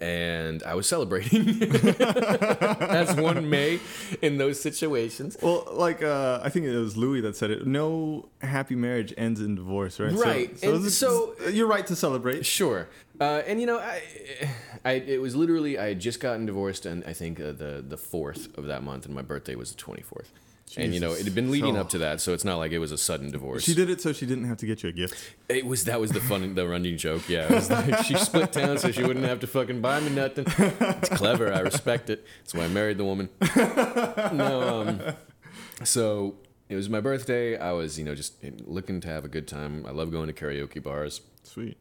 And 0.00 0.62
I 0.62 0.74
was 0.74 0.86
celebrating 0.88 1.62
as 2.00 3.14
one 3.16 3.50
may 3.50 3.80
in 4.22 4.38
those 4.38 4.58
situations. 4.60 5.36
Well, 5.42 5.68
like 5.72 6.02
uh, 6.02 6.40
I 6.42 6.48
think 6.48 6.64
it 6.66 6.76
was 6.76 6.96
Louis 6.96 7.20
that 7.20 7.36
said 7.36 7.50
it. 7.50 7.66
No 7.66 8.28
happy 8.40 8.76
marriage 8.76 9.12
ends 9.18 9.40
in 9.40 9.54
divorce, 9.56 10.00
right? 10.00 10.12
Right, 10.12 10.58
So, 10.58 10.66
and 10.68 10.76
it's- 10.76 10.94
so- 10.94 11.34
you're 11.50 11.66
right 11.66 11.86
to 11.86 11.94
celebrate. 11.96 12.46
Sure. 12.46 12.88
Uh, 13.20 13.42
and 13.46 13.60
you 13.60 13.66
know, 13.66 13.78
I, 13.78 14.02
I, 14.84 14.92
it 14.94 15.20
was 15.20 15.36
literally 15.36 15.78
I 15.78 15.88
had 15.88 16.00
just 16.00 16.18
gotten 16.18 16.46
divorced, 16.46 16.86
and 16.86 17.04
I 17.06 17.12
think 17.12 17.38
uh, 17.38 17.52
the 17.52 17.84
the 17.86 17.96
fourth 17.98 18.56
of 18.58 18.64
that 18.66 18.82
month, 18.82 19.06
and 19.06 19.14
my 19.14 19.22
birthday 19.22 19.54
was 19.54 19.70
the 19.70 19.76
twenty 19.76 20.02
fourth. 20.02 20.32
And 20.76 20.92
you 20.94 21.00
know, 21.00 21.12
it 21.12 21.24
had 21.24 21.34
been 21.34 21.50
leading 21.50 21.74
So- 21.74 21.80
up 21.80 21.88
to 21.90 21.98
that, 21.98 22.20
so 22.20 22.32
it's 22.32 22.44
not 22.44 22.56
like 22.56 22.72
it 22.72 22.78
was 22.78 22.90
a 22.92 22.98
sudden 22.98 23.30
divorce. 23.30 23.62
She 23.64 23.74
did 23.74 23.90
it 23.90 24.00
so 24.00 24.12
she 24.12 24.26
didn't 24.26 24.44
have 24.44 24.56
to 24.58 24.66
get 24.66 24.82
you 24.82 24.88
a 24.88 24.92
gift. 24.92 25.14
It 25.48 25.66
was 25.66 25.84
that 25.84 26.00
was 26.00 26.10
the 26.10 26.20
fun, 26.20 26.54
the 26.54 26.66
running 26.66 26.96
joke. 26.96 27.28
Yeah, 27.28 27.44
it 27.44 27.50
was 27.50 27.70
like 27.70 27.98
she 28.04 28.14
split 28.16 28.52
town 28.52 28.78
so 28.78 28.90
she 28.90 29.02
wouldn't 29.02 29.24
have 29.26 29.40
to 29.40 29.46
fucking 29.46 29.80
buy 29.80 30.00
me 30.00 30.10
nothing. 30.10 30.46
It's 30.58 31.08
clever. 31.10 31.52
I 31.52 31.60
respect 31.60 32.10
it. 32.10 32.24
That's 32.40 32.54
why 32.54 32.64
I 32.64 32.68
married 32.68 32.98
the 32.98 33.04
woman. 33.04 33.28
No, 34.32 34.62
um, 34.80 35.00
so 35.84 36.36
it 36.68 36.76
was 36.76 36.88
my 36.88 37.00
birthday. 37.00 37.56
I 37.58 37.72
was, 37.72 37.98
you 37.98 38.04
know, 38.04 38.14
just 38.14 38.34
looking 38.66 39.00
to 39.02 39.08
have 39.08 39.24
a 39.24 39.28
good 39.28 39.46
time. 39.46 39.84
I 39.86 39.90
love 39.90 40.10
going 40.10 40.26
to 40.26 40.32
karaoke 40.32 40.82
bars. 40.82 41.20
Sweet. 41.42 41.76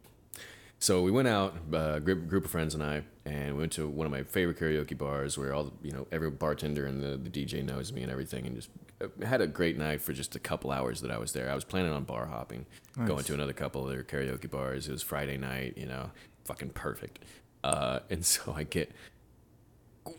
So 0.84 1.02
we 1.02 1.12
went 1.12 1.30
out, 1.30 1.56
a 1.72 2.02
group, 2.02 2.28
group 2.28 2.44
of 2.44 2.52
friends 2.52 2.74
and 2.74 2.84
I, 2.84 3.04
and 3.24 3.54
we 3.54 3.60
went 3.62 3.72
to 3.72 3.88
one 3.88 4.06
of 4.06 4.12
my 4.12 4.24
favorite 4.24 4.60
karaoke 4.60 4.98
bars 4.98 5.38
where 5.38 5.54
all, 5.54 5.64
the, 5.64 5.72
you 5.82 5.94
know, 5.94 6.08
every 6.12 6.30
bartender 6.30 6.86
and 6.86 7.02
the, 7.02 7.16
the 7.16 7.30
DJ 7.30 7.64
knows 7.64 7.94
me 7.94 8.04
and 8.04 8.12
everything, 8.12 8.46
and 8.46 8.54
just 8.58 8.70
uh, 9.02 9.08
had 9.26 9.40
a 9.40 9.48
great 9.48 9.78
night 9.78 10.02
for 10.02 10.12
just 10.12 10.36
a 10.36 10.40
couple 10.40 10.72
hours 10.72 11.00
that 11.00 11.10
I 11.10 11.18
was 11.18 11.32
there. 11.32 11.50
I 11.50 11.56
was 11.56 11.64
planning 11.64 11.94
on 11.94 12.04
bar 12.04 12.26
hopping, 12.26 12.66
going 13.06 13.24
to 13.24 13.34
another 13.34 13.54
couple 13.54 13.82
of 13.82 13.92
their 13.92 14.04
karaoke 14.04 14.52
bars. 14.52 14.90
It 14.90 14.92
was 14.92 15.02
Friday 15.02 15.38
night, 15.38 15.78
you 15.78 15.86
know, 15.86 16.12
fucking 16.44 16.72
perfect. 16.72 17.20
Uh, 17.64 18.00
and 18.10 18.26
so 18.26 18.54
I 18.54 18.64
get 18.64 18.92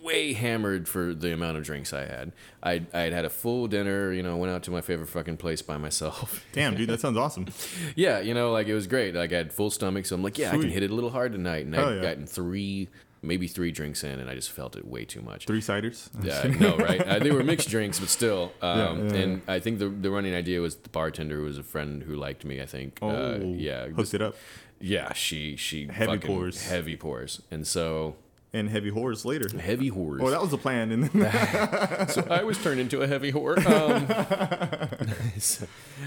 way 0.03 0.33
hammered 0.33 0.89
for 0.89 1.15
the 1.15 1.33
amount 1.33 1.57
of 1.59 1.65
drinks 1.65 1.93
I 1.93 2.05
had. 2.07 2.33
I 2.63 2.83
I 2.93 3.01
had 3.01 3.13
had 3.13 3.25
a 3.25 3.31
full 3.31 3.67
dinner, 3.67 4.13
you 4.13 4.23
know, 4.23 4.37
went 4.37 4.53
out 4.53 4.63
to 4.65 4.71
my 4.71 4.81
favorite 4.81 5.09
fucking 5.09 5.37
place 5.37 5.63
by 5.63 5.77
myself. 5.77 6.45
Damn, 6.53 6.75
dude, 6.75 6.89
that 6.89 7.01
sounds 7.01 7.17
awesome. 7.19 7.47
Yeah, 7.97 8.21
you 8.21 8.35
know, 8.35 8.53
like 8.53 8.67
it 8.67 8.75
was 8.75 8.87
great. 8.87 9.15
Like 9.15 9.33
I 9.33 9.37
had 9.37 9.53
full 9.53 9.71
stomach, 9.71 10.07
so 10.07 10.15
I'm 10.15 10.23
like, 10.23 10.39
yeah, 10.39 10.49
I 10.53 10.59
can 10.59 10.69
hit 10.71 10.83
it 10.83 10.91
a 10.91 10.95
little 10.95 11.11
hard 11.11 11.33
tonight. 11.33 11.67
And 11.67 11.75
Hell 11.75 11.89
I 11.89 11.95
yeah. 11.97 12.03
gotten 12.03 12.27
three, 12.27 12.89
maybe 13.23 13.47
three 13.47 13.73
drinks 13.73 14.03
in, 14.05 14.19
and 14.21 14.31
I 14.31 14.35
just 14.35 14.51
felt 14.51 14.77
it 14.77 14.87
way 14.87 15.05
too 15.05 15.21
much. 15.23 15.47
Three 15.47 15.61
ciders. 15.61 16.09
Yeah, 16.25 16.45
no, 16.59 16.77
right? 16.77 17.01
Uh, 17.07 17.19
they 17.19 17.31
were 17.31 17.43
mixed 17.43 17.69
drinks, 17.69 18.01
but 18.01 18.09
still. 18.09 18.53
Um, 18.63 18.79
Yeah, 19.09 19.15
yeah, 19.15 19.21
and 19.23 19.43
I 19.49 19.59
think 19.61 19.79
the 19.79 19.89
the 19.89 20.11
running 20.11 20.35
idea 20.35 20.61
was 20.61 20.77
the 20.77 20.89
bartender 20.89 21.37
who 21.37 21.45
was 21.45 21.59
a 21.59 21.63
friend 21.63 22.03
who 22.03 22.15
liked 22.17 22.45
me. 22.45 22.61
I 22.63 22.67
think. 22.67 22.99
Oh, 23.03 23.09
uh, 23.09 23.39
yeah, 23.43 23.89
hooked 23.89 24.15
it 24.15 24.23
up. 24.23 24.37
yeah. 24.81 25.13
She 25.13 25.57
she 25.57 25.87
Heavy 25.89 26.19
pours. 26.19 26.67
heavy 26.69 26.97
pours, 26.97 27.43
and 27.51 27.67
so 27.67 28.17
and 28.55 28.71
heavy 28.71 28.91
whores 28.91 29.25
later. 29.25 29.47
Heavy 29.59 29.91
whores. 29.91 30.21
Oh, 30.23 30.31
that 30.31 30.41
was 30.41 30.51
the 30.51 30.59
plan. 30.59 30.93
And 30.93 31.05
then 31.05 32.09
so 32.09 32.27
I 32.31 32.45
was 32.45 32.57
turned 32.63 32.81
into 32.81 33.03
a 33.03 33.07
heavy 33.07 33.33
whore. 33.33 33.59
Um, 33.67 34.07
so 35.39 35.67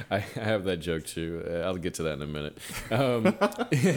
I, 0.10 0.16
I 0.16 0.20
have 0.20 0.64
that 0.64 0.78
joke 0.78 1.06
too. 1.06 1.44
Uh, 1.48 1.58
I'll 1.60 1.76
get 1.78 1.94
to 1.96 2.04
that 2.04 2.14
in 2.14 2.22
a 2.22 2.28
minute. 2.28 2.58
Um, 2.90 3.36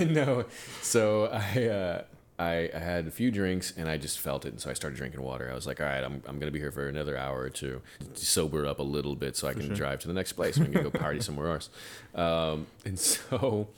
no, 0.13 0.45
so 0.83 1.27
I, 1.27 1.65
uh, 1.65 2.03
I 2.39 2.71
I 2.75 2.79
had 2.79 3.07
a 3.07 3.11
few 3.11 3.31
drinks 3.31 3.73
and 3.77 3.89
I 3.89 3.97
just 3.97 4.19
felt 4.19 4.45
it, 4.45 4.49
and 4.49 4.61
so 4.61 4.71
I 4.71 4.73
started 4.73 4.97
drinking 4.97 5.23
water. 5.23 5.49
I 5.51 5.55
was 5.55 5.67
like, 5.67 5.81
all 5.81 5.87
right, 5.87 6.03
I'm 6.03 6.23
I'm 6.27 6.39
gonna 6.39 6.51
be 6.51 6.59
here 6.59 6.73
for 6.73 6.89
another 6.89 7.17
hour 7.17 7.41
or 7.41 7.51
two, 7.51 7.81
to 8.15 8.27
sober 8.27 8.67
up 8.67 8.79
a 8.81 8.83
little 8.83 9.15
bit 9.15 9.37
so 9.37 9.47
I 9.49 9.55
can 9.55 9.69
drive 9.75 10.01
to 10.01 10.09
the 10.09 10.15
next 10.15 10.33
place. 10.33 10.57
and 10.57 10.67
We 10.69 10.75
can 10.75 10.83
go 10.83 10.91
party 10.91 11.21
somewhere 11.21 11.53
else. 11.53 11.71
Um, 12.15 12.67
and 12.85 12.99
so. 12.99 13.69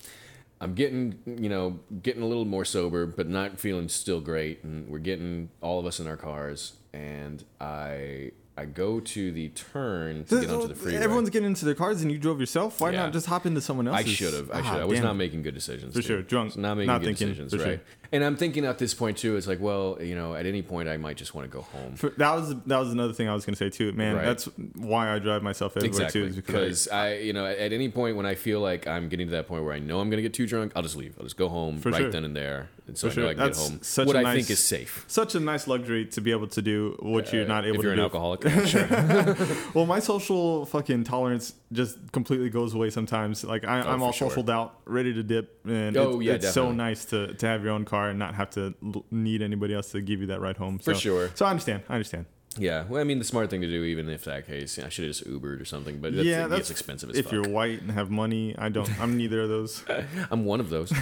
I'm 0.62 0.74
getting, 0.74 1.18
you 1.26 1.48
know, 1.48 1.80
getting 2.02 2.22
a 2.22 2.26
little 2.26 2.44
more 2.44 2.64
sober, 2.64 3.04
but 3.04 3.28
not 3.28 3.58
feeling 3.58 3.88
still 3.88 4.20
great. 4.20 4.62
And 4.62 4.88
we're 4.88 4.98
getting 5.00 5.50
all 5.60 5.80
of 5.80 5.86
us 5.86 5.98
in 6.00 6.06
our 6.06 6.16
cars, 6.16 6.74
and 6.92 7.42
I 7.60 8.30
I 8.56 8.66
go 8.66 9.00
to 9.00 9.32
the 9.32 9.48
turn 9.48 10.24
to 10.26 10.40
get 10.40 10.50
onto 10.50 10.68
the 10.68 10.74
freeway. 10.74 10.98
Everyone's 11.02 11.30
getting 11.30 11.46
into 11.48 11.64
their 11.64 11.74
cars, 11.74 12.02
and 12.02 12.12
you 12.12 12.18
drove 12.18 12.38
yourself. 12.38 12.80
Why 12.80 12.90
Yeah. 12.90 13.04
not 13.04 13.12
just 13.12 13.26
hop 13.26 13.44
into 13.46 13.60
someone 13.60 13.88
else's? 13.88 14.06
I 14.06 14.08
should 14.08 14.34
have. 14.34 14.50
I 14.50 14.60
Ah. 14.60 14.78
I 14.80 14.84
was 14.84 15.00
not 15.00 15.16
making 15.16 15.42
good 15.42 15.54
decisions. 15.54 15.94
For 15.94 16.00
dude. 16.00 16.06
sure, 16.06 16.22
drunk, 16.22 16.56
Not 16.56 16.76
making 16.76 16.86
not 16.86 17.00
good 17.00 17.06
thinking, 17.16 17.28
decisions, 17.28 17.54
right? 17.56 17.62
sure. 17.64 17.80
And 18.14 18.22
I'm 18.22 18.36
thinking 18.36 18.66
at 18.66 18.76
this 18.78 18.92
point 18.92 19.16
too. 19.16 19.36
It's 19.36 19.46
like, 19.46 19.58
well, 19.58 19.96
you 20.00 20.14
know, 20.14 20.34
at 20.34 20.44
any 20.44 20.60
point 20.60 20.86
I 20.88 20.98
might 20.98 21.16
just 21.16 21.34
want 21.34 21.50
to 21.50 21.56
go 21.56 21.62
home. 21.62 21.94
For, 21.96 22.10
that 22.10 22.34
was 22.34 22.54
that 22.66 22.78
was 22.78 22.92
another 22.92 23.14
thing 23.14 23.26
I 23.28 23.32
was 23.34 23.46
gonna 23.46 23.56
say 23.56 23.70
too, 23.70 23.90
man. 23.92 24.16
Right. 24.16 24.24
That's 24.26 24.44
why 24.76 25.10
I 25.14 25.18
drive 25.18 25.42
myself 25.42 25.76
everywhere 25.78 25.88
Exactly, 26.06 26.20
too, 26.28 26.34
because 26.34 26.42
because 26.46 26.88
I, 26.88 27.14
you 27.16 27.32
know, 27.32 27.46
at, 27.46 27.56
at 27.58 27.72
any 27.72 27.88
point 27.88 28.16
when 28.18 28.26
I 28.26 28.34
feel 28.34 28.60
like 28.60 28.86
I'm 28.86 29.08
getting 29.08 29.28
to 29.28 29.32
that 29.32 29.48
point 29.48 29.64
where 29.64 29.72
I 29.72 29.78
know 29.78 29.98
I'm 30.00 30.10
gonna 30.10 30.20
get 30.22 30.34
too 30.34 30.46
drunk, 30.46 30.72
I'll 30.76 30.82
just 30.82 30.96
leave. 30.96 31.14
I'll 31.18 31.24
just 31.24 31.38
go 31.38 31.48
home 31.48 31.78
For 31.78 31.88
right 31.90 32.02
sure. 32.02 32.10
then 32.10 32.24
and 32.24 32.36
there, 32.36 32.68
and 32.86 32.98
so 32.98 33.08
For 33.08 33.12
I 33.12 33.16
know 33.16 33.22
sure. 33.22 33.30
I 33.30 33.34
can 33.34 33.42
That's 33.44 33.58
get 33.62 33.70
home. 33.70 33.78
such 33.82 34.06
what 34.06 34.16
I 34.16 34.22
nice- 34.22 34.36
think 34.36 34.50
is 34.50 34.62
safe. 34.64 35.04
such 35.08 35.34
a 35.34 35.40
nice 35.40 35.66
luxury 35.66 36.04
to 36.06 36.20
be 36.20 36.32
able 36.32 36.48
to 36.48 36.60
do 36.60 36.96
what 37.00 37.32
you're 37.32 37.46
not 37.46 37.64
Uh, 37.64 37.68
able 37.68 37.76
if 37.78 37.82
you're 37.82 37.94
to 37.96 38.02
an 38.02 38.10
do. 38.10 38.16
alcoholic, 38.18 38.44
yeah, 38.44 38.64
sure. 39.36 39.36
Well, 39.74 39.86
my 39.86 40.00
social 40.00 40.66
fucking 40.66 41.04
tolerance 41.04 41.54
just 41.72 41.96
completely 42.12 42.50
goes 42.50 42.74
away 42.74 42.90
sometimes. 42.90 43.42
Like 43.42 43.64
I, 43.64 43.80
I'm 43.80 44.02
Oh, 44.02 44.06
all 44.06 44.12
sure. 44.12 44.28
social 44.28 44.42
doubt, 44.42 44.74
ready 44.84 45.14
to 45.14 45.22
dip, 45.22 45.60
and 45.66 45.96
Oh, 45.96 46.16
it's, 46.20 46.22
yeah, 46.26 46.32
it's 46.34 46.52
so 46.52 46.72
nice 46.72 47.06
to, 47.06 47.32
to 47.34 47.46
have 47.46 47.62
your 47.64 47.72
own 47.72 47.86
car 47.86 48.01
and 48.10 48.18
not 48.18 48.34
have 48.34 48.50
to 48.50 48.74
need 49.10 49.42
anybody 49.42 49.74
else 49.74 49.90
to 49.92 50.00
give 50.00 50.20
you 50.20 50.26
that 50.28 50.40
ride 50.40 50.56
home. 50.56 50.78
For 50.78 50.94
So- 50.94 51.00
sure. 51.00 51.30
So 51.34 51.46
I 51.46 51.50
understand. 51.50 51.82
I 51.88 51.94
understand. 51.94 52.26
Yeah, 52.58 52.84
well, 52.88 53.00
I 53.00 53.04
mean, 53.04 53.18
the 53.18 53.24
smart 53.24 53.50
thing 53.50 53.60
to 53.62 53.66
do, 53.66 53.82
even 53.84 54.08
if 54.08 54.24
that 54.24 54.46
case, 54.46 54.78
I 54.78 54.88
should 54.88 55.06
have 55.06 55.14
just 55.14 55.26
Ubered 55.28 55.60
or 55.60 55.64
something. 55.64 55.98
But 56.00 56.14
that's, 56.14 56.26
yeah, 56.26 56.46
that's 56.46 56.60
gets 56.68 56.70
expensive 56.70 57.10
as 57.10 57.16
If 57.16 57.26
fuck. 57.26 57.32
you're 57.32 57.48
white 57.48 57.80
and 57.82 57.90
have 57.92 58.10
money, 58.10 58.54
I 58.58 58.68
don't. 58.68 58.88
I'm 59.00 59.16
neither 59.16 59.40
of 59.42 59.48
those. 59.48 59.84
I'm 60.30 60.44
one 60.44 60.60
of 60.60 60.68
those. 60.70 60.92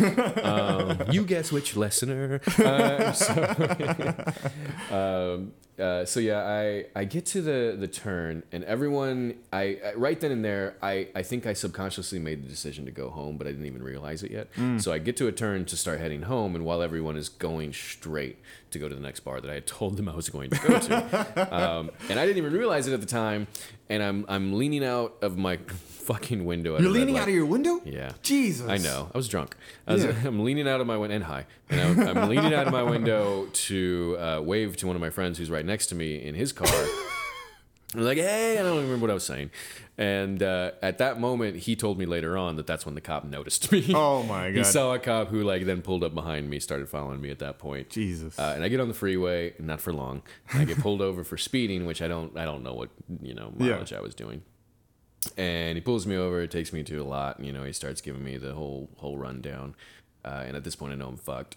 um, 0.45 0.99
you 1.11 1.25
guess 1.25 1.51
which 1.53 1.77
listener? 1.77 2.41
Uh, 2.61 3.13
so, 3.13 3.33
um, 4.91 5.53
uh, 5.79 6.05
so 6.05 6.21
yeah, 6.21 6.43
I, 6.43 6.87
I 6.95 7.05
get 7.05 7.25
to 7.27 7.41
the, 7.41 7.77
the 7.79 7.89
turn, 7.89 8.43
and 8.53 8.65
everyone, 8.65 9.37
I, 9.53 9.79
I 9.85 9.95
right 9.95 10.21
then 10.21 10.31
and 10.31 10.45
there, 10.45 10.77
I, 10.83 11.09
I 11.15 11.23
think 11.23 11.47
I 11.47 11.55
subconsciously 11.55 12.19
made 12.19 12.45
the 12.45 12.49
decision 12.49 12.85
to 12.85 12.91
go 12.91 13.09
home, 13.09 13.39
but 13.39 13.47
I 13.47 13.51
didn't 13.51 13.67
even 13.67 13.83
realize 13.83 14.23
it 14.23 14.31
yet. 14.31 14.49
So 14.79 14.93
I 14.93 14.99
get 14.99 15.17
to 15.19 15.27
a 15.29 15.33
turn 15.33 15.65
to 15.67 15.77
start 15.77 16.01
heading 16.01 16.23
home, 16.23 16.55
and 16.55 16.65
while 16.65 16.83
everyone 16.83 17.17
is 17.17 17.29
going 17.31 17.73
straight 17.73 18.39
to 18.73 18.79
go 18.79 18.89
to 18.89 18.95
the 18.95 19.01
next 19.01 19.21
bar 19.21 19.41
that 19.41 19.51
I 19.51 19.55
had 19.55 19.67
told 19.67 19.97
them 19.97 20.09
I 20.09 20.15
was 20.15 20.29
going 20.29 20.51
to 20.51 20.59
go 20.59 20.79
to, 20.79 21.55
um, 21.55 21.91
and 22.09 22.19
I 22.19 22.27
didn't 22.27 22.39
even 22.39 22.53
realize 22.53 22.87
it 22.87 22.93
at 22.95 23.01
the 23.01 23.07
time, 23.07 23.47
and 23.89 24.03
I'm 24.03 24.25
I'm 24.29 24.53
leaning 24.55 24.85
out 24.85 25.17
of 25.23 25.37
my 25.39 25.57
fucking 25.67 26.45
window. 26.45 26.75
at 26.77 26.81
You're 26.83 26.91
leaning 26.91 27.19
out 27.19 27.29
of 27.29 27.35
your 27.35 27.47
window. 27.47 27.81
Yeah. 27.85 28.13
Jesus. 28.23 28.69
I 28.69 28.79
know. 28.79 29.11
I 29.15 29.17
was 29.19 29.29
drunk. 29.29 29.55
I 29.87 29.93
was, 29.95 30.05
Yeah. 30.05 30.15
I'm 30.25 30.43
leaning 30.45 30.67
out 30.69 30.81
of 30.81 30.87
my 30.87 30.97
window 30.97 31.15
and 31.17 31.25
high, 31.25 31.47
and 31.69 31.81
I'm, 31.81 32.19
I'm 32.19 32.29
leaning 32.29 32.53
out 32.55 32.67
of 32.67 32.73
my 32.73 32.83
window 32.83 33.47
to 33.47 34.17
uh, 34.19 34.41
wave 34.43 34.77
to 34.79 34.87
one 34.87 34.97
of 34.97 35.01
my 35.03 35.11
friends 35.11 35.39
who's 35.39 35.51
right 35.51 35.65
next 35.65 35.87
to 35.89 35.95
me 35.95 36.17
in 36.23 36.35
his 36.35 36.53
car. 36.53 36.69
I'm 37.95 38.03
like, 38.05 38.19
hey, 38.19 38.57
I 38.59 38.63
don't 38.63 38.77
remember 38.77 39.01
what 39.03 39.11
I 39.11 39.15
was 39.15 39.25
saying. 39.27 39.51
And 39.99 40.43
uh, 40.43 40.71
at 40.81 40.99
that 40.99 41.19
moment, 41.19 41.57
he 41.57 41.75
told 41.75 41.99
me 41.99 42.07
later 42.07 42.37
on 42.39 42.55
that 42.57 42.67
that's 42.67 42.87
when 42.87 42.95
the 42.95 43.01
cop 43.01 43.25
noticed 43.25 43.71
me. 43.73 43.85
Oh 43.95 44.23
my 44.23 44.51
god! 44.53 44.57
he 44.59 44.65
saw 44.65 44.95
a 44.95 44.99
cop 44.99 45.29
who 45.29 45.43
like 45.43 45.65
then 45.67 45.83
pulled 45.83 46.05
up 46.05 46.15
behind 46.15 46.49
me, 46.49 46.61
started 46.61 46.89
following 46.89 47.21
me 47.21 47.31
at 47.31 47.41
that 47.41 47.59
point. 47.59 47.91
Jesus. 47.91 48.39
Uh, 48.39 48.53
and 48.55 48.63
I 48.65 48.69
get 48.69 48.79
on 48.81 48.89
the 48.89 48.95
freeway, 48.95 49.55
not 49.59 49.81
for 49.81 49.93
long. 49.93 50.23
I 50.55 50.65
get 50.65 50.79
pulled 50.79 51.03
over 51.09 51.25
for 51.25 51.37
speeding, 51.37 51.85
which 51.85 52.01
I 52.01 52.07
don't, 52.09 52.37
I 52.39 52.45
don't 52.45 52.63
know 52.63 52.75
what 52.75 52.91
you 53.21 53.35
know 53.35 53.53
Yeah. 53.59 53.73
mileage 53.73 53.93
I 53.93 54.01
was 54.01 54.15
doing. 54.15 54.43
And 55.37 55.77
he 55.77 55.83
pulls 55.83 56.07
me 56.07 56.17
over, 56.17 56.41
It 56.41 56.51
takes 56.51 56.73
me 56.73 56.83
to 56.85 56.97
a 56.99 57.05
lot. 57.05 57.37
And, 57.39 57.47
you 57.47 57.53
know, 57.53 57.65
he 57.65 57.73
starts 57.73 58.01
giving 58.01 58.25
me 58.25 58.39
the 58.39 58.55
whole 58.55 58.89
whole 58.99 59.19
rundown. 59.19 59.75
Uh, 60.25 60.45
and 60.47 60.57
at 60.57 60.65
this 60.65 60.77
point, 60.77 60.93
I 60.93 60.97
know 60.97 61.09
I'm 61.09 61.17
fucked. 61.19 61.57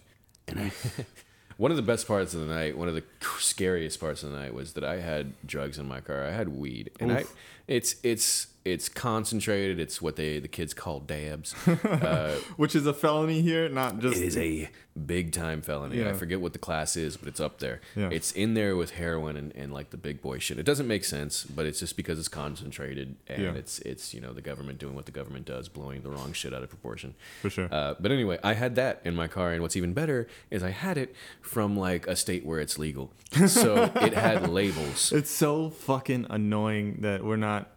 And 0.50 0.60
I, 0.60 0.72
one 1.64 1.72
of 1.72 1.78
the 1.78 1.82
best 1.82 2.10
parts 2.10 2.34
of 2.34 2.42
the 2.42 2.54
night, 2.54 2.78
one 2.78 2.90
of 2.90 2.94
the 2.94 3.06
scariest 3.40 3.98
parts 3.98 4.22
of 4.22 4.32
the 4.32 4.38
night, 4.38 4.54
was 4.54 4.74
that 4.74 4.84
I 4.84 5.00
had 5.00 5.32
drugs 5.48 5.80
in 5.80 5.88
my 5.88 6.02
car. 6.02 6.26
I 6.26 6.32
had 6.32 6.50
weed, 6.50 6.92
and 7.00 7.10
I, 7.10 7.24
it's 7.70 7.96
it's 8.04 8.48
it's 8.66 8.88
concentrated. 8.90 9.80
It's 9.80 10.02
what 10.02 10.16
they 10.16 10.40
the 10.40 10.48
kids 10.48 10.74
call 10.74 11.00
dabs. 11.00 11.54
Uh, 11.84 12.36
Which 12.58 12.76
is 12.76 12.86
a 12.86 12.94
felony 12.94 13.42
here, 13.42 13.68
not 13.70 14.00
just. 14.00 14.18
it 14.18 14.24
is 14.26 14.38
a 14.38 14.70
big 15.06 15.32
time 15.32 15.62
felony. 15.62 16.06
I 16.08 16.14
forget 16.14 16.40
what 16.42 16.54
the 16.54 16.60
class 16.60 16.96
is, 16.96 17.18
but 17.18 17.28
it's 17.28 17.40
up 17.40 17.60
there. 17.60 17.82
Yeah. 17.96 18.10
It's 18.12 18.32
in 18.32 18.54
there 18.54 18.76
with 18.76 18.92
heroin 18.92 19.38
and, 19.38 19.52
and 19.56 19.74
like 19.74 19.90
the 19.90 19.98
big 19.98 20.22
boy 20.22 20.38
shit. 20.40 20.60
It 20.60 20.64
doesn't 20.66 20.88
make 20.88 21.04
sense, 21.04 21.44
but 21.46 21.66
it's 21.66 21.80
just 21.80 21.96
because 21.98 22.20
it's 22.20 22.28
concentrated 22.28 23.16
and 23.28 23.42
Yeah. 23.44 23.52
it's 23.54 23.80
it's 23.80 24.14
you 24.14 24.22
know 24.22 24.34
the 24.34 24.42
government 24.42 24.80
doing 24.80 24.96
what 24.96 25.06
the 25.06 25.12
government 25.12 25.46
does, 25.46 25.68
blowing 25.70 26.02
the 26.02 26.10
wrong 26.10 26.34
shit 26.34 26.54
out 26.54 26.64
of 26.64 26.70
proportion. 26.70 27.16
For 27.42 27.50
sure. 27.50 27.68
Uh, 27.72 27.96
but 28.00 28.12
anyway, 28.12 28.40
I 28.44 28.54
had 28.54 28.76
that 28.76 29.02
in 29.04 29.16
my 29.16 29.28
car, 29.28 29.52
and 29.52 29.62
what's 29.62 29.76
even 29.76 29.94
better 29.94 30.28
is 30.52 30.64
I 30.64 30.70
had 30.72 30.98
it 30.98 31.16
from 31.42 31.76
like 31.78 32.06
a 32.08 32.16
state 32.16 32.46
where 32.46 32.60
it's 32.60 32.78
legal, 32.78 33.12
so 33.48 33.84
it 33.96 34.14
had 34.14 34.50
labels. 34.50 35.12
It's 35.12 35.32
so 35.32 35.70
fucking 35.70 36.28
annoying 36.30 36.98
that 37.02 37.24
we're 37.24 37.36
not 37.38 37.70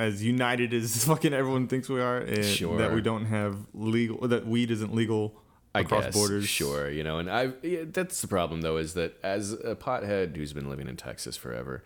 as 0.00 0.24
united 0.24 0.72
as 0.72 1.04
fucking 1.10 1.32
everyone 1.32 1.68
thinks 1.68 1.88
we 1.88 2.00
are. 2.00 2.18
And 2.18 2.44
Sure. 2.44 2.78
That 2.78 2.92
we 2.92 3.00
don't 3.00 3.26
have 3.26 3.56
legal. 3.74 4.26
That 4.26 4.46
weed 4.46 4.70
isn't 4.70 4.94
legal 4.94 5.34
I 5.74 5.80
across 5.80 6.06
guess, 6.06 6.14
borders. 6.14 6.48
Sure, 6.48 6.90
you 6.90 7.04
know, 7.04 7.18
and 7.18 7.30
I 7.30 7.52
yeah, 7.62 7.82
that's 7.86 8.20
the 8.20 8.28
problem 8.28 8.62
though 8.62 8.76
is 8.78 8.94
that 8.94 9.18
as 9.22 9.52
a 9.52 9.76
pothead 9.76 10.36
who's 10.36 10.52
been 10.52 10.68
living 10.68 10.88
in 10.88 10.96
Texas 10.96 11.36
forever, 11.36 11.84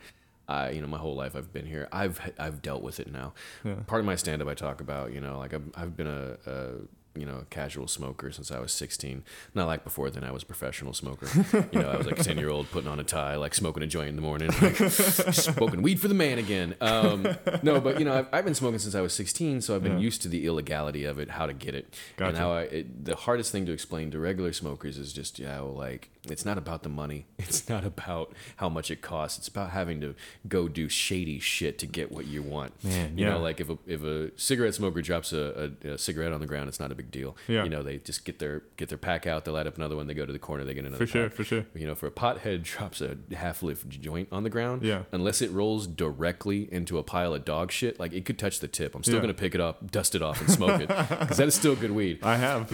I 0.48 0.70
you 0.70 0.80
know 0.80 0.86
my 0.86 0.98
whole 0.98 1.14
life 1.16 1.34
I've 1.36 1.52
been 1.52 1.66
here. 1.66 1.88
I've 1.92 2.20
I've 2.38 2.62
dealt 2.62 2.82
with 2.82 3.00
it 3.00 3.10
now. 3.12 3.34
Yeah. 3.64 3.74
Part 3.86 4.00
of 4.00 4.06
my 4.06 4.14
stand 4.16 4.40
up 4.40 4.48
I 4.48 4.54
talk 4.54 4.80
about 4.80 5.12
you 5.12 5.20
know 5.20 5.38
like 5.38 5.52
I've 5.52 5.70
I've 5.74 5.96
been 5.96 6.06
a, 6.06 6.36
a 6.46 6.70
you 7.16 7.24
know 7.24 7.38
a 7.42 7.44
casual 7.44 7.86
smoker 7.88 8.30
since 8.32 8.50
I 8.50 8.58
was 8.60 8.72
16. 8.72 9.22
Not 9.54 9.66
like 9.66 9.84
before 9.84 10.10
then 10.10 10.24
I 10.24 10.32
was 10.32 10.42
a 10.42 10.46
professional 10.46 10.92
smoker. 10.92 11.28
you 11.72 11.80
know 11.80 11.90
I 11.90 11.96
was 11.96 12.06
like 12.06 12.18
a 12.18 12.24
10 12.24 12.38
year 12.38 12.48
old 12.48 12.70
putting 12.70 12.88
on 12.88 12.98
a 13.00 13.04
tie 13.04 13.36
like 13.36 13.54
smoking 13.54 13.82
a 13.82 13.86
joint 13.86 14.08
in 14.08 14.16
the 14.16 14.22
morning 14.22 14.50
like 14.60 14.76
smoking 14.76 15.82
weed 15.82 16.00
for 16.00 16.08
the 16.08 16.14
man 16.14 16.38
again. 16.38 16.74
Um, 16.80 17.26
no, 17.62 17.80
but 17.80 17.98
you 17.98 18.04
know 18.04 18.14
I've, 18.18 18.26
I've 18.32 18.44
been 18.44 18.54
smoking 18.54 18.78
since 18.78 18.94
I 18.94 19.00
was 19.00 19.12
16, 19.12 19.60
so 19.60 19.74
I've 19.74 19.82
been 19.82 19.92
Yeah. 19.92 19.98
used 19.98 20.22
to 20.22 20.28
the 20.28 20.46
illegality 20.46 21.04
of 21.04 21.18
it, 21.18 21.30
how 21.30 21.46
to 21.46 21.52
get 21.52 21.74
it, 21.74 21.94
and 22.18 22.36
how 22.36 22.52
I, 22.52 22.62
it, 22.62 23.04
the 23.04 23.16
hardest 23.16 23.52
thing 23.52 23.66
to 23.66 23.72
explain 23.72 24.10
to 24.10 24.18
regular 24.18 24.52
smokers 24.52 24.98
is 24.98 25.12
just 25.12 25.38
yeah, 25.38 25.60
well, 25.60 25.74
like 25.74 26.10
it's 26.28 26.44
not 26.44 26.56
about 26.58 26.82
the 26.82 26.88
money. 26.88 27.26
It's 27.54 27.68
not 27.68 27.84
about 27.84 28.32
how 28.56 28.68
much 28.68 28.90
it 28.90 29.00
costs. 29.02 29.38
It's 29.38 29.48
about 29.48 29.70
having 29.70 30.00
to 30.00 30.14
go 30.48 30.66
do 30.66 30.88
shady 30.88 31.38
shit 31.38 31.78
to 31.80 31.86
get 31.86 32.10
what 32.10 32.26
you 32.26 32.42
want. 32.42 32.82
Man, 32.82 33.16
you 33.16 33.24
yeah. 33.24 33.32
know, 33.32 33.38
like 33.40 33.60
if 33.60 33.68
a 33.70 33.78
if 33.86 34.02
a 34.02 34.30
cigarette 34.36 34.74
smoker 34.74 35.02
drops 35.02 35.32
a, 35.32 35.70
a, 35.84 35.88
a 35.90 35.98
cigarette 35.98 36.32
on 36.32 36.40
the 36.40 36.46
ground, 36.46 36.68
it's 36.68 36.80
not 36.80 36.90
a 36.90 36.94
big 36.96 37.10
deal. 37.12 37.36
Yeah. 37.46 37.62
You 37.64 37.70
know, 37.70 37.82
they 37.82 37.98
just 37.98 38.24
get 38.24 38.38
their 38.40 38.62
get 38.76 38.88
their 38.88 38.98
pack 38.98 39.26
out, 39.26 39.44
they 39.44 39.50
light 39.52 39.66
up 39.68 39.76
another 39.76 39.94
one, 39.94 40.06
they 40.08 40.14
go 40.14 40.26
to 40.26 40.32
the 40.32 40.38
corner, 40.38 40.64
they 40.64 40.74
get 40.74 40.84
another 40.84 41.06
For 41.06 41.10
sure. 41.10 41.28
pack. 41.28 41.36
For 41.36 41.44
sure. 41.44 41.66
You 41.74 41.86
know, 41.86 41.94
for 41.94 42.06
a 42.06 42.10
pothead 42.10 42.62
drops 42.72 43.00
a 43.00 43.16
half 43.36 43.62
lift 43.62 43.88
joint 43.88 44.28
on 44.32 44.42
the 44.42 44.50
ground, 44.50 44.82
Yeah. 44.82 45.02
unless 45.12 45.40
it 45.42 45.50
rolls 45.52 45.86
directly 45.86 46.72
into 46.72 46.98
a 46.98 47.02
pile 47.04 47.34
of 47.34 47.44
dog 47.44 47.70
shit, 47.70 48.00
like 48.00 48.12
it 48.12 48.24
could 48.24 48.38
touch 48.38 48.58
the 48.60 48.68
tip. 48.68 48.94
I'm 48.96 49.02
still 49.04 49.16
Yeah. 49.16 49.20
gonna 49.20 49.34
pick 49.34 49.54
it 49.54 49.60
up, 49.60 49.90
dust 49.92 50.14
it 50.14 50.22
off, 50.22 50.40
and 50.40 50.50
smoke 50.50 50.80
it 50.80 50.88
because 50.88 51.36
that 51.36 51.46
is 51.46 51.54
still 51.54 51.76
good 51.76 51.92
weed. 51.92 52.18
I 52.22 52.36
have. 52.36 52.72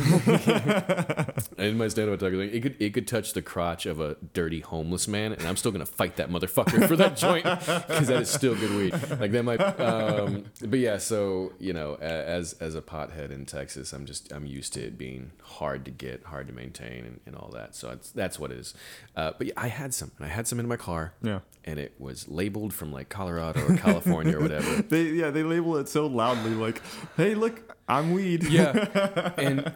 In 1.59 1.77
my 1.77 1.89
stand-up 1.89 2.19
talk, 2.21 2.33
like, 2.33 2.53
it 2.53 2.61
could 2.63 2.77
it 2.81 2.95
could 2.95 3.07
touch 3.07 3.33
the 3.35 3.40
crotch 3.43 3.87
of 3.87 4.01
a 4.01 4.17
dirty 4.33 4.61
homeless 4.61 5.09
man, 5.09 5.33
and 5.33 5.47
I'm 5.47 5.57
still 5.57 5.73
gonna 5.73 5.87
fight 5.87 6.17
that 6.17 6.31
motherfucker 6.31 6.87
for 6.87 6.97
that 6.97 7.17
joint 7.17 7.45
because 7.45 8.09
that 8.09 8.23
is 8.23 8.31
still 8.31 8.55
good 8.55 8.75
weed. 8.75 8.93
Like 9.21 9.33
that 9.33 9.45
might, 9.45 9.61
um, 9.81 10.45
but 10.61 10.79
yeah. 10.79 10.99
So 10.99 11.53
you 11.59 11.73
know, 11.73 11.95
as 11.97 12.55
as 12.55 12.75
a 12.75 12.83
pothead 12.83 13.31
in 13.31 13.47
Texas, 13.47 13.93
I'm 13.93 14.07
just 14.07 14.33
I'm 14.33 14.47
used 14.47 14.73
to 14.75 14.81
it 14.83 14.99
being 14.99 15.33
hard 15.43 15.85
to 15.85 15.91
get, 15.91 16.25
hard 16.25 16.47
to 16.49 16.53
maintain, 16.53 17.05
and, 17.05 17.21
and 17.27 17.37
all 17.37 17.51
that. 17.55 17.75
So 17.75 17.91
it's, 17.91 18.11
that's 18.11 18.39
what 18.39 18.51
it 18.51 18.59
is. 18.59 18.75
Uh, 19.17 19.33
but 19.37 19.49
yeah, 19.49 19.53
I 19.57 19.69
had 19.69 19.95
some, 19.95 20.11
and 20.17 20.27
I 20.27 20.29
had 20.29 20.47
some 20.47 20.61
in 20.61 20.69
my 20.69 20.77
car, 20.77 21.15
yeah. 21.23 21.41
and 21.65 21.79
it 21.79 21.95
was 21.99 22.29
labeled 22.29 22.73
from 22.73 22.93
like 22.93 23.09
Colorado 23.09 23.67
or 23.67 23.77
California 23.77 24.39
or 24.39 24.43
whatever. 24.43 24.83
They 24.91 25.05
yeah 25.05 25.31
they 25.31 25.43
label 25.43 25.77
it 25.77 25.89
so 25.89 26.07
loudly 26.07 26.53
like, 26.53 26.83
hey 27.17 27.35
look, 27.35 27.77
I'm 27.89 28.13
weed. 28.13 28.45
Yeah. 28.45 29.33
And 29.37 29.73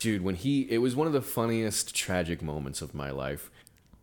dude, 0.00 0.22
when 0.22 0.34
he 0.34 0.62
it 0.62 0.78
was 0.78 0.96
one 0.96 1.06
of 1.06 1.12
the 1.12 1.22
funniest 1.22 1.94
tragic 1.94 2.42
moments 2.42 2.82
of 2.82 2.92
my 2.94 3.10
life 3.10 3.50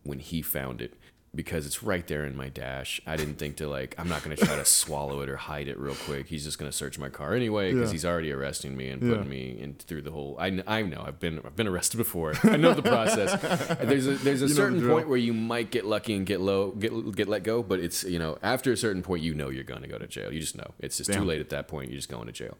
when 0.04 0.18
he 0.20 0.40
found 0.40 0.80
it 0.80 0.94
because 1.34 1.66
it's 1.66 1.82
right 1.82 2.06
there 2.06 2.24
in 2.24 2.34
my 2.34 2.48
dash. 2.48 3.02
I 3.06 3.14
didn't 3.16 3.34
think 3.34 3.56
to 3.56 3.68
like 3.68 3.94
I'm 3.98 4.08
not 4.08 4.22
gonna 4.22 4.34
try 4.36 4.56
to 4.56 4.64
swallow 4.80 5.20
it 5.20 5.28
or 5.28 5.36
hide 5.36 5.68
it 5.68 5.78
real 5.78 5.94
quick. 5.94 6.26
He's 6.26 6.42
just 6.44 6.58
gonna 6.58 6.72
search 6.72 6.98
my 6.98 7.10
car 7.10 7.34
anyway 7.34 7.72
because 7.74 7.90
Yeah. 7.90 7.92
he's 7.92 8.04
already 8.06 8.32
arresting 8.32 8.74
me 8.76 8.88
and 8.88 9.02
Yeah. 9.02 9.10
putting 9.14 9.28
me 9.28 9.58
in 9.60 9.74
through 9.74 10.02
the 10.02 10.10
whole. 10.10 10.36
I, 10.40 10.62
I 10.66 10.82
know 10.82 11.04
I've 11.06 11.20
been 11.20 11.38
I've 11.44 11.54
been 11.54 11.68
arrested 11.68 11.98
before. 11.98 12.32
I 12.44 12.56
know 12.56 12.72
the 12.72 12.80
process. 12.82 13.38
there's 13.82 14.06
a 14.06 14.12
there's 14.12 14.40
a 14.40 14.46
You 14.46 14.48
know 14.48 14.48
the 14.48 14.54
certain 14.54 14.88
point 14.88 15.08
where 15.08 15.18
you 15.18 15.34
might 15.34 15.70
get 15.70 15.84
lucky 15.84 16.14
and 16.14 16.24
get 16.24 16.40
low 16.40 16.70
get 16.70 17.14
get 17.14 17.28
let 17.28 17.42
go, 17.42 17.62
but 17.62 17.78
it's 17.80 18.04
you 18.04 18.18
know 18.18 18.38
after 18.42 18.72
a 18.72 18.76
certain 18.76 19.02
point 19.02 19.22
you 19.22 19.34
know 19.34 19.50
you're 19.50 19.64
gonna 19.64 19.88
go 19.88 19.98
to 19.98 20.06
jail. 20.06 20.32
You 20.32 20.40
just 20.40 20.56
know 20.56 20.70
it's 20.78 20.96
just 20.96 21.12
too 21.12 21.24
late 21.24 21.40
at 21.40 21.50
that 21.50 21.68
point. 21.68 21.90
You're 21.90 21.98
just 21.98 22.08
going 22.08 22.26
to 22.26 22.32
jail. 22.32 22.56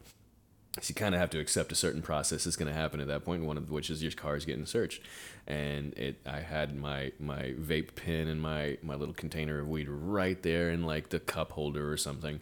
So 0.75 0.89
you 0.89 0.95
kind 0.95 1.15
of 1.15 1.19
have 1.19 1.31
to 1.31 1.39
accept 1.39 1.71
a 1.71 1.75
certain 1.75 2.01
process 2.01 2.45
is 2.45 2.55
going 2.55 2.71
to 2.71 2.79
happen 2.79 2.99
at 3.01 3.07
that 3.07 3.25
point. 3.25 3.43
One 3.43 3.57
of 3.57 3.71
which 3.71 3.89
is 3.89 4.03
your 4.03 4.11
car 4.11 4.35
is 4.35 4.45
getting 4.45 4.65
searched, 4.65 5.01
and 5.47 5.93
it. 5.93 6.17
I 6.25 6.41
had 6.41 6.75
my 6.75 7.11
my 7.19 7.53
vape 7.59 7.95
pen 7.95 8.27
and 8.27 8.41
my 8.41 8.77
my 8.81 8.95
little 8.95 9.15
container 9.15 9.59
of 9.59 9.67
weed 9.67 9.89
right 9.89 10.41
there 10.43 10.69
in 10.69 10.83
like 10.83 11.09
the 11.09 11.19
cup 11.19 11.53
holder 11.53 11.91
or 11.91 11.97
something, 11.97 12.39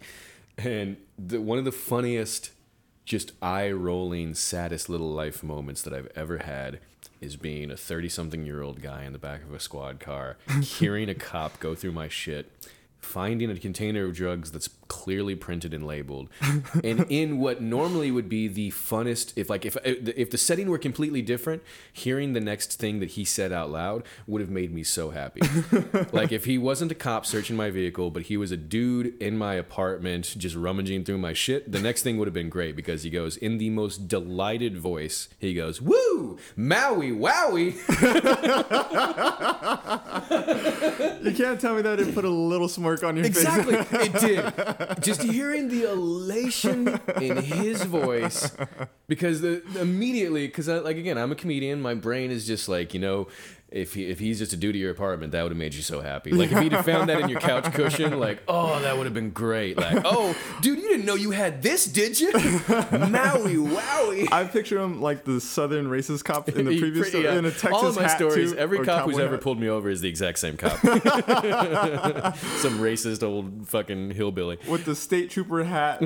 and 0.58 0.98
the 1.18 1.42
one 1.42 1.58
of 1.58 1.66
the 1.66 1.72
funniest, 1.72 2.52
just 3.06 3.32
eye 3.42 3.72
rolling, 3.72 4.34
saddest 4.34 4.90
little 4.90 5.12
life 5.12 5.42
moments 5.42 5.82
that 5.84 5.94
I've 5.94 6.12
ever 6.16 6.40
had 6.40 6.80
is 7.20 7.36
being 7.36 7.72
a 7.72 7.78
30 7.78 8.10
something 8.10 8.46
year 8.46 8.62
old 8.62 8.82
guy 8.82 9.04
in 9.04 9.14
the 9.14 9.20
back 9.20 9.44
of 9.44 9.54
a 9.54 9.60
squad 9.60 10.00
car, 10.00 10.38
hearing 10.62 11.10
a 11.10 11.16
cop 11.16 11.60
go 11.60 11.76
through 11.76 11.94
my 11.94 12.08
shit, 12.08 12.52
finding 13.08 13.50
a 13.50 13.56
container 13.56 14.06
of 14.06 14.14
drugs 14.14 14.52
that's 14.52 14.70
clearly 14.88 15.36
printed 15.36 15.74
and 15.74 15.86
labeled, 15.86 16.30
and 16.84 17.06
in 17.10 17.40
what 17.40 17.62
normally 17.62 18.12
would 18.12 18.30
be 18.30 18.48
the 18.48 18.72
funnest, 18.72 19.34
if 19.36 19.50
like 19.50 19.66
if 19.66 19.76
uh, 19.78 19.82
if 19.84 20.30
the 20.30 20.38
setting 20.38 20.70
were 20.70 20.78
completely 20.78 21.22
different, 21.22 21.64
hearing 21.92 22.34
the 22.34 22.40
next 22.40 22.74
thing 22.74 23.00
that 23.00 23.12
he 23.12 23.24
said 23.24 23.52
out 23.52 23.70
loud 23.70 24.04
would 24.28 24.42
have 24.42 24.50
made 24.50 24.74
me 24.74 24.84
so 24.84 25.12
happy. 25.12 25.42
like 26.12 26.32
if 26.32 26.46
he 26.46 26.58
wasn't 26.58 26.92
a 26.92 26.96
cop 26.96 27.26
searching 27.26 27.56
my 27.56 27.70
vehicle, 27.70 28.12
but 28.12 28.24
he 28.24 28.38
was 28.38 28.52
a 28.52 28.58
dude 28.58 29.20
in 29.22 29.38
my 29.38 29.54
apartment 29.54 30.36
just 30.38 30.56
rummaging 30.56 31.04
through 31.04 31.18
my 31.18 31.34
shit, 31.34 31.72
the 31.72 31.80
next 31.80 32.04
thing 32.04 32.18
would 32.18 32.28
have 32.28 32.34
been 32.34 32.50
great 32.50 32.76
because 32.76 33.04
he 33.04 33.10
goes 33.10 33.38
in 33.38 33.58
the 33.58 33.70
most 33.70 34.08
delighted 34.08 34.78
voice. 34.78 35.30
He 35.40 35.54
goes, 35.54 35.82
"Woo, 35.82 36.38
Maui, 36.56 37.12
wowie." 37.12 37.78
You 41.28 41.34
can't 41.34 41.60
tell 41.60 41.76
me 41.76 41.82
that 41.82 42.00
it 42.00 42.14
put 42.14 42.26
a 42.26 42.30
little 42.30 42.70
on 43.04 43.16
your 43.18 43.26
Exactly, 43.26 43.76
face. 43.84 44.08
it 44.08 44.14
did. 44.96 45.04
Just 45.04 45.22
hearing 45.24 45.68
the 45.70 45.84
elation 45.92 47.00
in 47.22 47.38
his 47.38 47.84
voice, 47.84 48.56
because 49.08 49.42
the 49.42 49.62
immediately, 49.80 50.48
because 50.48 50.68
like 50.68 50.98
again, 50.98 51.18
I'm 51.18 51.32
a 51.32 51.36
comedian. 51.36 51.82
My 51.82 51.94
brain 51.94 52.32
is 52.32 52.46
just 52.48 52.68
like 52.70 52.94
you 52.94 53.00
know. 53.00 53.28
If, 53.70 53.96
he, 53.96 54.06
if 54.06 54.18
he's 54.20 54.40
just 54.40 54.54
a 54.54 54.58
dude 54.58 54.76
at 54.76 54.80
your 54.80 54.92
apartment, 54.92 55.34
that 55.34 55.44
would 55.44 55.52
have 55.52 55.58
made 55.58 55.74
you 55.74 55.82
so 55.82 56.00
happy. 56.00 56.32
Like 56.32 56.54
if 56.54 56.60
he'd 56.60 56.72
have 56.72 56.86
found 56.86 57.10
that 57.10 57.20
in 57.20 57.28
your 57.28 57.42
couch 57.42 57.66
cushion, 57.74 58.18
like, 58.18 58.42
oh, 58.48 58.80
that 58.80 58.96
would 58.98 59.04
have 59.06 59.14
been 59.14 59.32
great. 59.32 59.76
Like, 59.76 60.04
oh, 60.06 60.34
dude, 60.62 60.80
you 60.80 60.88
didn't 60.88 61.06
know 61.06 61.16
you 61.16 61.32
had 61.32 61.62
this, 61.62 61.86
did 61.86 62.18
you? 62.18 62.32
Maui, 62.32 63.56
wowie. 63.58 64.32
I 64.32 64.46
picture 64.46 64.80
him 64.80 65.02
like 65.02 65.26
the 65.26 65.42
southern 65.42 65.88
racist 65.90 66.24
cop 66.24 66.48
in 66.48 66.64
the 66.64 66.64
previous 66.80 67.10
pretty- 67.10 67.10
story, 67.10 67.24
yeah. 67.26 67.38
in 67.38 67.44
a 67.44 67.52
Texas 67.52 67.72
All 67.74 67.86
of 67.88 67.98
my 67.98 68.08
stories, 68.08 68.54
too, 68.54 68.58
every 68.58 68.86
cop 68.86 69.04
who's 69.06 69.20
ever 69.20 69.36
hat. 69.36 69.42
pulled 69.42 69.60
me 69.60 69.68
over 69.68 69.90
is 69.90 70.00
the 70.00 70.08
exact 70.08 70.40
same 70.40 70.56
cop. 70.56 70.80
Some 70.80 70.94
racist 72.80 73.22
old 73.22 73.68
fucking 73.68 74.12
hillbilly. 74.12 74.60
with 74.70 74.86
the 74.86 74.96
state 74.96 75.30
trooper 75.30 75.66
hat, 75.66 76.00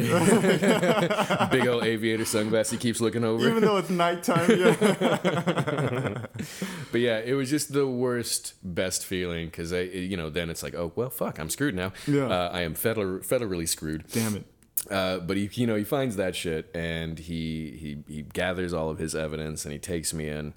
Big 1.51 1.67
old 1.67 1.83
aviator 1.83 2.23
sunglass 2.23 2.71
he 2.71 2.77
keeps 2.77 2.99
looking 3.01 3.23
over. 3.23 3.47
even 3.47 3.61
though 3.61 3.77
it's 3.77 3.91
nighttime. 3.91 4.49
Yeah. 4.49 6.25
But 6.91 7.01
yeah, 7.01 7.19
it 7.19 7.33
was 7.33 7.50
just 7.51 7.71
the 7.73 7.85
worst, 7.85 8.55
best 8.63 9.05
feeling 9.05 9.45
because 9.45 9.71
I, 9.71 9.81
you 9.81 10.17
know, 10.17 10.31
then 10.31 10.49
it's 10.49 10.63
like, 10.63 10.73
oh 10.73 10.91
well, 10.95 11.11
fuck, 11.11 11.37
I'm 11.37 11.49
screwed 11.49 11.75
now. 11.75 11.93
Yeah. 12.07 12.25
Uh, 12.25 12.49
I 12.51 12.61
am 12.61 12.73
federal, 12.73 13.19
federally 13.19 13.67
screwed. 13.67 14.05
Damn 14.11 14.37
it. 14.37 14.45
Uh, 14.89 15.19
but 15.19 15.37
he, 15.37 15.47
you 15.53 15.67
know, 15.67 15.75
he 15.75 15.83
finds 15.83 16.15
that 16.15 16.35
shit 16.35 16.71
and 16.73 17.19
he 17.19 17.77
he 18.07 18.13
he 18.15 18.21
gathers 18.23 18.73
all 18.73 18.89
of 18.89 18.97
his 18.97 19.13
evidence 19.13 19.65
and 19.65 19.71
he 19.71 19.77
takes 19.77 20.13
me 20.13 20.27
in. 20.27 20.55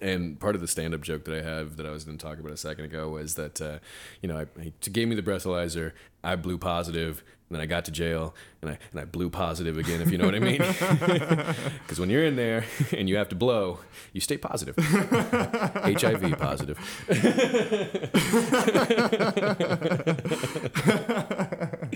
And 0.00 0.40
part 0.40 0.54
of 0.54 0.60
the 0.60 0.66
stand-up 0.66 1.02
joke 1.02 1.24
that 1.26 1.34
I 1.34 1.42
have 1.42 1.76
that 1.76 1.86
I 1.86 1.90
was 1.90 2.02
going 2.04 2.18
to 2.18 2.24
talk 2.24 2.38
about 2.38 2.52
a 2.52 2.56
second 2.56 2.86
ago 2.86 3.10
was 3.10 3.34
that, 3.36 3.60
uh, 3.60 3.78
you 4.22 4.28
know, 4.28 4.38
I, 4.38 4.46
he 4.60 4.90
gave 4.90 5.06
me 5.06 5.14
the 5.14 5.22
breathalyzer. 5.22 5.92
I 6.24 6.34
blew 6.34 6.58
positive. 6.58 7.22
And 7.48 7.56
then 7.56 7.60
I 7.60 7.66
got 7.66 7.84
to 7.84 7.90
jail, 7.90 8.34
and 8.64 8.72
I 8.74 8.78
and 8.92 9.00
I 9.00 9.04
blew 9.04 9.30
positive 9.30 9.78
again. 9.78 10.00
If 10.00 10.10
you 10.10 10.18
know 10.18 10.24
what 10.24 10.34
I 10.34 10.38
mean, 10.40 10.58
because 11.82 12.00
when 12.00 12.10
you're 12.10 12.24
in 12.24 12.36
there 12.36 12.64
and 12.96 13.08
you 13.08 13.16
have 13.16 13.28
to 13.30 13.34
blow, 13.36 13.78
you 14.12 14.20
stay 14.20 14.36
positive. 14.38 14.74
HIV 14.78 16.38
positive. 16.38 16.78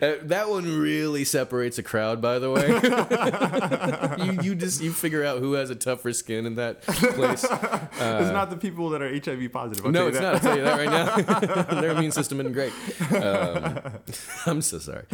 Uh, 0.00 0.14
that 0.22 0.48
one 0.48 0.80
really 0.80 1.24
separates 1.24 1.76
a 1.78 1.82
crowd, 1.82 2.22
by 2.22 2.38
the 2.38 2.48
way. 2.48 2.68
you 4.24 4.38
you 4.42 4.54
just 4.54 4.80
you 4.80 4.92
figure 4.92 5.24
out 5.24 5.40
who 5.40 5.54
has 5.54 5.68
a 5.70 5.74
tougher 5.74 6.12
skin 6.12 6.46
in 6.46 6.54
that 6.54 6.80
place. 6.82 7.42
it's 7.42 8.30
not 8.30 8.50
the 8.50 8.56
people 8.56 8.90
that 8.90 9.02
are 9.02 9.08
HIV 9.08 9.50
positive. 9.52 9.84
I'll 9.84 9.88
Uh, 9.88 9.92
no, 9.92 10.06
it's 10.06 10.14
you 10.16 10.22
not. 10.22 10.34
I'll 10.34 10.40
tell 10.40 10.56
you 10.56 10.62
that 10.62 10.78
right 10.78 11.68
now. 11.68 11.80
Their 11.80 11.90
immune 11.90 12.12
system 12.12 12.38
isn't 12.40 12.52
great. 12.52 12.72
Um, 13.12 13.80
I'm 14.46 14.62
so 14.62 14.78
sorry. 14.78 15.04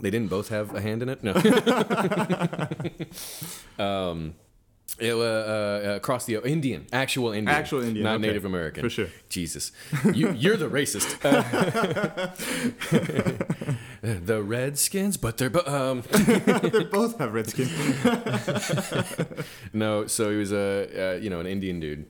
They 0.00 0.10
didn't 0.10 0.28
both 0.28 0.48
have 0.48 0.74
a 0.74 0.80
hand 0.80 1.02
in 1.02 1.08
it. 1.08 1.22
No. 1.22 1.32
um, 3.78 4.34
it, 4.98 5.12
uh, 5.12 5.16
uh, 5.18 5.92
across 5.96 6.24
the 6.26 6.36
Indian, 6.44 6.86
actual 6.92 7.32
Indian, 7.32 7.48
Actual 7.48 7.82
Indian, 7.82 8.04
not 8.04 8.14
okay. 8.16 8.26
Native 8.28 8.44
American, 8.44 8.82
For 8.82 8.90
sure. 8.90 9.08
Jesus, 9.28 9.72
you, 10.12 10.30
you're 10.32 10.56
the 10.56 10.68
racist. 10.68 11.18
Uh, 11.24 12.30
the 14.24 14.42
Redskins, 14.42 15.16
but 15.16 15.36
they're 15.38 15.50
bo- 15.50 15.66
um, 15.66 16.02
they 16.70 16.84
both 16.84 17.18
have 17.18 17.32
red 17.34 17.48
skin. 17.48 17.68
no. 19.72 20.06
So 20.06 20.30
he 20.30 20.36
was 20.36 20.52
a 20.52 21.14
uh, 21.14 21.16
you 21.16 21.30
know 21.30 21.40
an 21.40 21.46
Indian 21.46 21.80
dude, 21.80 22.06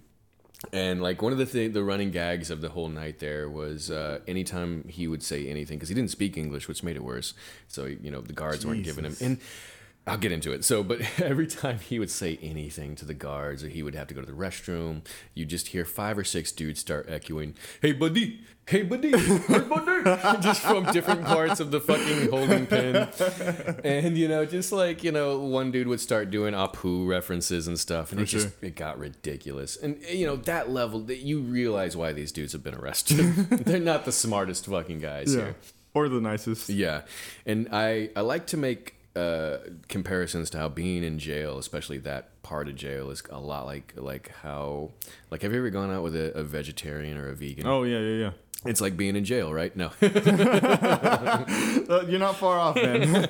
and 0.73 1.03
like 1.03 1.23
one 1.23 1.33
of 1.33 1.39
the 1.39 1.47
th- 1.47 1.73
the 1.73 1.85
running 1.85 2.11
gags 2.11 2.51
of 2.51 2.61
the 2.61 2.69
whole 2.71 2.89
night 2.89 3.19
there 3.19 3.49
was 3.49 3.91
uh, 3.91 4.19
anytime 4.27 4.87
he 4.89 5.07
would 5.09 5.23
say 5.23 5.47
anything 5.49 5.79
because 5.79 5.89
he 5.89 5.95
didn't 5.95 6.11
speak 6.11 6.37
English, 6.37 6.69
which 6.69 6.83
made 6.83 6.97
it 6.97 7.05
worse. 7.05 7.33
So 7.69 7.87
you 7.87 8.11
know 8.11 8.21
the 8.21 8.33
guards 8.35 8.67
weren't 8.67 8.85
giving 8.85 9.05
him 9.05 9.13
Jesus. 9.13 9.27
and. 9.27 9.39
I'll 10.07 10.19
get 10.19 10.33
into 10.33 10.53
it. 10.53 10.65
So, 10.65 10.83
but 10.83 11.01
every 11.19 11.47
time 11.47 11.79
he 11.79 11.99
would 11.99 12.11
say 12.11 12.39
anything 12.43 12.95
to 12.97 13.05
the 13.05 13.15
guards 13.15 13.65
or 13.65 13.69
he 13.69 13.83
would 13.83 13.95
have 13.95 14.07
to 14.09 14.15
go 14.15 14.21
to 14.21 14.27
the 14.27 14.33
restroom, 14.33 15.03
you 15.33 15.47
just 15.47 15.69
hear 15.69 15.85
five 15.85 16.19
or 16.19 16.25
six 16.25 16.53
dudes 16.53 16.81
start 16.81 17.07
echoing, 17.09 17.55
"Hey 17.81 17.93
buddy, 17.93 18.41
hey 18.67 18.83
buddy, 18.83 19.17
hey 19.17 19.59
buddy," 19.61 20.05
just 20.43 20.61
from 20.61 20.85
different 20.93 21.25
parts 21.25 21.59
of 21.59 21.71
the 21.71 21.81
fucking 21.81 22.29
holding 22.31 22.67
pen. 22.67 23.09
And 23.83 24.19
you 24.19 24.29
know, 24.29 24.45
just 24.45 24.73
like 24.73 25.03
you 25.03 25.11
know, 25.11 25.39
one 25.39 25.71
dude 25.71 25.89
would 25.89 26.01
start 26.01 26.31
doing 26.31 26.53
Apu 26.53 27.09
references 27.09 27.67
and 27.67 27.81
stuff, 27.81 28.13
and 28.13 28.21
For 28.21 28.25
it 28.25 28.27
just 28.27 28.49
it 28.63 28.77
got 28.77 28.99
ridiculous. 28.99 29.77
And 29.77 29.99
eh, 30.07 30.13
you 30.13 30.27
know, 30.27 30.37
that 30.37 30.69
level 30.69 31.01
that 31.01 31.21
you 31.21 31.41
realize 31.41 31.97
why 31.97 32.13
these 32.13 32.31
dudes 32.31 32.53
have 32.53 32.63
been 32.63 32.75
arrested. 32.75 33.17
They're 33.51 33.81
not 33.81 34.05
the 34.05 34.13
smartest 34.13 34.67
fucking 34.67 35.01
guys 35.01 35.35
yeah. 35.35 35.41
here. 35.41 35.57
Or 35.95 36.09
the 36.11 36.21
nicest. 36.21 36.69
Yeah, 36.69 37.03
and 37.47 37.69
I 37.73 38.11
I 38.17 38.21
like 38.21 38.49
to 38.49 38.59
make 38.59 38.97
uh, 39.17 39.59
comparisons 39.89 40.51
to 40.51 40.59
how 40.59 40.69
being 40.69 41.03
in 41.05 41.19
jail, 41.19 41.59
especially 41.59 41.99
that 41.99 42.43
part 42.43 42.69
of 42.69 42.75
jail, 42.77 43.11
is 43.11 43.23
a 43.31 43.39
lot 43.39 43.67
like 43.67 43.93
like 43.97 44.33
how 44.43 44.91
like 45.31 45.43
have 45.43 45.53
you 45.53 45.59
ever 45.59 45.71
gone 45.71 45.93
out 45.93 46.03
with 46.03 46.17
a, 46.17 46.33
a 46.37 46.43
vegetarian 46.43 47.17
or 47.17 47.29
a 47.29 47.35
vegan? 47.35 47.67
Oh 47.67 47.85
yeah, 47.85 47.99
yeah, 48.01 48.17
yeah. 48.25 48.31
It's 48.67 48.81
like 48.81 48.97
being 48.97 49.15
in 49.15 49.27
jail, 49.27 49.53
right? 49.53 49.77
No, 49.77 49.91
Uh, 50.01 52.05
you're 52.09 52.19
not 52.19 52.37
far 52.37 52.59
off, 52.59 52.77
man. 52.77 53.27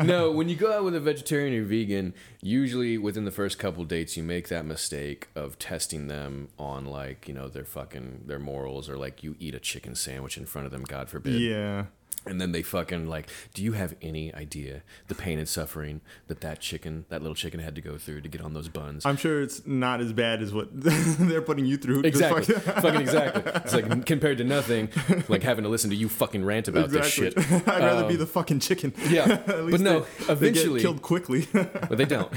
no. 0.06 0.30
When 0.32 0.48
you 0.48 0.56
go 0.56 0.72
out 0.72 0.84
with 0.84 0.94
a 0.94 1.00
vegetarian 1.00 1.54
or 1.54 1.64
vegan, 1.64 2.14
usually 2.42 2.98
within 2.98 3.24
the 3.24 3.30
first 3.30 3.58
couple 3.58 3.84
dates, 3.84 4.16
you 4.16 4.22
make 4.22 4.48
that 4.48 4.66
mistake 4.66 5.28
of 5.36 5.58
testing 5.58 6.08
them 6.08 6.48
on 6.58 6.84
like 6.84 7.28
you 7.28 7.34
know 7.34 7.48
their 7.48 7.64
fucking 7.64 8.22
their 8.26 8.38
morals, 8.40 8.88
or 8.88 8.96
like 8.96 9.22
you 9.22 9.36
eat 9.38 9.54
a 9.54 9.60
chicken 9.60 9.94
sandwich 9.94 10.36
in 10.36 10.46
front 10.46 10.66
of 10.66 10.72
them, 10.72 10.82
God 10.82 11.08
forbid. 11.08 11.40
yeah. 11.40 11.86
And 12.26 12.40
then 12.40 12.52
they 12.52 12.62
fucking 12.62 13.08
like, 13.08 13.28
do 13.54 13.62
you 13.64 13.72
have 13.72 13.94
any 14.00 14.32
idea 14.34 14.82
the 15.08 15.14
pain 15.14 15.38
and 15.38 15.48
suffering 15.48 16.00
that 16.28 16.40
that 16.42 16.60
chicken, 16.60 17.04
that 17.08 17.20
little 17.22 17.34
chicken, 17.34 17.60
had 17.60 17.74
to 17.74 17.80
go 17.80 17.98
through 17.98 18.20
to 18.22 18.28
get 18.28 18.40
on 18.40 18.54
those 18.54 18.68
buns? 18.68 19.04
I'm 19.04 19.16
sure 19.16 19.42
it's 19.42 19.66
not 19.66 20.00
as 20.00 20.12
bad 20.12 20.40
as 20.42 20.52
what 20.54 20.68
they're 20.72 21.42
putting 21.42 21.66
you 21.66 21.76
through. 21.76 22.00
Exactly, 22.02 22.54
fucking 22.54 23.00
exactly. 23.00 23.42
It's 23.62 23.74
like 23.74 24.06
compared 24.06 24.38
to 24.38 24.44
nothing, 24.44 24.88
like 25.28 25.42
having 25.42 25.64
to 25.64 25.68
listen 25.70 25.90
to 25.90 25.96
you 25.96 26.08
fucking 26.08 26.44
rant 26.44 26.68
about 26.68 26.90
this 26.90 27.06
shit. 27.06 27.36
I'd 27.36 27.66
rather 27.66 28.06
be 28.06 28.14
Um, 28.14 28.18
the 28.20 28.26
fucking 28.26 28.60
chicken. 28.60 28.92
yeah, 29.08 29.24
At 29.32 29.46
but 29.46 29.64
least 29.64 29.82
no, 29.82 30.00
they, 30.00 30.32
eventually- 30.32 30.68
they 30.68 30.74
get 30.76 30.82
killed 30.82 31.02
quickly. 31.02 31.48
But 31.52 31.96
they 31.98 32.04
don't. 32.04 32.30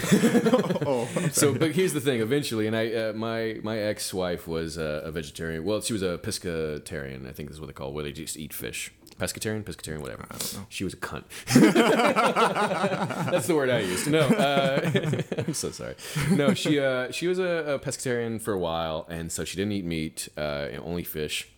oh, 0.86 1.08
I'm 1.16 1.32
so, 1.32 1.54
but 1.54 1.72
here's 1.72 1.94
the 1.94 2.02
thing. 2.02 2.22
Eventually, 2.22 2.68
and 2.68 2.76
I, 2.76 2.92
uh, 2.94 3.14
my 3.14 3.60
my 3.64 3.78
ex-wife 3.78 4.48
was 4.48 4.78
uh, 4.78 5.02
a 5.04 5.12
vegetarian. 5.12 5.64
Well, 5.64 5.82
she 5.82 5.94
was 5.94 6.02
a 6.02 6.18
pescatarian. 6.18 7.28
I 7.28 7.32
think 7.32 7.50
this 7.50 7.56
is 7.56 7.60
what 7.62 7.68
they 7.68 7.74
call, 7.74 7.90
it, 7.90 7.94
where 7.94 8.04
they 8.04 8.12
just 8.12 8.38
eat 8.38 8.54
fish. 8.54 8.92
Pescatarian, 9.20 9.64
pescatarian, 9.64 10.02
whatever. 10.02 10.26
I 10.30 10.38
don't 10.38 10.54
know. 10.56 10.66
She 10.68 10.84
was 10.84 10.94
a 10.94 10.98
cunt. 10.98 11.24
That's 13.32 13.48
the 13.48 13.56
word 13.56 13.70
I 13.70 13.80
used. 13.80 14.10
No, 14.12 14.20
uh, 14.20 14.92
I'm 15.38 15.54
so 15.54 15.72
sorry. 15.72 15.96
No, 16.32 16.54
she 16.54 16.80
uh, 16.80 17.12
she 17.12 17.28
was 17.28 17.40
a, 17.40 17.76
a 17.76 17.80
pescatarian 17.80 18.42
for 18.42 18.54
a 18.54 18.60
while, 18.60 19.06
and 19.10 19.32
so 19.32 19.46
she 19.46 19.56
didn't 19.56 19.72
eat 19.72 19.86
meat, 19.86 20.28
uh, 20.38 20.68
only 20.84 21.04
fish. 21.04 21.50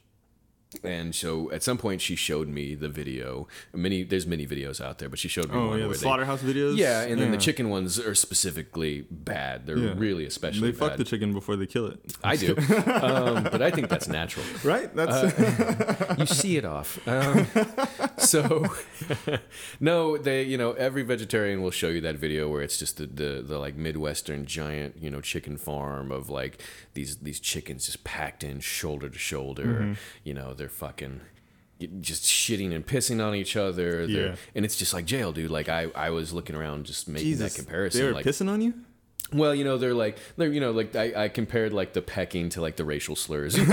And 0.83 1.15
so 1.15 1.49
at 1.51 1.63
some 1.63 1.77
point 1.77 2.01
she 2.01 2.15
showed 2.17 2.49
me 2.49 2.75
the 2.75 2.89
video. 2.89 3.47
Many 3.73 4.03
there's 4.03 4.27
many 4.27 4.45
videos 4.45 4.81
out 4.81 4.99
there, 4.99 5.07
but 5.07 5.17
she 5.17 5.29
showed 5.29 5.49
me 5.49 5.55
Oh 5.57 5.67
one 5.69 5.79
yeah, 5.79 5.85
the 5.87 5.93
they 5.93 5.97
slaughterhouse 5.97 6.41
videos. 6.41 6.75
yeah, 6.77 7.03
and 7.03 7.21
then 7.21 7.31
the 7.31 7.37
chicken 7.37 7.69
ones 7.69 7.97
are 7.97 8.13
specifically 8.13 9.05
bad. 9.09 9.65
They're 9.65 9.77
Yeah. 9.77 9.93
really 9.95 10.25
especially 10.25 10.71
They 10.71 10.77
fuck 10.77 10.91
bad. 10.91 10.99
the 10.99 11.03
chicken 11.05 11.31
before 11.33 11.55
they 11.55 11.67
kill 11.67 11.87
it. 11.87 11.99
I 12.23 12.35
do, 12.35 12.55
um, 13.01 13.43
but 13.43 13.61
I 13.61 13.71
think 13.71 13.87
that's 13.87 14.09
natural. 14.09 14.45
Right? 14.63 14.93
That's 14.93 15.15
Uh, 15.15 16.15
You 16.19 16.25
see 16.25 16.57
it 16.57 16.65
off. 16.65 16.99
Um, 17.07 17.47
so, 18.27 18.65
no, 19.79 20.17
they, 20.17 20.43
you 20.43 20.57
know, 20.57 20.73
every 20.73 21.03
vegetarian 21.03 21.61
will 21.61 21.71
show 21.71 21.89
you 21.89 22.01
that 22.01 22.15
video 22.15 22.49
where 22.49 22.61
it's 22.61 22.77
just 22.77 22.97
the, 22.97 23.07
the, 23.07 23.41
the 23.45 23.57
like 23.57 23.75
Midwestern 23.75 24.45
giant, 24.45 24.97
you 25.01 25.09
know, 25.09 25.21
chicken 25.21 25.57
farm 25.57 26.11
of 26.11 26.29
like 26.29 26.61
these 26.93 27.17
these 27.17 27.39
chickens 27.39 27.85
just 27.85 28.03
packed 28.03 28.43
in 28.43 28.59
shoulder 28.59 29.09
to 29.09 29.17
shoulder. 29.17 29.65
Mm-hmm. 29.65 29.93
You 30.23 30.33
know, 30.33 30.53
they're 30.53 30.69
fucking 30.69 31.21
just 32.01 32.23
shitting 32.23 32.73
and 32.73 32.85
pissing 32.85 33.23
on 33.23 33.35
each 33.35 33.55
other. 33.55 34.07
They're, 34.07 34.29
Yeah. 34.29 34.35
and 34.55 34.65
it's 34.65 34.75
just 34.75 34.93
like 34.93 35.05
jail, 35.05 35.31
dude. 35.31 35.51
Like 35.51 35.69
I, 35.69 35.87
I 35.95 36.09
was 36.09 36.33
looking 36.33 36.55
around 36.55 36.85
just 36.85 37.07
making 37.07 37.27
Jesus. 37.27 37.53
that 37.53 37.61
comparison. 37.61 38.01
They 38.01 38.07
were 38.07 38.13
like, 38.13 38.25
pissing 38.25 38.49
on 38.49 38.61
you. 38.61 38.73
Well, 39.33 39.53
you 39.53 39.65
know, 39.65 39.77
they're 39.77 39.93
like, 39.93 40.17
they're, 40.37 40.47
you 40.51 40.61
know, 40.61 40.71
like 40.71 40.95
I, 40.95 41.25
I 41.25 41.27
compared 41.27 41.73
like 41.73 41.91
the 41.91 42.01
pecking 42.01 42.47
to 42.51 42.61
like 42.61 42.77
the 42.77 42.85
racial 42.85 43.15
slurs. 43.17 43.57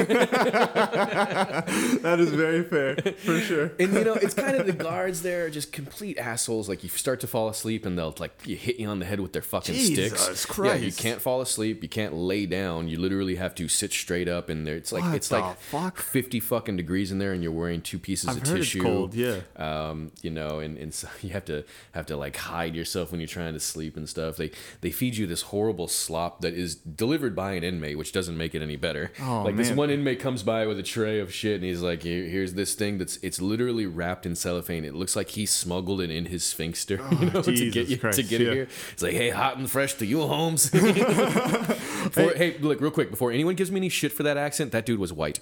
That 1.04 2.16
is 2.20 2.30
very 2.30 2.62
fair, 2.64 2.96
for 2.96 3.38
sure. 3.40 3.72
And 3.78 3.92
you 3.94 4.04
know, 4.04 4.14
it's 4.14 4.34
kind 4.34 4.56
of 4.56 4.66
the 4.66 4.72
guards 4.72 5.22
there 5.22 5.46
are 5.46 5.50
just 5.50 5.72
complete 5.72 6.18
assholes. 6.18 6.68
Like 6.68 6.82
you 6.82 6.88
start 6.88 7.20
to 7.20 7.26
fall 7.26 7.48
asleep 7.48 7.86
and 7.86 7.96
they'll 7.98 8.14
like 8.18 8.32
you 8.44 8.56
hit 8.56 8.76
you 8.78 8.88
on 8.88 8.98
the 8.98 9.04
head 9.06 9.20
with 9.20 9.32
their 9.32 9.42
fucking 9.42 9.74
Jesus 9.74 10.20
sticks. 10.20 10.46
Christ. 10.46 10.80
Yeah, 10.80 10.86
you 10.86 10.92
can't 10.92 11.20
fall 11.20 11.40
asleep. 11.40 11.82
You 11.82 11.88
can't 11.88 12.14
lay 12.14 12.46
down. 12.46 12.88
You 12.88 12.98
literally 12.98 13.36
have 13.36 13.54
to 13.56 13.68
sit 13.68 13.92
straight 13.92 14.28
up 14.28 14.48
and 14.48 14.66
there. 14.66 14.76
It's 14.76 14.92
like 14.92 15.04
What 15.04 15.14
it's 15.14 15.30
like 15.30 15.56
fuck? 15.58 15.98
fifty 15.98 16.40
fucking 16.40 16.76
degrees 16.76 17.10
in 17.12 17.18
there, 17.18 17.32
and 17.32 17.42
you're 17.42 17.52
wearing 17.52 17.80
two 17.80 17.98
pieces 17.98 18.28
I've 18.30 18.38
of 18.42 18.48
heard 18.48 18.58
it's 18.58 18.68
tissue. 18.70 18.82
cold, 18.82 19.14
yeah. 19.14 19.40
Um, 19.56 20.12
you 20.22 20.30
know, 20.30 20.58
and, 20.58 20.76
and 20.78 20.92
so 20.92 21.08
you 21.22 21.30
have 21.30 21.44
to 21.46 21.64
have 21.92 22.06
to 22.06 22.16
like 22.16 22.36
hide 22.36 22.74
yourself 22.74 23.10
when 23.12 23.20
you're 23.20 23.28
trying 23.28 23.54
to 23.54 23.60
sleep 23.60 23.96
and 23.96 24.08
stuff. 24.08 24.36
They 24.36 24.50
they 24.80 24.90
feed 24.90 25.16
you 25.16 25.26
this 25.34 25.42
horrible 25.42 25.88
slop 25.88 26.42
that 26.42 26.54
is 26.54 26.76
delivered 26.76 27.34
by 27.34 27.54
an 27.54 27.64
inmate, 27.64 27.98
which 27.98 28.12
doesn't 28.12 28.36
make 28.38 28.54
it 28.54 28.62
any 28.62 28.76
better. 28.76 29.10
Oh, 29.20 29.42
like 29.42 29.56
this 29.56 29.72
one 29.72 29.90
inmate 29.90 30.20
comes 30.20 30.44
by 30.44 30.64
with 30.68 30.78
a 30.78 30.82
tray 30.84 31.18
of 31.18 31.34
shit, 31.34 31.56
and 31.56 31.64
he's 31.64 31.82
like, 31.82 32.04
Here, 32.04 32.22
"Here's 32.24 32.54
this 32.54 32.74
thing 32.74 32.98
that's 32.98 33.16
it's 33.16 33.40
literally 33.40 33.84
wrapped 33.86 34.26
in 34.26 34.36
cellophane. 34.36 34.84
It 34.84 34.94
looks 34.94 35.16
like 35.16 35.30
he 35.30 35.44
smuggled 35.44 36.00
it 36.00 36.08
in 36.10 36.26
his 36.26 36.44
sphincter, 36.44 37.00
you 37.20 37.30
know, 37.30 37.42
to 37.42 37.70
get 37.70 37.86
Oh, 37.88 37.90
you 37.90 37.96
to 38.12 38.22
get 38.22 38.40
yeah. 38.40 38.48
it 38.48 38.54
here. 38.54 38.68
It's 38.92 39.02
like, 39.02 39.14
hey, 39.14 39.30
hot 39.30 39.56
and 39.56 39.68
fresh 39.68 39.94
to 39.94 40.06
you, 40.06 40.20
Holmes. 40.20 40.70
Before, 42.04 42.32
hey. 42.34 42.56
look, 42.60 42.80
real 42.80 42.92
quick, 42.92 43.10
before 43.10 43.32
anyone 43.32 43.56
gives 43.56 43.72
me 43.72 43.78
any 43.78 43.88
shit 43.88 44.12
for 44.12 44.22
that 44.22 44.36
accent, 44.36 44.70
that 44.70 44.86
dude 44.86 45.00
was 45.00 45.12
white. 45.12 45.40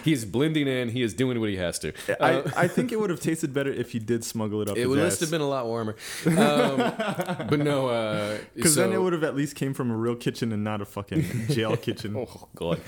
he 0.04 0.12
is 0.12 0.24
blending 0.24 0.66
in. 0.68 0.88
He 0.88 1.02
is 1.02 1.14
doing 1.14 1.40
what 1.40 1.48
he 1.48 1.56
has 1.56 1.78
to. 1.80 1.92
Uh, 2.08 2.42
I, 2.56 2.64
I 2.64 2.68
think 2.68 2.92
it 2.92 3.00
would 3.00 3.10
have 3.10 3.20
tasted 3.20 3.52
better 3.52 3.70
if 3.72 3.92
he 3.92 3.98
did 3.98 4.24
smuggle 4.24 4.62
it 4.62 4.68
up. 4.68 4.76
it 4.76 4.86
would 4.86 4.98
ass. 4.98 5.20
have 5.20 5.30
been 5.30 5.40
a 5.40 5.48
lot 5.48 5.66
warmer. 5.66 5.96
Um, 6.40 6.76
but 7.48 7.58
no, 7.58 7.88
uh, 7.88 8.38
Because 8.54 8.74
then 8.74 8.92
it 8.92 9.00
would 9.00 9.12
have 9.12 9.24
at 9.24 9.34
least 9.34 9.56
came 9.56 9.74
from 9.74 9.90
a 9.90 9.96
real 9.96 10.14
kitchen 10.16 10.52
and 10.52 10.64
not 10.64 10.80
a 10.80 10.84
fucking 10.84 11.46
jail 11.48 11.76
kitchen. 11.86 12.16
Oh 12.16 12.48
god. 12.54 12.80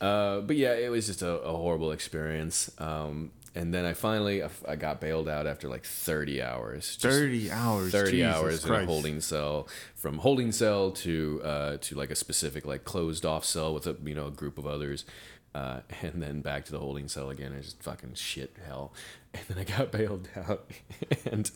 uh, 0.00 0.40
but 0.40 0.56
yeah, 0.56 0.74
it 0.74 0.90
was 0.90 1.06
just 1.06 1.22
a, 1.22 1.40
a 1.40 1.56
horrible 1.56 1.90
experience. 1.92 2.70
Um, 2.78 3.32
and 3.54 3.74
then 3.74 3.84
I 3.84 3.94
finally 3.94 4.42
I 4.68 4.76
got 4.76 5.00
bailed 5.00 5.28
out 5.28 5.46
after 5.46 5.68
like 5.68 5.84
30 5.84 6.42
hours. 6.42 6.96
30 7.00 7.50
hours. 7.50 7.92
30 7.92 8.10
Jesus 8.12 8.34
hours 8.36 8.64
in 8.64 8.72
a 8.72 8.84
holding 8.86 9.20
cell 9.20 9.68
from 9.96 10.18
holding 10.18 10.52
cell 10.52 10.92
to 10.92 11.40
uh, 11.44 11.76
to 11.80 11.94
like 11.96 12.10
a 12.10 12.14
specific 12.16 12.64
like 12.64 12.84
closed 12.84 13.26
off 13.26 13.44
cell 13.44 13.74
with 13.74 13.86
a 13.86 13.96
you 14.04 14.14
know 14.14 14.28
a 14.28 14.30
group 14.30 14.56
of 14.58 14.66
others 14.66 15.04
uh, 15.54 15.80
and 16.02 16.22
then 16.22 16.40
back 16.40 16.64
to 16.66 16.72
the 16.72 16.78
holding 16.78 17.08
cell 17.08 17.30
again 17.30 17.52
it's 17.52 17.66
just 17.66 17.82
fucking 17.82 18.14
shit 18.14 18.56
hell 18.66 18.92
and 19.34 19.42
then 19.48 19.58
I 19.58 19.64
got 19.64 19.90
bailed 19.98 20.28
out 20.36 20.70
and 21.30 21.50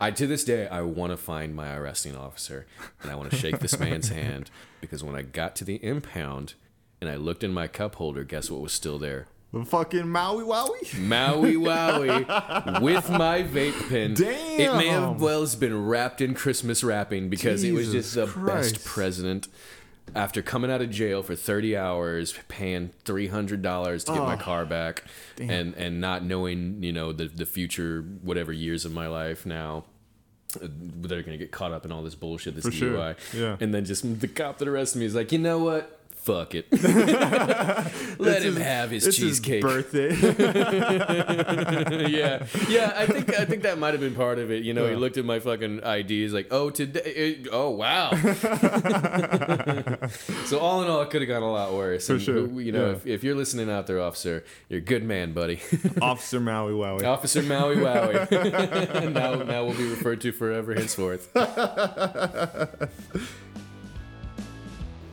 I 0.00 0.10
to 0.12 0.26
this 0.26 0.44
day 0.44 0.66
I 0.68 0.82
want 0.82 1.12
to 1.12 1.16
find 1.16 1.54
my 1.54 1.74
arresting 1.74 2.16
officer 2.16 2.66
and 3.02 3.10
I 3.10 3.14
want 3.14 3.30
to 3.30 3.36
shake 3.36 3.58
this 3.60 3.78
man's 3.78 4.08
hand 4.20 4.50
because 4.80 5.02
when 5.04 5.16
I 5.16 5.22
got 5.22 5.56
to 5.56 5.64
the 5.64 5.76
impound 5.84 6.54
and 7.00 7.08
I 7.08 7.16
looked 7.16 7.42
in 7.44 7.52
my 7.52 7.66
cup 7.66 7.96
holder 7.96 8.24
guess 8.24 8.50
what 8.50 8.60
was 8.60 8.72
still 8.72 8.98
there 8.98 9.26
The 9.52 9.64
fucking 9.64 10.06
Maui 10.08 10.44
Wowie? 10.44 10.98
Maui 10.98 11.54
Wowie 11.54 12.80
with 12.80 13.10
my 13.10 13.42
vape 13.42 13.88
pen. 13.88 14.14
Damn. 14.14 14.60
It 14.60 14.76
may 14.76 14.86
have 14.88 15.20
well 15.20 15.40
has 15.40 15.56
been 15.56 15.86
wrapped 15.86 16.20
in 16.20 16.34
Christmas 16.34 16.84
wrapping 16.84 17.28
because 17.30 17.64
it 17.64 17.72
was 17.72 17.90
just 17.90 18.14
the 18.14 18.26
Christ. 18.26 18.74
best 18.74 18.84
president. 18.84 19.48
After 20.14 20.42
coming 20.42 20.70
out 20.70 20.80
of 20.82 20.90
jail 20.90 21.22
for 21.22 21.34
30 21.34 21.76
hours, 21.76 22.34
paying 22.48 22.90
$300 23.04 24.04
to 24.06 24.12
get 24.12 24.18
my 24.22 24.34
Oh, 24.34 24.36
car 24.36 24.64
back, 24.66 25.04
and, 25.38 25.74
and 25.74 26.00
not 26.00 26.24
knowing, 26.24 26.82
you 26.82 26.92
know, 26.92 27.12
the, 27.12 27.26
the 27.26 27.46
future, 27.46 28.02
whatever 28.22 28.52
years 28.52 28.84
of 28.84 28.92
my 28.92 29.06
life 29.06 29.46
now, 29.46 29.84
uh, 30.56 30.66
going 30.66 31.24
to 31.24 31.38
get 31.38 31.52
caught 31.52 31.72
up 31.72 31.84
in 31.84 31.92
all 31.92 32.02
this 32.02 32.14
bullshit, 32.14 32.56
this 32.56 32.64
For 32.64 32.72
sure. 32.72 32.96
DUI. 32.96 33.16
Yeah. 33.38 33.56
And 33.60 33.72
then 33.72 33.84
just 33.84 34.20
the 34.20 34.28
cop 34.28 34.58
that 34.58 34.68
arrested 34.68 34.98
me 34.98 35.04
is 35.06 35.14
like, 35.14 35.30
you 35.32 35.38
know 35.38 35.58
what? 35.58 35.99
Fuck 36.22 36.54
it. 36.54 36.66
Let 38.18 38.42
him 38.42 38.54
his- 38.54 38.62
have 38.62 38.90
his 38.90 39.06
it's 39.06 39.16
cheesecake. 39.16 39.64
His 39.64 39.72
birthday. 39.72 40.10
yeah, 42.10 42.46
yeah. 42.68 42.92
I 42.94 43.06
think 43.06 43.34
I 43.34 43.44
think 43.46 43.62
that 43.62 43.78
might 43.78 43.92
have 43.94 44.00
been 44.00 44.14
part 44.14 44.38
of 44.38 44.50
it. 44.50 44.62
You 44.62 44.74
know, 44.74 44.86
he 44.88 44.96
looked 44.96 45.16
at 45.16 45.24
my 45.24 45.40
fucking 45.40 45.82
ID. 45.82 46.22
He's 46.22 46.34
like, 46.34 46.48
"Oh, 46.50 46.68
today. 46.70 47.00
It, 47.00 47.48
oh, 47.50 47.70
wow." 47.70 48.10
so 50.44 50.58
all 50.58 50.82
in 50.82 50.90
all, 50.90 51.00
it 51.00 51.08
could 51.10 51.22
have 51.22 51.28
gone 51.28 51.42
a 51.42 51.50
lot 51.50 51.72
worse. 51.72 52.06
For 52.06 52.14
And, 52.14 52.22
sure, 52.22 52.60
You 52.60 52.72
know, 52.72 52.86
yeah. 52.86 52.92
if, 52.96 53.06
if 53.06 53.24
you're 53.24 53.34
listening 53.34 53.70
out 53.70 53.86
there, 53.86 54.00
officer, 54.00 54.44
you're 54.68 54.78
a 54.78 54.82
good 54.82 55.02
man, 55.04 55.32
buddy. 55.32 55.60
Officer 56.02 56.38
Maui 56.40 56.72
Wowie. 56.74 57.04
officer 57.04 57.42
Maui 57.42 57.76
Wowie. 57.76 59.12
now, 59.12 59.34
now 59.42 59.64
will 59.64 59.74
be 59.74 59.88
referred 59.88 60.20
to 60.20 60.32
forever 60.32 60.74
henceforth. 60.74 61.30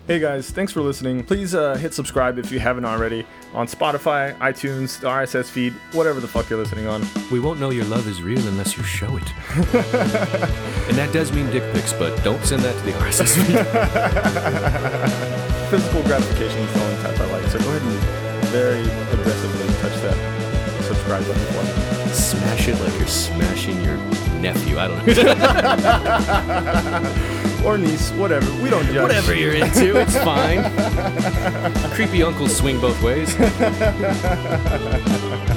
Hey 0.07 0.19
guys, 0.19 0.49
thanks 0.51 0.71
for 0.71 0.79
listening. 0.79 1.21
Please 1.21 1.53
uh, 1.53 1.75
hit 1.75 1.93
subscribe 1.93 2.39
if 2.39 2.49
you 2.49 2.59
haven't 2.59 2.85
already 2.85 3.25
on 3.53 3.67
Spotify, 3.67 4.33
iTunes, 4.37 5.01
the 5.01 5.07
RSS 5.07 5.49
feed, 5.49 5.73
whatever 5.91 6.21
the 6.21 6.27
fuck 6.29 6.49
you're 6.49 6.57
listening 6.57 6.87
on. 6.87 7.05
We 7.29 7.41
won't 7.41 7.59
know 7.59 7.71
your 7.71 7.83
love 7.83 8.07
is 8.07 8.21
real 8.21 8.39
unless 8.47 8.77
you 8.77 8.83
show 8.83 9.17
it. 9.17 9.29
and 9.57 10.95
that 10.95 11.09
does 11.11 11.33
mean 11.33 11.49
dick 11.49 11.63
pics, 11.73 11.91
but 11.91 12.23
don't 12.23 12.41
send 12.45 12.63
that 12.63 12.73
to 12.77 12.83
the 12.85 12.93
RSS 12.93 13.35
feed. 13.35 13.57
Physical 15.71 16.01
gratification 16.03 16.61
is 16.61 16.73
the 16.73 16.81
only 16.83 16.95
type 17.03 17.19
I 17.19 17.25
like, 17.25 17.43
so 17.51 17.59
go 17.59 17.67
ahead 17.67 17.81
and 17.81 17.99
very 18.47 18.79
aggressively 19.11 19.67
touch 19.81 19.95
that 20.03 20.15
subscribe 20.85 21.25
button 21.27 21.45
for 21.47 21.63
me. 21.63 21.69
Smash 22.13 22.69
it 22.69 22.79
like 22.79 22.97
you're 22.97 23.07
smashing 23.07 23.83
your 23.83 23.97
nephew. 24.39 24.79
I 24.79 24.87
don't 24.87 25.05
know. 27.03 27.41
Or 27.65 27.77
niece, 27.77 28.11
whatever. 28.11 28.49
We 28.61 28.69
don't 28.69 28.85
judge. 28.85 29.01
Whatever 29.01 29.35
you're 29.35 29.55
into, 29.55 29.97
it's 29.97 30.15
fine. 30.23 30.63
Creepy 31.93 32.23
uncles 32.23 32.55
swing 32.55 32.79
both 32.79 33.01
ways. 33.01 33.35